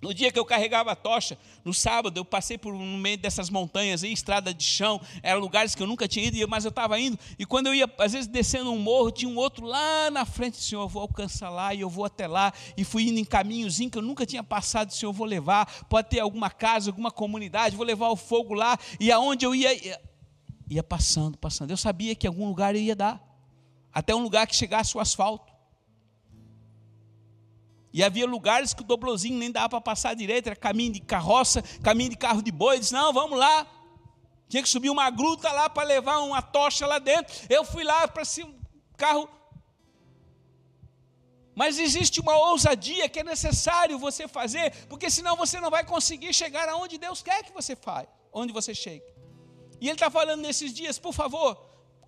No 0.00 0.14
dia 0.14 0.30
que 0.30 0.38
eu 0.38 0.44
carregava 0.44 0.92
a 0.92 0.96
tocha, 0.96 1.36
no 1.64 1.74
sábado, 1.74 2.16
eu 2.16 2.24
passei 2.24 2.56
por 2.56 2.72
no 2.72 2.98
meio 2.98 3.18
dessas 3.18 3.50
montanhas 3.50 4.04
aí, 4.04 4.12
estrada 4.12 4.54
de 4.54 4.62
chão, 4.62 5.00
eram 5.24 5.40
lugares 5.40 5.74
que 5.74 5.82
eu 5.82 5.88
nunca 5.88 6.06
tinha 6.06 6.26
ido, 6.26 6.48
mas 6.48 6.64
eu 6.64 6.68
estava 6.68 7.00
indo, 7.00 7.18
e 7.36 7.44
quando 7.44 7.66
eu 7.66 7.74
ia, 7.74 7.92
às 7.98 8.12
vezes, 8.12 8.28
descendo 8.28 8.72
um 8.72 8.78
morro, 8.78 9.10
tinha 9.10 9.28
um 9.28 9.36
outro 9.36 9.66
lá 9.66 10.08
na 10.08 10.24
frente, 10.24 10.56
Senhor, 10.58 10.82
eu 10.82 10.88
vou 10.88 11.02
alcançar 11.02 11.50
lá, 11.50 11.74
e 11.74 11.80
eu 11.80 11.90
vou 11.90 12.04
até 12.04 12.28
lá, 12.28 12.52
e 12.76 12.84
fui 12.84 13.08
indo 13.08 13.18
em 13.18 13.24
caminhozinho 13.24 13.90
que 13.90 13.98
eu 13.98 14.02
nunca 14.02 14.24
tinha 14.24 14.44
passado, 14.44 14.92
Senhor, 14.92 15.10
eu 15.10 15.14
vou 15.14 15.26
levar, 15.26 15.66
pode 15.88 16.10
ter 16.10 16.20
alguma 16.20 16.48
casa, 16.48 16.90
alguma 16.90 17.10
comunidade, 17.10 17.74
vou 17.74 17.84
levar 17.84 18.08
o 18.10 18.16
fogo 18.16 18.54
lá, 18.54 18.78
e 19.00 19.10
aonde 19.10 19.44
eu 19.44 19.52
ia, 19.52 19.74
ia, 19.84 20.00
ia 20.70 20.82
passando, 20.82 21.36
passando, 21.36 21.72
eu 21.72 21.76
sabia 21.76 22.14
que 22.14 22.26
algum 22.26 22.46
lugar 22.46 22.76
eu 22.76 22.80
ia 22.80 22.94
dar, 22.94 23.20
até 23.92 24.14
um 24.14 24.22
lugar 24.22 24.46
que 24.46 24.54
chegasse 24.54 24.96
o 24.96 25.00
asfalto, 25.00 25.57
e 27.92 28.02
havia 28.02 28.26
lugares 28.26 28.74
que 28.74 28.82
o 28.82 28.84
doblozinho 28.84 29.38
nem 29.38 29.50
dava 29.50 29.68
para 29.70 29.80
passar 29.80 30.14
direito, 30.14 30.46
era 30.48 30.56
caminho 30.56 30.92
de 30.92 31.00
carroça, 31.00 31.62
caminho 31.82 32.10
de 32.10 32.16
carro 32.16 32.42
de 32.42 32.52
boi. 32.52 32.78
disse: 32.78 32.92
Não, 32.92 33.12
vamos 33.12 33.38
lá. 33.38 33.66
Tinha 34.48 34.62
que 34.62 34.68
subir 34.68 34.90
uma 34.90 35.10
gruta 35.10 35.50
lá 35.52 35.68
para 35.68 35.86
levar 35.86 36.18
uma 36.18 36.40
tocha 36.40 36.86
lá 36.86 36.98
dentro. 36.98 37.34
Eu 37.48 37.64
fui 37.64 37.84
lá 37.84 38.08
para 38.08 38.24
cima, 38.24 38.54
carro. 38.96 39.28
Mas 41.54 41.78
existe 41.78 42.20
uma 42.20 42.36
ousadia 42.36 43.08
que 43.08 43.18
é 43.18 43.24
necessário 43.24 43.98
você 43.98 44.28
fazer, 44.28 44.72
porque 44.86 45.10
senão 45.10 45.34
você 45.34 45.60
não 45.60 45.70
vai 45.70 45.84
conseguir 45.84 46.32
chegar 46.32 46.68
aonde 46.68 46.98
Deus 46.98 47.20
quer 47.20 47.42
que 47.42 47.52
você 47.52 47.74
faça, 47.74 48.08
onde 48.32 48.52
você 48.52 48.74
chegue. 48.74 49.04
E 49.80 49.86
Ele 49.86 49.94
está 49.94 50.08
falando 50.08 50.40
nesses 50.40 50.72
dias, 50.72 50.98
por 51.00 51.12
favor, 51.12 51.56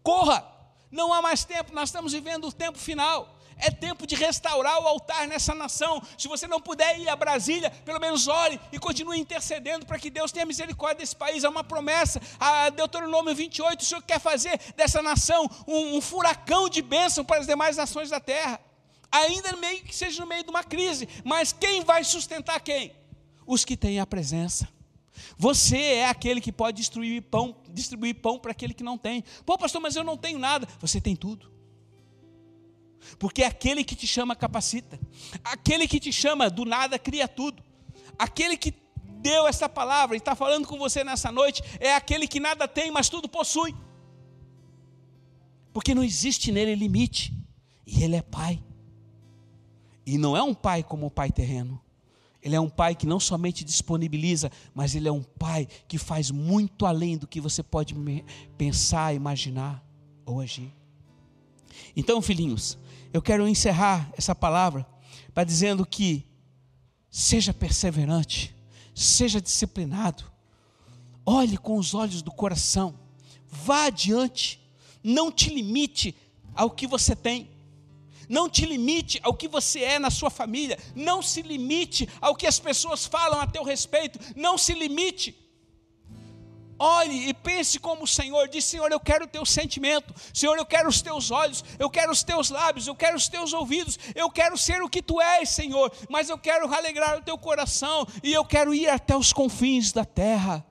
corra, 0.05 0.47
não 0.90 1.12
há 1.12 1.21
mais 1.21 1.45
tempo, 1.45 1.75
nós 1.75 1.88
estamos 1.88 2.12
vivendo 2.12 2.47
o 2.47 2.53
tempo 2.53 2.79
final. 2.79 3.39
É 3.61 3.70
tempo 3.70 4.07
de 4.07 4.14
restaurar 4.14 4.81
o 4.83 4.87
altar 4.87 5.29
nessa 5.29 5.55
nação. 5.55 6.03
Se 6.16 6.27
você 6.27 6.46
não 6.46 6.61
puder 6.61 6.99
ir 6.99 7.09
a 7.09 7.16
Brasília, 7.16 7.70
pelo 7.70 8.01
menos 8.01 8.27
ore 8.27 8.59
e 8.73 8.79
continue 8.79 9.18
intercedendo 9.18 9.85
para 9.85 9.99
que 9.99 10.09
Deus 10.09 10.33
tenha 10.33 10.46
misericórdia 10.46 11.01
desse 11.01 11.14
país. 11.14 11.44
É 11.44 11.49
uma 11.49 11.62
promessa. 11.62 12.20
A 12.38 12.70
Deuteronômio 12.70 13.35
28, 13.35 13.81
o 13.81 13.85
Senhor 13.85 14.03
quer 14.03 14.18
fazer 14.18 14.59
dessa 14.77 15.03
nação 15.03 15.49
um, 15.66 15.96
um 15.96 16.01
furacão 16.01 16.68
de 16.68 16.81
bênção 16.81 17.25
para 17.25 17.40
as 17.40 17.46
demais 17.46 17.77
nações 17.77 18.09
da 18.09 18.18
terra. 18.18 18.59
Ainda 19.12 19.55
meio 19.57 19.83
que 19.83 19.94
seja 19.94 20.23
no 20.23 20.29
meio 20.29 20.44
de 20.44 20.51
uma 20.51 20.64
crise, 20.64 21.09
mas 21.25 21.53
quem 21.53 21.85
vai 21.85 22.02
sustentar 22.04 22.61
quem? 22.61 22.94
Os 23.46 23.65
que 23.65 23.77
têm 23.77 24.00
a 24.00 24.06
presença. 24.06 24.69
Você 25.37 25.77
é 25.77 26.08
aquele 26.08 26.40
que 26.40 26.52
pode 26.52 26.79
distribuir 26.79 27.23
pão, 27.23 27.56
distribuir 27.69 28.15
pão 28.15 28.38
para 28.38 28.52
aquele 28.52 28.73
que 28.73 28.85
não 28.85 28.96
tem. 28.96 29.25
Pô, 29.44 29.58
pastor, 29.58 29.81
mas 29.81 29.96
eu 29.96 30.04
não 30.04 30.17
tenho 30.17 30.38
nada. 30.38 30.67
Você 30.81 31.00
tem 31.00 31.17
tudo 31.17 31.60
porque 33.19 33.42
aquele 33.42 33.85
que 33.85 33.94
te 33.94 34.06
chama 34.06 34.37
capacita, 34.37 34.98
aquele 35.42 35.87
que 35.87 36.00
te 36.00 36.13
chama 36.13 36.48
do 36.50 36.65
nada 36.65 36.98
cria 36.98 37.27
tudo, 37.29 37.63
aquele 38.19 38.56
que 38.56 38.75
deu 39.21 39.46
essa 39.46 39.69
palavra 39.69 40.17
e 40.17 40.19
está 40.19 40.35
falando 40.35 40.67
com 40.67 40.79
você 40.79 41.04
nessa 41.04 41.31
noite 41.31 41.63
é 41.79 41.94
aquele 41.94 42.27
que 42.27 42.40
nada 42.40 42.67
tem, 42.67 42.90
mas 42.90 43.08
tudo 43.08 43.29
possui, 43.29 43.75
porque 45.73 45.94
não 45.94 46.02
existe 46.02 46.50
nele 46.50 46.75
limite, 46.75 47.35
e 47.87 48.02
ele 48.02 48.17
é 48.17 48.23
pai, 48.23 48.63
e 50.06 50.17
não 50.17 50.37
é 50.37 50.42
um 50.42 50.54
pai 50.54 50.83
como 50.83 51.06
o 51.06 51.11
pai 51.11 51.31
terreno, 51.31 51.81
Ele 52.42 52.56
é 52.56 52.61
um 52.61 52.71
pai 52.71 52.94
que 52.94 53.06
não 53.06 53.21
somente 53.21 53.65
disponibiliza, 53.65 54.50
mas 54.75 54.94
ele 54.94 55.06
é 55.06 55.13
um 55.13 55.23
pai 55.23 55.69
que 55.87 55.98
faz 55.98 56.31
muito 56.31 56.87
além 56.87 57.19
do 57.19 57.27
que 57.27 57.38
você 57.40 57.63
pode 57.63 57.94
pensar, 58.56 59.15
imaginar 59.15 59.85
ou 60.25 60.40
agir. 60.40 60.73
Então, 61.94 62.23
filhinhos, 62.23 62.79
eu 63.13 63.21
quero 63.21 63.48
encerrar 63.48 64.11
essa 64.17 64.35
palavra 64.35 64.87
para 65.35 65.44
dizendo 65.44 65.85
que 65.87 66.27
seja 67.11 67.52
perseverante, 67.52 68.54
seja 68.94 69.40
disciplinado, 69.40 70.25
olhe 71.27 71.56
com 71.56 71.77
os 71.77 71.94
olhos 71.94 72.23
do 72.23 72.31
coração, 72.31 72.94
vá 73.46 73.87
adiante, 73.87 74.61
não 75.02 75.31
te 75.33 75.50
limite 75.50 76.15
ao 76.54 76.71
que 76.71 76.87
você 76.87 77.17
tem. 77.17 77.48
Não 78.29 78.48
te 78.48 78.65
limite 78.65 79.19
ao 79.25 79.35
que 79.35 79.48
você 79.48 79.81
é 79.81 79.98
na 79.98 80.08
sua 80.08 80.31
família. 80.31 80.79
Não 80.94 81.21
se 81.21 81.42
limite 81.42 82.08
ao 82.21 82.37
que 82.37 82.46
as 82.46 82.61
pessoas 82.61 83.04
falam 83.04 83.40
a 83.40 83.46
teu 83.46 83.65
respeito. 83.65 84.21
Não 84.37 84.56
se 84.56 84.73
limite. 84.73 85.37
Olhe 86.83 87.28
e 87.28 87.35
pense 87.35 87.78
como 87.78 88.04
o 88.04 88.06
Senhor 88.06 88.48
diz: 88.48 88.64
Senhor, 88.64 88.90
eu 88.90 88.98
quero 88.98 89.26
o 89.26 89.28
teu 89.28 89.44
sentimento, 89.44 90.14
Senhor, 90.33 90.56
eu 90.56 90.64
quero 90.64 90.88
os 90.88 91.02
teus 91.02 91.31
olhos, 91.31 91.62
eu 91.78 91.90
quero 91.90 92.10
os 92.10 92.22
teus 92.22 92.48
lábios, 92.48 92.87
eu 92.87 92.94
quero 92.94 93.16
os 93.18 93.28
teus 93.28 93.52
ouvidos, 93.52 93.98
eu 94.14 94.31
quero 94.31 94.56
ser 94.56 94.83
o 94.83 94.88
que 94.88 95.02
tu 95.02 95.20
és, 95.20 95.50
Senhor, 95.50 95.92
mas 96.08 96.31
eu 96.31 96.38
quero 96.38 96.72
alegrar 96.72 97.18
o 97.18 97.22
teu 97.22 97.37
coração 97.37 98.06
e 98.22 98.33
eu 98.33 98.44
quero 98.44 98.72
ir 98.72 98.88
até 98.88 99.14
os 99.14 99.31
confins 99.31 99.92
da 99.92 100.06
terra, 100.06 100.64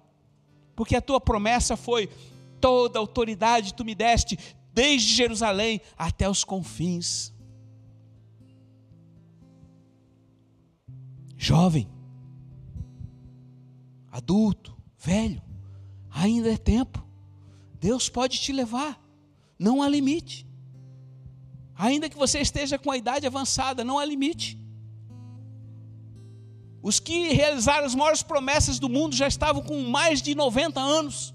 porque 0.76 0.96
a 0.96 1.02
tua 1.02 1.22
promessa 1.22 1.78
foi: 1.78 2.10
toda 2.60 2.98
autoridade 2.98 3.76
tu 3.76 3.86
me 3.86 3.94
deste, 3.94 4.38
desde 4.74 5.14
Jerusalém 5.14 5.80
até 5.96 6.28
os 6.28 6.44
confins. 6.44 7.32
jovem, 11.40 11.90
adulto, 14.12 14.78
velho, 14.98 15.42
ainda 16.10 16.52
é 16.52 16.58
tempo. 16.58 17.06
Deus 17.80 18.10
pode 18.10 18.40
te 18.40 18.52
levar, 18.52 19.00
não 19.58 19.82
há 19.82 19.88
limite. 19.88 20.48
Ainda 21.76 22.10
que 22.10 22.18
você 22.18 22.40
esteja 22.40 22.78
com 22.78 22.92
a 22.92 22.98
idade 22.98 23.26
avançada, 23.26 23.84
não 23.84 23.98
há 23.98 24.06
limite. 24.06 24.60
Os 26.82 27.00
que 27.00 27.30
realizaram 27.34 27.86
as 27.86 27.96
maiores 27.96 28.24
promessas 28.24 28.80
do 28.80 28.90
mundo 28.90 29.16
já 29.16 29.28
estavam 29.28 29.62
com 29.62 29.82
mais 29.84 30.22
de 30.22 30.36
90 30.36 30.80
anos. 30.80 31.34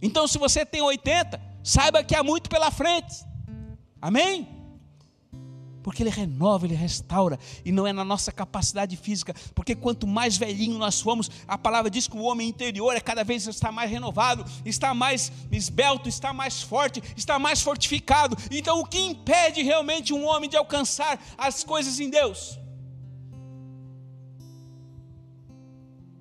Então, 0.00 0.26
se 0.26 0.38
você 0.38 0.64
tem 0.66 0.82
80, 0.82 1.40
saiba 1.62 2.04
que 2.04 2.14
há 2.14 2.22
muito 2.22 2.48
pela 2.50 2.70
frente. 2.70 3.24
Amém? 4.00 4.48
Porque 5.84 6.02
Ele 6.02 6.08
renova, 6.08 6.64
Ele 6.66 6.74
restaura, 6.74 7.38
e 7.62 7.70
não 7.70 7.86
é 7.86 7.92
na 7.92 8.02
nossa 8.02 8.32
capacidade 8.32 8.96
física, 8.96 9.34
porque 9.54 9.76
quanto 9.76 10.06
mais 10.06 10.34
velhinho 10.34 10.78
nós 10.78 10.98
formos, 10.98 11.30
a 11.46 11.58
palavra 11.58 11.90
diz 11.90 12.08
que 12.08 12.16
o 12.16 12.22
homem 12.22 12.48
interior 12.48 12.96
é 12.96 13.00
cada 13.00 13.22
vez 13.22 13.46
está 13.46 13.70
mais 13.70 13.90
renovado, 13.90 14.44
está 14.64 14.94
mais 14.94 15.30
esbelto, 15.52 16.08
está 16.08 16.32
mais 16.32 16.62
forte, 16.62 17.02
está 17.14 17.38
mais 17.38 17.60
fortificado. 17.60 18.34
Então, 18.50 18.80
o 18.80 18.86
que 18.86 18.98
impede 18.98 19.62
realmente 19.62 20.14
um 20.14 20.24
homem 20.26 20.48
de 20.48 20.56
alcançar 20.56 21.22
as 21.36 21.62
coisas 21.62 22.00
em 22.00 22.08
Deus? 22.08 22.58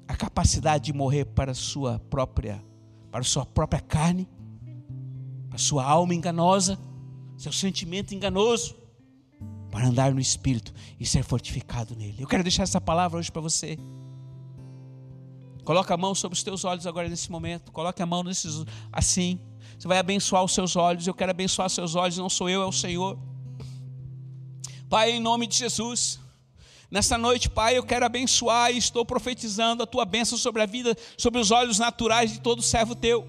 A 0.06 0.16
capacidade 0.18 0.84
de 0.84 0.94
morrer 0.94 1.24
para 1.24 1.54
a 1.54 1.56
sua 1.56 2.00
própria, 2.10 2.62
para 3.10 3.22
a 3.22 3.24
sua 3.24 3.46
própria 3.46 3.80
carne, 3.80 4.28
para 5.48 5.56
a 5.56 5.60
sua 5.60 5.86
alma 5.86 6.14
enganosa, 6.14 6.78
seu 7.38 7.54
sentimento 7.54 8.14
enganoso 8.14 8.83
para 9.74 9.88
andar 9.88 10.14
no 10.14 10.22
Espírito 10.22 10.72
e 11.00 11.06
ser 11.06 11.24
fortificado 11.24 11.96
nele. 11.96 12.18
Eu 12.20 12.28
quero 12.28 12.44
deixar 12.44 12.62
essa 12.62 12.80
palavra 12.80 13.18
hoje 13.18 13.32
para 13.32 13.42
você. 13.42 13.76
Coloca 15.66 15.92
a 15.96 15.98
mão 15.98 16.14
sobre 16.14 16.36
os 16.36 16.44
teus 16.44 16.64
olhos 16.64 16.86
agora 16.86 17.10
nesse 17.10 17.32
momento. 17.32 17.72
Coloque 17.72 18.00
a 18.00 18.06
mão 18.06 18.22
nesses 18.22 18.64
assim. 18.92 19.40
Você 19.76 19.88
vai 19.88 19.98
abençoar 19.98 20.44
os 20.44 20.54
seus 20.54 20.76
olhos. 20.76 21.08
Eu 21.08 21.14
quero 21.16 21.32
abençoar 21.32 21.66
os 21.66 21.74
seus 21.74 21.96
olhos. 21.96 22.20
Não 22.20 22.30
sou 22.30 22.48
eu, 22.48 22.62
é 22.62 22.66
o 22.68 22.72
Senhor. 22.72 23.18
Pai, 24.88 25.10
em 25.10 25.20
nome 25.20 25.48
de 25.48 25.58
Jesus. 25.58 26.20
Nessa 26.92 27.18
noite, 27.18 27.50
Pai, 27.50 27.76
eu 27.76 27.84
quero 27.84 28.06
abençoar 28.06 28.72
e 28.72 28.78
estou 28.78 29.04
profetizando 29.04 29.82
a 29.82 29.88
tua 29.88 30.06
bênção 30.06 30.38
sobre 30.38 30.62
a 30.62 30.68
vida, 30.68 30.96
sobre 31.18 31.40
os 31.40 31.50
olhos 31.50 31.80
naturais 31.80 32.32
de 32.32 32.42
todo 32.42 32.62
servo 32.62 32.94
teu. 32.94 33.28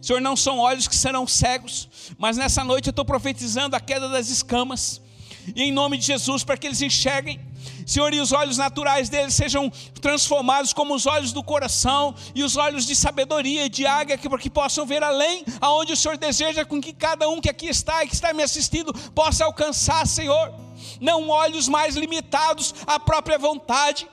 Senhor, 0.00 0.22
não 0.22 0.34
são 0.34 0.60
olhos 0.60 0.88
que 0.88 0.96
serão 0.96 1.26
cegos, 1.26 1.90
mas 2.16 2.38
nessa 2.38 2.64
noite 2.64 2.86
eu 2.86 2.92
estou 2.92 3.04
profetizando 3.04 3.76
a 3.76 3.80
queda 3.80 4.08
das 4.08 4.30
escamas 4.30 5.06
e 5.54 5.62
em 5.64 5.72
nome 5.72 5.98
de 5.98 6.06
Jesus, 6.06 6.44
para 6.44 6.56
que 6.56 6.66
eles 6.66 6.82
enxerguem, 6.82 7.40
Senhor, 7.86 8.12
e 8.12 8.20
os 8.20 8.32
olhos 8.32 8.58
naturais 8.58 9.08
deles 9.08 9.34
sejam 9.34 9.70
transformados 10.00 10.72
como 10.72 10.94
os 10.94 11.06
olhos 11.06 11.32
do 11.32 11.42
coração 11.42 12.14
e 12.34 12.42
os 12.42 12.56
olhos 12.56 12.86
de 12.86 12.94
sabedoria 12.94 13.66
e 13.66 13.68
de 13.68 13.86
águia, 13.86 14.18
para 14.18 14.38
que 14.38 14.50
possam 14.50 14.86
ver 14.86 15.02
além 15.02 15.44
aonde 15.60 15.92
o 15.92 15.96
Senhor 15.96 16.16
deseja 16.16 16.64
com 16.64 16.80
que 16.80 16.92
cada 16.92 17.28
um 17.28 17.40
que 17.40 17.48
aqui 17.48 17.66
está 17.66 18.04
e 18.04 18.08
que 18.08 18.14
está 18.14 18.32
me 18.32 18.42
assistindo 18.42 18.92
possa 19.10 19.44
alcançar, 19.44 20.06
Senhor. 20.06 20.54
Não 21.00 21.28
olhos 21.28 21.68
mais 21.68 21.96
limitados 21.96 22.74
à 22.86 23.00
própria 23.00 23.38
vontade, 23.38 24.08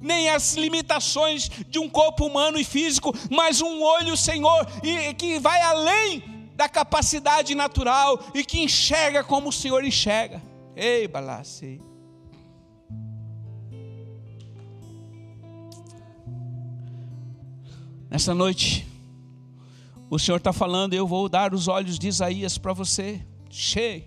nem 0.00 0.28
as 0.28 0.54
limitações 0.54 1.48
de 1.68 1.78
um 1.78 1.88
corpo 1.88 2.26
humano 2.26 2.58
e 2.58 2.64
físico, 2.64 3.14
mas 3.30 3.60
um 3.60 3.82
olho, 3.82 4.16
Senhor, 4.16 4.66
e 4.82 5.14
que 5.14 5.38
vai 5.38 5.60
além 5.62 6.31
da 6.54 6.68
capacidade 6.68 7.54
natural 7.54 8.20
e 8.34 8.44
que 8.44 8.60
enxerga 8.60 9.24
como 9.24 9.48
o 9.48 9.52
Senhor 9.52 9.84
enxerga. 9.84 10.42
Ei, 10.76 11.08
balace. 11.08 11.80
Nessa 18.08 18.34
noite, 18.34 18.86
o 20.10 20.18
Senhor 20.18 20.36
está 20.36 20.52
falando, 20.52 20.92
eu 20.92 21.06
vou 21.06 21.28
dar 21.28 21.54
os 21.54 21.68
olhos 21.68 21.98
de 21.98 22.08
Isaías 22.08 22.58
para 22.58 22.74
você, 22.74 23.24
cheio, 23.48 24.04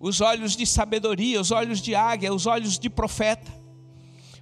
os 0.00 0.22
olhos 0.22 0.56
de 0.56 0.66
sabedoria, 0.66 1.38
os 1.38 1.50
olhos 1.50 1.80
de 1.80 1.94
águia, 1.94 2.32
os 2.32 2.46
olhos 2.46 2.78
de 2.78 2.88
profeta, 2.88 3.52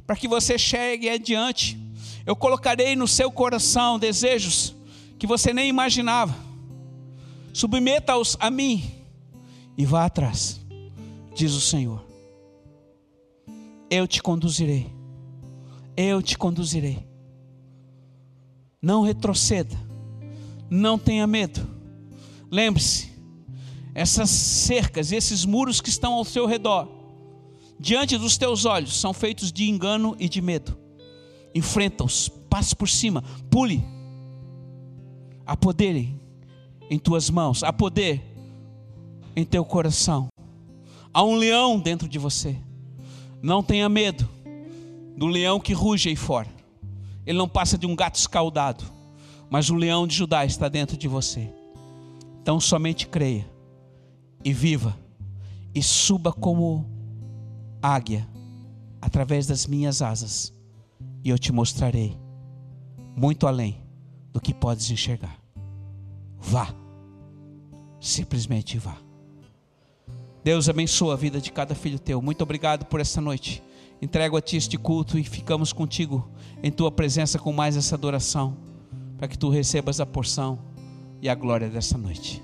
para 0.06 0.14
que 0.14 0.28
você 0.28 0.56
chegue 0.56 1.08
adiante. 1.08 1.76
Eu 2.24 2.36
colocarei 2.36 2.94
no 2.94 3.08
seu 3.08 3.32
coração 3.32 3.98
desejos 3.98 4.76
que 5.18 5.26
você 5.26 5.52
nem 5.52 5.68
imaginava 5.68 6.51
submeta-os 7.52 8.36
a 8.40 8.50
mim 8.50 8.90
e 9.76 9.84
vá 9.84 10.04
atrás, 10.04 10.60
diz 11.34 11.52
o 11.52 11.60
Senhor. 11.60 12.04
Eu 13.90 14.06
te 14.06 14.22
conduzirei, 14.22 14.90
eu 15.96 16.22
te 16.22 16.38
conduzirei. 16.38 17.06
Não 18.80 19.02
retroceda, 19.02 19.76
não 20.68 20.98
tenha 20.98 21.26
medo. 21.26 21.60
Lembre-se, 22.50 23.12
essas 23.94 24.30
cercas, 24.30 25.12
esses 25.12 25.44
muros 25.44 25.80
que 25.80 25.88
estão 25.88 26.14
ao 26.14 26.24
seu 26.24 26.46
redor, 26.46 26.88
diante 27.78 28.16
dos 28.16 28.38
teus 28.38 28.64
olhos, 28.64 28.98
são 28.98 29.12
feitos 29.12 29.52
de 29.52 29.68
engano 29.68 30.16
e 30.18 30.28
de 30.28 30.40
medo. 30.40 30.76
Enfrenta-os, 31.54 32.28
passe 32.48 32.74
por 32.74 32.88
cima, 32.88 33.22
pule. 33.50 33.84
Há 35.44 35.56
poder 35.56 35.94
em 36.90 36.98
tuas 36.98 37.30
mãos, 37.30 37.62
há 37.62 37.72
poder 37.72 38.22
em 39.34 39.44
teu 39.44 39.64
coração. 39.64 40.28
Há 41.12 41.22
um 41.22 41.34
leão 41.34 41.78
dentro 41.78 42.08
de 42.08 42.18
você. 42.18 42.56
Não 43.42 43.62
tenha 43.62 43.88
medo 43.88 44.28
do 45.16 45.26
leão 45.26 45.60
que 45.60 45.72
ruge 45.72 46.08
aí 46.08 46.16
fora. 46.16 46.48
Ele 47.26 47.38
não 47.38 47.48
passa 47.48 47.78
de 47.78 47.86
um 47.86 47.94
gato 47.94 48.16
escaldado, 48.16 48.84
mas 49.50 49.70
o 49.70 49.74
leão 49.74 50.06
de 50.06 50.14
Judá 50.14 50.44
está 50.44 50.68
dentro 50.68 50.96
de 50.96 51.08
você. 51.08 51.48
Então 52.40 52.58
somente 52.58 53.06
creia 53.06 53.46
e 54.44 54.52
viva 54.52 54.98
e 55.74 55.82
suba 55.82 56.32
como 56.32 56.86
águia 57.80 58.28
através 59.00 59.46
das 59.46 59.66
minhas 59.66 60.00
asas, 60.00 60.52
e 61.24 61.30
eu 61.30 61.38
te 61.38 61.52
mostrarei 61.52 62.16
muito 63.16 63.46
além 63.46 63.80
do 64.32 64.40
que 64.40 64.54
podes 64.54 64.90
enxergar. 64.90 65.41
Vá 66.42 66.82
simplesmente 68.02 68.76
vá. 68.78 68.96
Deus 70.42 70.68
abençoa 70.68 71.14
a 71.14 71.16
vida 71.16 71.40
de 71.40 71.52
cada 71.52 71.74
filho 71.74 71.98
teu. 71.98 72.20
Muito 72.20 72.42
obrigado 72.42 72.84
por 72.86 73.00
essa 73.00 73.20
noite. 73.20 73.62
Entrego 74.02 74.36
a 74.36 74.42
ti 74.42 74.56
este 74.56 74.76
culto 74.76 75.16
e 75.16 75.22
ficamos 75.22 75.72
contigo 75.72 76.28
em 76.60 76.72
tua 76.72 76.90
presença 76.90 77.38
com 77.38 77.52
mais 77.52 77.76
essa 77.76 77.94
adoração, 77.94 78.56
para 79.16 79.28
que 79.28 79.38
tu 79.38 79.48
recebas 79.48 80.00
a 80.00 80.06
porção 80.06 80.58
e 81.20 81.28
a 81.28 81.34
glória 81.36 81.68
dessa 81.68 81.96
noite. 81.96 82.42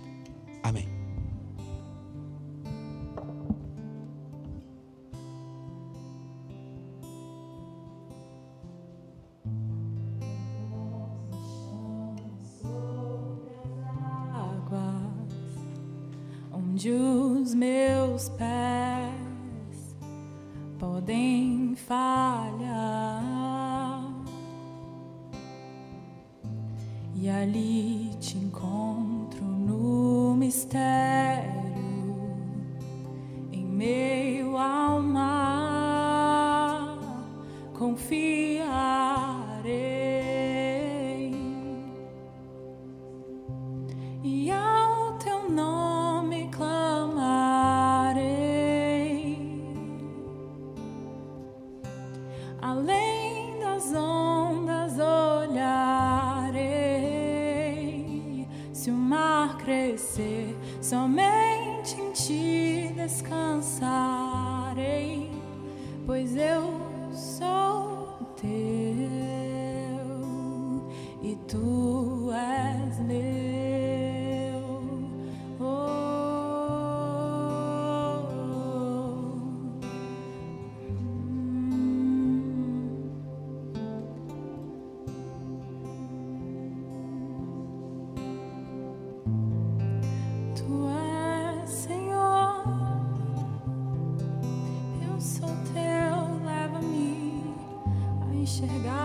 Amém. 0.63 0.98
onde 16.79 16.93
os 16.93 17.55
meus 17.55 18.29
pés 18.29 19.97
podem 20.79 21.75
falhar, 21.75 23.21
e 27.17 27.29
ali 27.29 28.11
te 28.21 28.39
encontro 28.39 29.43
no 29.43 30.37
mistério. 30.37 30.98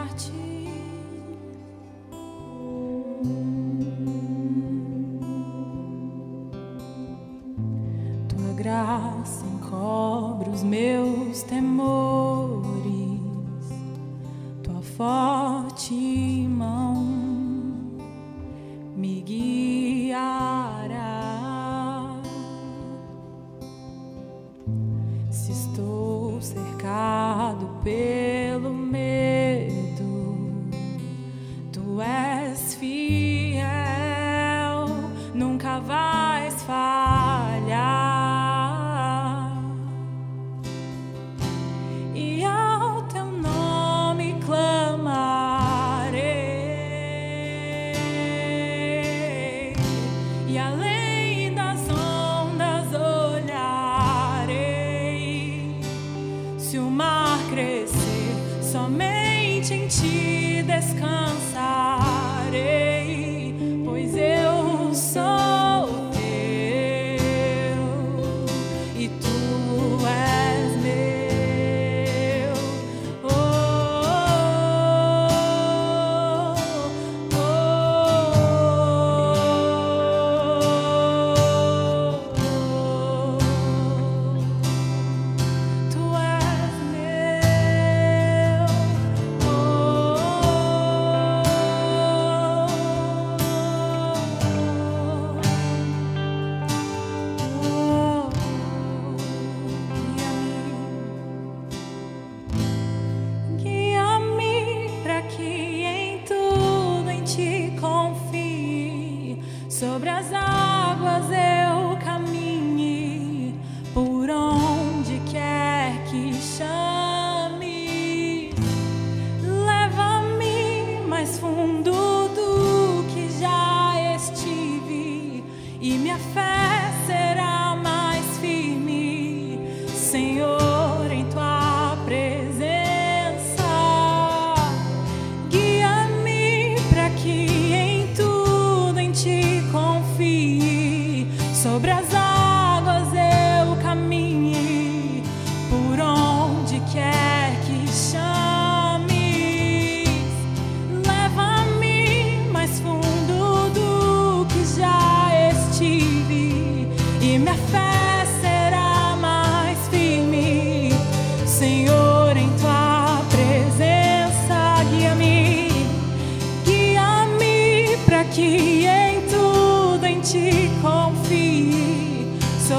parte. 0.03 0.31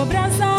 sobre 0.05 0.19
as 0.19 0.41
águas. 0.41 0.54